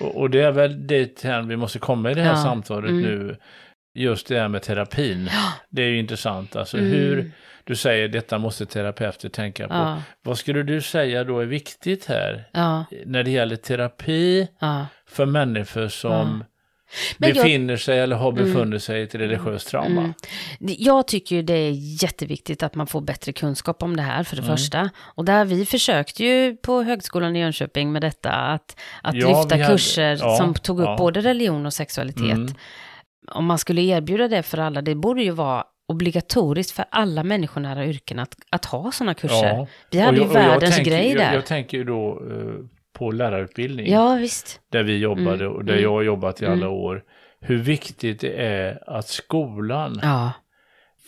Och, 0.00 0.16
och, 0.20 0.30
det 0.30 0.40
är 0.40 0.52
väl 0.52 0.86
det 0.86 1.22
här 1.24 1.42
vi 1.42 1.56
måste 1.56 1.78
komma 1.78 2.10
i 2.10 2.14
det 2.14 2.22
här 2.22 2.30
Ja, 2.30 2.36
samtalet 2.36 2.90
mm. 2.90 3.02
nu. 3.02 3.36
Just 3.94 4.26
det 4.26 4.40
här 4.40 4.48
med 4.48 4.62
terapin. 4.62 5.28
Det 5.70 5.82
är 5.82 5.86
ju 5.88 5.98
intressant. 5.98 6.56
Alltså 6.56 6.78
Mm. 6.78 6.90
hur, 6.90 7.30
du 7.64 7.76
säger 7.76 8.08
detta 8.08 8.38
måste 8.38 8.66
terapeuter 8.66 9.28
tänka 9.28 9.68
på. 9.68 9.74
Ja, 9.74 10.02
Vad 10.22 10.38
skulle 10.38 10.62
du 10.62 10.80
säga 10.80 11.24
då 11.24 11.38
är 11.40 11.46
viktigt 11.46 12.06
här 12.06 12.44
när 13.06 13.22
det 13.22 13.30
gäller 13.30 13.56
terapi 13.56 14.48
för 15.08 15.26
människor 15.26 15.88
som 15.88 16.44
Men 17.18 17.28
jag- 17.28 17.36
befinner 17.36 17.76
sig 17.76 17.98
eller 18.00 18.16
har 18.16 18.32
befunnit 18.32 18.82
sig 18.82 19.00
i 19.00 19.02
ett 19.02 19.14
religiöst 19.14 19.68
trauma? 19.68 20.00
Mm. 20.00 20.12
Jag 20.60 21.06
tycker 21.06 21.36
ju 21.36 21.42
det 21.42 21.54
är 21.54 21.70
jätteviktigt 22.02 22.62
att 22.62 22.74
man 22.74 22.86
får 22.86 23.00
bättre 23.00 23.32
kunskap 23.32 23.82
om 23.82 23.96
det 23.96 24.02
här 24.02 24.22
för 24.24 24.36
det 24.36 24.42
Mm. 24.42 24.56
första. 24.56 24.90
Och 24.98 25.24
där 25.24 25.44
vi 25.44 25.66
försökte 25.66 26.24
ju 26.24 26.56
på 26.56 26.82
Högskolan 26.82 27.36
i 27.36 27.40
Jönköping 27.40 27.92
med 27.92 28.02
detta 28.02 28.30
att, 28.30 28.76
att 29.02 29.14
Ja, 29.14 29.28
lyfta 29.28 29.56
hade- 29.56 29.66
kurser 29.72 30.18
ja, 30.20 30.36
som 30.36 30.54
tog 30.54 30.80
upp 30.80 30.86
ja. 30.86 30.96
både 30.98 31.20
religion 31.20 31.66
och 31.66 31.72
sexualitet. 31.72 32.22
Mm. 32.22 32.54
Om 33.32 33.44
man 33.46 33.58
skulle 33.58 33.82
erbjuda 33.82 34.28
det 34.28 34.42
för 34.42 34.58
alla, 34.58 34.82
det 34.82 34.94
borde 34.94 35.22
ju 35.22 35.30
vara 35.30 35.64
obligatoriskt 35.88 36.70
för 36.76 36.84
alla 36.90 37.24
människonära 37.24 37.86
yrken 37.86 38.18
att, 38.18 38.34
att 38.50 38.64
ha 38.64 38.92
sådana 38.92 39.14
kurser. 39.14 39.66
Vi 39.90 39.98
hade 39.98 40.20
Och 40.20 40.26
ju 40.26 40.32
jag- 40.32 40.42
jag 40.44 40.48
världens 40.50 40.74
tänker, 40.76 40.90
grej 40.90 41.08
jag, 41.08 41.16
där. 41.18 41.34
Jag 41.34 41.46
tänker 41.46 41.76
ju 41.78 41.84
då 41.84 42.10
eh, 42.30 42.66
på 42.92 43.10
lärarutbildning. 43.10 43.90
Ja, 43.90 44.14
visst. 44.14 44.60
där 44.68 44.82
vi 44.82 44.98
jobbade 44.98 45.44
Mm, 45.44 45.56
och 45.56 45.64
där 45.64 45.76
jag 45.76 45.90
har 45.90 46.02
jobbat 46.02 46.42
i 46.42 46.46
alla 46.46 46.66
mm. 46.66 46.68
år. 46.68 47.04
Hur 47.40 47.58
viktigt 47.58 48.20
det 48.20 48.32
är 48.42 48.82
att 48.86 49.08
skolan 49.08 50.00
Ja, 50.02 50.32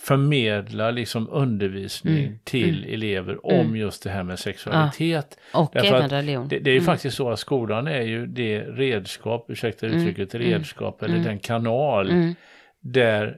förmedla 0.05 0.91
liksom 0.91 1.29
undervisning 1.31 2.25
Mm, 2.25 2.39
till 2.45 2.85
elever 2.89 3.47
om 3.47 3.77
just 3.77 4.03
det 4.03 4.11
här 4.11 4.23
med 4.23 4.39
sexualitet. 4.39 5.39
Och 5.55 5.71
Därför 5.73 5.97
även 5.97 6.11
religion. 6.11 6.49
Det, 6.49 6.59
det 6.59 6.71
är 6.71 6.75
ju 6.75 6.81
faktiskt 6.81 7.17
så 7.17 7.31
att 7.31 7.39
skolan 7.39 7.87
är 7.87 8.03
ju 8.03 8.27
det 8.27 8.61
redskap, 8.61 9.47
ursäkta 9.49 9.87
uttrycket, 9.87 10.35
redskap 10.35 11.03
eller 11.03 11.19
den 11.19 11.39
kanal 11.39 12.35
där 12.85 13.37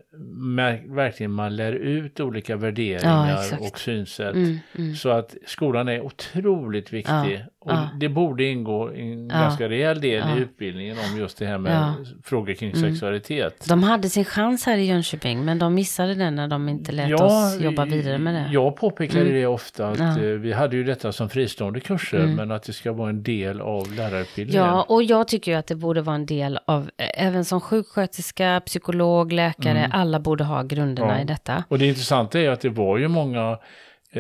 verkligen 0.95 1.33
man 1.33 1.57
lär 1.57 1.73
ut 1.73 2.21
olika 2.21 2.57
värderingar 2.57 3.47
Ja, 3.51 3.59
och 3.61 3.79
synsätt. 3.79 4.35
Mm, 4.35 4.59
mm. 4.79 4.95
Så 4.95 5.11
att 5.11 5.35
skolan 5.47 5.89
är 5.89 6.01
otroligt 6.01 6.93
viktig. 6.93 7.13
Ja, 7.13 7.39
och 7.67 7.73
ja. 7.73 7.89
det 8.01 8.09
borde 8.09 8.45
ingå 8.45 8.89
en 8.95 9.29
Ja, 9.29 9.35
ganska 9.41 9.69
rejäl 9.69 10.01
del 10.01 10.29
ja. 10.29 10.37
i 10.37 10.41
utbildningen 10.41 10.97
om 11.13 11.19
just 11.19 11.39
det 11.39 11.47
här 11.47 11.59
med 11.59 11.93
frågor 12.25 12.55
kring 12.55 12.71
Mm. 12.73 12.83
sexualitet. 12.91 13.65
De 13.69 13.83
hade 13.83 14.09
sin 14.09 14.25
chans 14.25 14.67
här 14.67 14.77
i 14.79 14.85
Jönköping, 14.85 15.45
men 15.45 15.59
de 15.59 15.75
missade 15.75 16.15
den 16.15 16.35
när 16.37 16.49
de 16.49 16.69
inte 16.69 16.93
lät 16.93 17.21
oss 17.21 17.61
jobba 17.61 17.85
vidare 17.85 18.19
med 18.19 18.35
det. 18.35 18.49
Jag 18.53 18.77
påpekade 18.77 19.21
Mm. 19.21 19.35
det 19.35 19.47
ofta 19.47 19.89
att 19.89 19.99
eh, 20.01 20.17
vi 20.23 20.53
hade 20.53 20.77
ju 20.77 20.85
detta 20.85 21.13
som 21.13 21.29
fristående 21.29 21.81
kurser 21.81 22.19
Mm. 22.19 22.35
men 22.37 22.51
att 22.51 22.63
det 22.63 22.73
ska 22.73 22.93
vara 22.93 23.11
en 23.11 23.23
del 23.23 23.61
av 23.61 23.93
lärarutbildningen. 23.93 24.67
Ja, 24.67 24.83
och 24.89 25.03
jag 25.03 25.29
tycker 25.29 25.53
ju 25.53 25.59
att 25.59 25.67
det 25.67 25.75
borde 25.75 26.01
vara 26.03 26.17
en 26.17 26.27
del 26.27 26.59
av, 26.65 26.91
eh, 26.97 27.27
även 27.27 27.45
som 27.45 27.61
sjuksköterska, 27.61 28.63
psykolog, 28.67 29.33
läkare, 29.33 29.79
Mm. 29.79 29.91
alla 29.95 30.21
borde 30.21 30.45
ha 30.45 30.63
grunderna 30.63 31.23
i 31.23 31.25
detta. 31.25 31.65
Och 31.69 31.79
det 31.79 31.87
intressanta 31.87 32.41
är 32.41 32.51
att 32.51 32.61
det 32.61 32.69
var 32.69 32.99
ju 32.99 33.09
många 33.09 33.59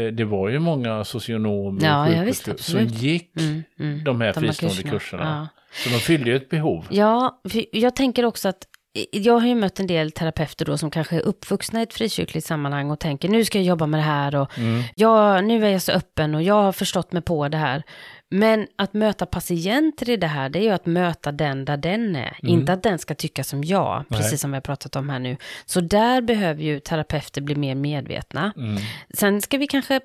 det 0.01 0.25
var 0.25 0.49
ju 0.49 0.59
många 0.59 1.05
socionomer 1.05 1.85
Ja, 1.85 2.01
och 2.09 2.27
sjuksköterskor 2.27 2.79
som 2.79 2.87
gick 2.87 3.31
Mm, 3.41 3.63
mm. 3.81 4.05
de 4.05 4.21
här 4.21 4.33
De 4.35 4.41
fristående 4.41 4.77
kurserna. 4.83 4.91
kurserna. 4.93 5.49
Ja. 5.55 5.63
Så 5.85 5.89
de 5.91 5.95
fyllde 5.97 6.31
ju 6.31 6.37
ett 6.37 6.49
behov. 6.49 6.87
Ja, 6.91 7.41
jag 7.73 7.97
tänker 7.97 8.25
också 8.25 8.49
att 8.49 8.67
jag 9.11 9.39
har 9.39 9.47
ju 9.47 9.55
mött 9.55 9.81
en 9.81 9.87
del 9.87 10.13
terapeuter 10.13 10.65
då 10.65 10.79
som 10.79 10.91
kanske 10.91 11.17
är 11.17 11.21
uppvuxna 11.21 11.81
i 11.81 11.83
ett 11.83 11.95
frikyrkligt 11.95 12.47
sammanhang 12.47 12.91
och 12.91 13.01
tänker 13.01 13.29
nu 13.29 13.45
ska 13.45 13.59
jag 13.59 13.65
jobba 13.65 13.87
med 13.87 14.01
det 14.01 14.05
här 14.05 14.37
och 14.37 14.59
Mm. 14.59 14.83
ja, 14.97 15.41
nu 15.41 15.67
är 15.67 15.71
jag 15.71 15.83
så 15.83 15.93
öppen 15.93 16.35
och 16.35 16.43
jag 16.43 16.63
har 16.63 16.73
förstått 16.73 17.13
mig 17.13 17.23
på 17.23 17.49
det 17.49 17.57
här. 17.57 17.83
Men 18.31 18.67
att 18.77 18.95
möta 18.95 19.27
patienter 19.27 20.11
i 20.11 20.17
det 20.17 20.27
här, 20.27 20.49
det 20.49 20.59
är 20.59 20.63
ju 20.63 20.71
att 20.71 20.87
möta 20.87 21.33
den 21.33 21.65
där 21.65 21.77
den 21.77 22.17
är. 22.17 22.37
Inte 22.43 22.73
att 22.73 22.83
den 22.83 22.99
ska 22.99 23.15
tycka 23.15 23.45
som 23.45 23.65
jag, 23.65 24.05
precis 24.09 24.31
Nej. 24.31 24.39
som 24.39 24.51
vi 24.51 24.57
har 24.57 24.61
pratat 24.61 24.97
om 24.97 25.09
här 25.09 25.19
nu. 25.19 25.37
Så 25.67 25.81
där 25.81 26.21
behöver 26.21 26.63
ju 26.63 26.81
terapeuter 26.81 27.41
bli 27.41 27.55
mer 27.55 27.75
medvetna. 27.75 28.53
Mm. 28.57 28.77
Sen 29.15 29.43
ska 29.43 29.59
vi 29.59 29.67
kanske 29.67 30.01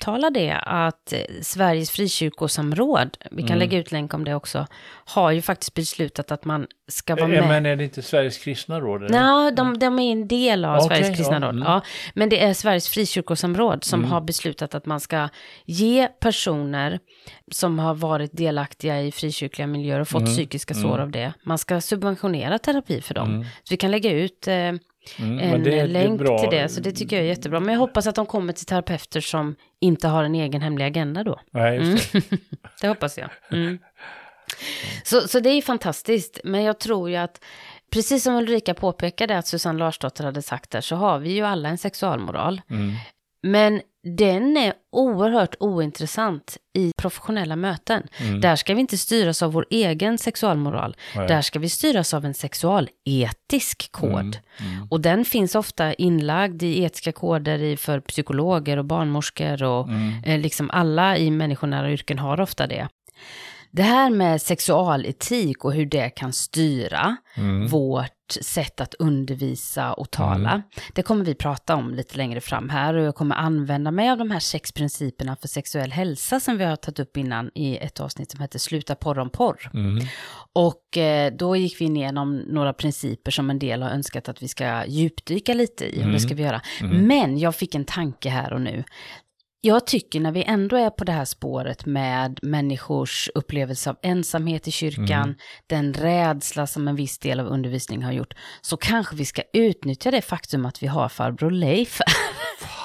påtala 0.00 0.30
det 0.30 0.50
att 0.62 1.12
eh, 1.12 1.20
Sveriges 1.42 1.90
frikyrkosamråd, 1.90 3.16
vi 3.30 3.42
kan 3.42 3.48
Mm. 3.50 3.58
lägga 3.58 3.78
ut 3.78 3.92
länk 3.92 4.14
om 4.14 4.24
det 4.24 4.34
också, 4.34 4.66
har 5.04 5.30
ju 5.30 5.42
faktiskt 5.42 5.74
beslutat 5.74 6.30
att 6.32 6.44
man 6.44 6.66
ska 6.88 7.14
vara 7.16 7.24
Eh, 7.24 7.40
med. 7.40 7.48
Men 7.48 7.66
är 7.66 7.76
det 7.76 7.84
inte 7.84 8.02
Sveriges 8.02 8.38
kristna 8.38 8.80
råd? 8.80 9.10
Nej, 9.10 9.52
de, 9.52 9.78
de 9.78 9.98
är 9.98 10.12
en 10.12 10.28
del 10.28 10.64
av 10.64 10.76
Okej, 10.76 10.88
Sveriges 10.88 11.16
kristna 11.16 11.36
ja, 11.36 11.40
råd. 11.46 11.54
mm. 11.54 11.62
Ja, 11.62 11.80
men 12.14 12.28
det 12.28 12.42
är 12.44 12.54
Sveriges 12.54 12.88
frikyrkosamråd 12.88 13.84
som 13.84 14.00
Mm. 14.00 14.10
har 14.12 14.20
beslutat 14.20 14.74
att 14.74 14.86
man 14.86 15.00
ska 15.00 15.28
ge 15.64 16.08
personer 16.20 16.98
som 17.52 17.78
har 17.78 17.94
varit 17.94 18.30
delaktiga 18.36 19.00
i 19.02 19.12
frikyrkliga 19.12 19.66
miljöer 19.66 20.00
och 20.00 20.08
fått 20.08 20.22
Mm, 20.22 20.34
psykiska 20.34 20.74
mm. 20.74 20.82
sår 20.90 20.98
av 20.98 21.10
det, 21.10 21.32
man 21.42 21.58
ska 21.58 21.80
subventionera 21.80 22.58
terapi 22.58 23.00
för 23.00 23.14
dem. 23.14 23.28
Mm. 23.34 23.42
Så 23.44 23.70
vi 23.70 23.76
kan 23.76 23.90
lägga 23.90 24.10
ut 24.12 24.48
eh, 24.48 24.72
Mm, 25.18 25.38
en 25.38 25.62
det 25.62 25.70
det 25.70 25.86
länk 25.86 26.20
bra. 26.20 26.38
till 26.38 26.58
det, 26.58 26.68
så 26.68 26.80
det 26.80 26.92
tycker 26.92 27.16
jag 27.16 27.24
är 27.24 27.28
jättebra. 27.28 27.60
Men 27.60 27.72
jag 27.72 27.80
hoppas 27.80 28.06
att 28.06 28.14
de 28.14 28.26
kommer 28.26 28.52
till 28.52 28.66
terapeuter 28.66 29.20
som 29.20 29.56
inte 29.80 30.08
har 30.08 30.24
en 30.24 30.34
egen 30.34 30.62
hemlig 30.62 30.84
agenda 30.84 31.24
då. 31.24 31.40
Nej, 31.50 31.76
just 31.76 32.12
det. 32.12 32.22
Det 32.80 32.88
hoppas 32.88 33.18
jag. 33.18 33.30
Mm. 33.52 33.78
Så, 35.04 35.20
så 35.20 35.40
det 35.40 35.50
är 35.50 35.62
fantastiskt, 35.62 36.40
men 36.44 36.62
jag 36.62 36.78
tror 36.78 37.10
ju 37.10 37.16
att 37.16 37.40
Precis 37.90 38.22
som 38.22 38.34
Ulrika 38.34 38.74
påpekade 38.74 39.38
att 39.38 39.46
Susanne 39.46 39.78
Larsdotter 39.78 40.24
hade 40.24 40.42
sagt 40.42 40.70
där 40.70 40.80
så 40.80 40.96
har 40.96 41.18
vi 41.18 41.30
ju 41.32 41.42
alla 41.42 41.68
en 41.68 41.78
sexualmoral. 41.78 42.60
Mm. 42.70 42.92
Men 43.42 43.80
den 44.02 44.56
är 44.56 44.72
oerhört 44.92 45.54
ointressant 45.60 46.56
i 46.78 46.92
professionella 46.96 47.56
möten. 47.56 48.02
Mm. 48.18 48.40
Där 48.40 48.56
ska 48.56 48.74
vi 48.74 48.80
inte 48.80 48.98
styras 48.98 49.42
av 49.42 49.52
vår 49.52 49.66
egen 49.70 50.18
sexualmoral. 50.18 50.96
Nej. 51.16 51.28
Där 51.28 51.42
ska 51.42 51.58
vi 51.58 51.68
styras 51.68 52.14
av 52.14 52.24
en 52.24 52.34
sexualetisk 52.34 53.92
kod. 53.92 54.10
Mm. 54.10 54.32
Mm. 54.74 54.88
Och 54.90 55.00
den 55.00 55.24
finns 55.24 55.54
ofta 55.54 55.94
inlagd 55.94 56.62
i 56.62 56.82
etiska 56.82 57.12
koder 57.12 57.58
i, 57.62 57.76
för 57.76 58.00
psykologer 58.00 58.76
och 58.76 58.84
barnmorskor 58.84 59.62
och 59.62 59.88
Mm. 59.88 60.24
eh, 60.24 60.40
liksom 60.40 60.70
alla 60.70 61.16
i 61.18 61.30
människonära 61.30 61.92
yrken 61.92 62.18
har 62.18 62.40
ofta 62.40 62.66
det. 62.66 62.88
Det 63.72 63.82
här 63.82 64.10
med 64.10 64.42
sexualetik 64.42 65.64
och 65.64 65.72
hur 65.72 65.86
det 65.86 66.10
kan 66.10 66.32
styra 66.32 67.16
Mm. 67.36 67.66
vårt 67.66 68.10
sätt 68.42 68.80
att 68.80 68.94
undervisa 68.94 69.92
och 69.92 70.10
tala. 70.10 70.50
Mm. 70.50 70.62
Det 70.94 71.02
kommer 71.02 71.24
vi 71.24 71.34
prata 71.34 71.76
om 71.76 71.94
lite 71.94 72.16
längre 72.16 72.40
fram 72.40 72.68
här 72.68 72.94
och 72.94 73.04
jag 73.04 73.14
kommer 73.14 73.36
använda 73.36 73.90
mig 73.90 74.10
av 74.10 74.18
de 74.18 74.30
här 74.30 74.40
sex 74.40 74.72
principerna 74.72 75.36
för 75.36 75.48
sexuell 75.48 75.92
hälsa 75.92 76.40
som 76.40 76.58
vi 76.58 76.64
har 76.64 76.76
tagit 76.76 76.98
upp 76.98 77.16
innan 77.16 77.50
i 77.54 77.76
ett 77.76 78.00
avsnitt 78.00 78.30
som 78.30 78.40
heter 78.40 78.58
Sluta 78.58 78.94
porra 78.94 79.22
om 79.22 79.30
porr. 79.30 79.70
Mm. 79.74 80.04
Och 80.52 80.96
eh, 80.98 81.32
då 81.32 81.56
gick 81.56 81.80
vi 81.80 81.84
igenom 81.84 82.36
några 82.36 82.72
principer 82.72 83.30
som 83.30 83.50
en 83.50 83.58
del 83.58 83.82
har 83.82 83.90
önskat 83.90 84.28
att 84.28 84.42
vi 84.42 84.48
ska 84.48 84.84
djupdyka 84.86 85.54
lite 85.54 85.84
i. 85.84 85.92
Och 85.98 86.02
Mm. 86.02 86.12
det 86.12 86.20
ska 86.20 86.34
vi 86.34 86.42
göra. 86.42 86.60
Mm. 86.80 87.06
Men 87.06 87.38
jag 87.38 87.54
fick 87.54 87.74
en 87.74 87.84
tanke 87.84 88.28
här 88.30 88.52
och 88.52 88.60
nu. 88.60 88.84
Jag 89.62 89.86
tycker 89.86 90.20
när 90.20 90.32
vi 90.32 90.44
ändå 90.44 90.76
är 90.76 90.90
på 90.90 91.04
det 91.04 91.12
här 91.12 91.24
spåret 91.24 91.86
med 91.86 92.38
människors 92.42 93.28
upplevelse 93.34 93.90
av 93.90 93.96
ensamhet 94.02 94.68
i 94.68 94.70
kyrkan, 94.70 95.22
Mm. 95.22 95.34
den 95.66 95.94
rädsla 95.94 96.66
som 96.66 96.88
en 96.88 96.96
viss 96.96 97.18
del 97.18 97.40
av 97.40 97.46
undervisningen 97.46 98.04
har 98.04 98.12
gjort, 98.12 98.34
så 98.60 98.76
kanske 98.76 99.16
vi 99.16 99.24
ska 99.24 99.42
utnyttja 99.52 100.10
det 100.10 100.22
faktum 100.22 100.66
att 100.66 100.82
vi 100.82 100.86
har 100.86 101.08
farbror 101.08 101.50
Leif. 101.50 101.98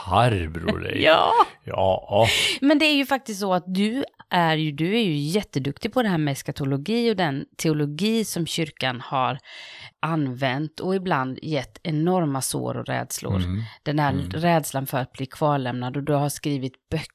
Farbror 0.06 0.80
Leif. 0.80 1.04
ja! 1.04 1.32
Ja. 1.64 2.28
Men 2.62 2.80
det 2.80 2.86
är 2.86 2.96
ju 2.96 3.06
faktiskt 3.06 3.40
så 3.40 3.54
att 3.54 3.64
du 3.68 4.04
är 4.30 4.56
ju, 4.58 4.72
du 4.72 4.96
är 4.96 5.02
ju 5.04 5.16
jätteduktig 5.16 5.94
på 5.94 6.04
det 6.04 6.10
här 6.10 6.18
med 6.18 6.32
eskatologi 6.32 7.12
och 7.12 7.16
den 7.16 7.46
teologi 7.58 8.26
som 8.26 8.46
kyrkan 8.48 9.02
har 9.02 9.38
använt 10.00 10.80
och 10.80 10.96
ibland 10.96 11.40
gett 11.42 11.80
enorma 11.84 12.42
sår 12.42 12.78
och 12.78 12.86
rädslor. 12.86 13.36
Mm. 13.36 13.64
Den 13.84 14.00
här 14.00 14.12
Mm. 14.12 14.30
rädslan 14.30 14.88
för 14.88 14.98
att 14.98 15.12
bli 15.12 15.26
kvarlämnad 15.26 15.98
och 15.98 16.04
du 16.04 16.14
har 16.14 16.30
skrivit 16.30 16.74
böcker 16.90 17.15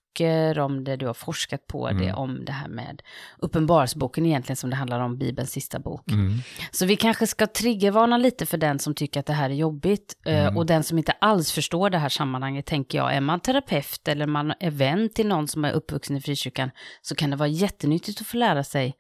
om 0.59 0.85
det, 0.85 0.97
du 0.97 1.07
har 1.07 1.15
forskat 1.15 1.67
på 1.67 1.89
det, 1.91 1.95
Mm. 2.05 2.15
om 2.15 2.45
det 2.45 2.53
här 2.53 2.69
med 2.69 3.03
Uppenbarelseboken 3.39 4.27
egentligen 4.27 4.57
som 4.57 4.71
det 4.71 4.77
handlar 4.77 5.01
om, 5.01 5.19
Bibelns 5.19 5.51
sista 5.53 5.79
bok. 5.79 6.11
Mm. 6.11 6.39
Så 6.71 6.87
vi 6.87 6.97
kanske 6.97 7.27
ska 7.27 7.47
triggervarna 7.47 8.17
lite 8.19 8.47
för 8.47 8.59
den 8.59 8.79
som 8.79 8.95
tycker 8.95 9.21
att 9.21 9.27
det 9.27 9.33
här 9.33 9.51
är 9.51 9.55
jobbigt. 9.55 10.17
eh, 10.25 10.41
Mm. 10.41 10.57
Och 10.57 10.67
den 10.67 10.83
som 10.85 10.99
inte 10.99 11.13
alls 11.13 11.53
förstår 11.53 11.91
det 11.91 11.99
här 11.99 12.09
sammanhanget, 12.09 12.67
tänker 12.67 12.99
jag, 12.99 13.15
är 13.15 13.21
man 13.21 13.41
terapeut 13.41 14.09
eller 14.09 14.27
man 14.27 14.53
är 14.61 14.71
vän 14.71 15.09
till 15.15 15.27
någon 15.27 15.49
som 15.49 15.65
är 15.65 15.73
uppvuxen 15.73 16.17
i 16.17 16.21
frikyrkan, 16.21 16.71
så 17.03 17.15
kan 17.15 17.31
det 17.31 17.37
vara 17.37 17.49
jättenyttigt 17.49 18.21
att 18.21 18.27
få 18.27 18.37
lära 18.37 18.65
sig 18.65 18.95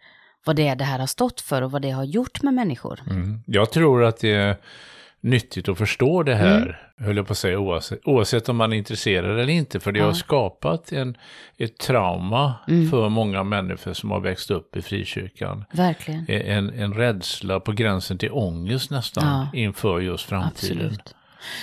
vad 0.46 0.56
det 0.56 0.68
är 0.68 0.76
det 0.76 0.84
här 0.84 0.98
har 0.98 1.06
stått 1.06 1.40
för 1.40 1.62
och 1.62 1.70
vad 1.70 1.82
det 1.82 1.90
har 1.90 2.04
gjort 2.04 2.42
med 2.42 2.54
människor. 2.54 3.00
Mm. 3.11 3.42
Jag 3.46 3.70
tror 3.72 4.04
att 4.04 4.18
det 4.20 4.30
är 4.34 4.56
nyttigt 5.20 5.68
att 5.68 5.78
förstå 5.78 6.22
det 6.22 6.34
här, 6.34 6.56
Mm. 6.62 7.06
höll 7.06 7.16
jag 7.16 7.26
på 7.26 7.32
att 7.32 7.38
säga, 7.38 7.58
oavsett, 7.58 8.00
oavsett 8.04 8.48
om 8.48 8.56
man 8.56 8.72
är 8.72 8.76
intresserad 8.76 9.30
eller 9.40 9.52
inte, 9.52 9.80
för 9.80 9.92
det 9.92 9.98
Ja. 9.98 10.06
har 10.06 10.12
skapat 10.12 10.92
en, 10.92 11.16
ett 11.58 11.78
trauma 11.78 12.54
Mm. 12.68 12.90
för 12.90 13.08
många 13.08 13.42
människor 13.44 13.92
som 13.92 14.10
har 14.10 14.20
växt 14.20 14.50
upp 14.50 14.76
i 14.76 14.82
frikyrkan. 14.82 15.64
Verkligen. 15.72 16.24
En, 16.28 16.70
en 16.70 16.94
rädsla 16.94 17.60
på 17.60 17.72
gränsen 17.72 18.18
till 18.18 18.30
ångest 18.32 18.90
nästan 18.90 19.24
Ja. 19.52 19.58
inför 19.58 20.00
just 20.00 20.24
framtiden. 20.28 20.76
Absolut. 20.86 21.14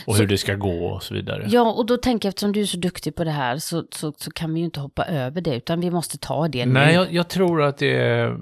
Och 0.08 0.16
Så- 0.16 0.22
hur 0.22 0.28
det 0.28 0.38
ska 0.38 0.54
gå 0.56 0.86
och 0.86 1.04
så 1.04 1.14
vidare. 1.14 1.46
Ja, 1.48 1.72
och 1.72 1.86
då 1.86 1.98
tänker 1.98 2.28
jag 2.28 2.32
eftersom 2.32 2.52
du 2.52 2.62
är 2.62 2.66
så 2.66 2.78
duktig 2.78 3.16
på 3.16 3.24
det 3.24 3.32
här 3.32 3.58
så, 3.58 3.84
så, 3.92 4.14
så 4.18 4.32
kan 4.32 4.54
vi 4.54 4.60
ju 4.60 4.66
inte 4.66 4.80
hoppa 4.80 5.06
över 5.06 5.42
det, 5.42 5.56
utan 5.56 5.80
vi 5.80 5.92
måste 5.92 6.18
ta 6.18 6.48
det 6.48 6.66
Nej, 6.66 6.94
jag, 6.94 7.14
jag 7.14 7.28
tror 7.28 7.62
att 7.64 7.78
det 7.78 7.96
är, 7.98 8.38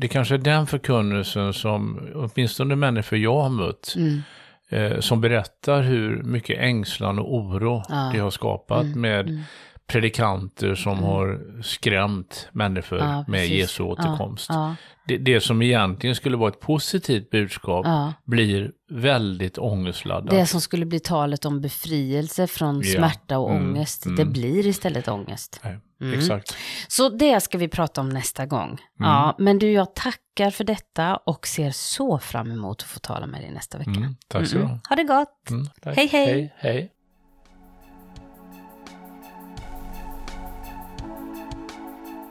det 0.00 0.08
kanske 0.08 0.34
är 0.34 0.38
den 0.38 0.66
förkunnelsen 0.66 1.52
som 1.52 2.00
åtminstone 2.14 2.76
människor 2.76 3.18
jag 3.18 3.40
har 3.42 3.48
mött, 3.50 3.94
Mm. 3.96 4.22
eh, 4.68 5.00
som 5.00 5.20
berättar 5.20 5.82
hur 5.82 6.22
mycket 6.22 6.58
ängslan 6.58 7.18
och 7.18 7.34
oro 7.34 7.82
Ja. 7.88 8.10
det 8.12 8.18
har 8.18 8.30
skapat 8.30 8.82
Mm, 8.84 9.00
med 9.00 9.20
mm. 9.28 9.40
Predikanter 9.86 10.74
som 10.74 10.98
har 11.02 11.40
skrämt 11.62 12.48
människor 12.52 12.98
Ja, 12.98 13.24
med. 13.28 13.46
Jesu 13.48 13.82
återkomst. 13.82 14.46
Ja, 14.48 14.74
Det, 15.08 15.18
det 15.18 15.40
som 15.40 15.62
egentligen 15.62 16.16
skulle 16.16 16.36
vara 16.36 16.48
ett 16.48 16.60
positivt 16.60 17.30
budskap 17.30 17.86
ja. 17.86 18.12
blir 18.24 18.70
väldigt 18.90 19.58
ångestladdat. 19.58 20.30
Det 20.30 20.46
som 20.46 20.60
skulle 20.60 20.86
bli 20.86 21.00
talet 21.00 21.44
om 21.44 21.60
befrielse 21.60 22.46
från 22.46 22.80
Ja. 22.84 22.96
smärta 22.98 23.38
och 23.38 23.50
Mm, 23.50 23.70
ångest, 23.70 24.06
mm. 24.06 24.16
det 24.16 24.24
blir 24.24 24.66
istället 24.66 25.08
ångest. 25.08 25.60
Nej, 25.64 25.78
Mm. 26.00 26.18
Exakt. 26.18 26.56
Så 26.88 27.08
det 27.08 27.40
ska 27.40 27.58
vi 27.58 27.68
prata 27.68 28.00
om 28.00 28.08
nästa 28.08 28.46
gång. 28.46 28.68
Mm. 28.68 28.80
Ja, 28.98 29.34
men 29.38 29.58
du, 29.58 29.72
jag 29.72 29.94
tackar 29.94 30.50
för 30.50 30.64
detta 30.64 31.16
och 31.16 31.46
ser 31.46 31.70
så 31.70 32.18
fram 32.18 32.50
emot 32.50 32.82
att 32.82 32.88
få 32.88 32.98
tala 33.00 33.26
med 33.26 33.40
dig 33.40 33.50
nästa 33.50 33.78
vecka. 33.78 33.90
Mm, 33.90 34.16
tack 34.28 34.46
så 34.46 34.54
du 34.54 34.60
Mm, 34.60 34.68
ha. 34.68 34.72
mm. 34.74 34.80
Ha 34.88 34.96
det 34.96 35.04
gott! 35.04 35.50
Mm. 35.50 35.66
Hej, 35.84 35.94
hej. 36.06 36.26
hej, 36.26 36.52
hej. 36.56 36.92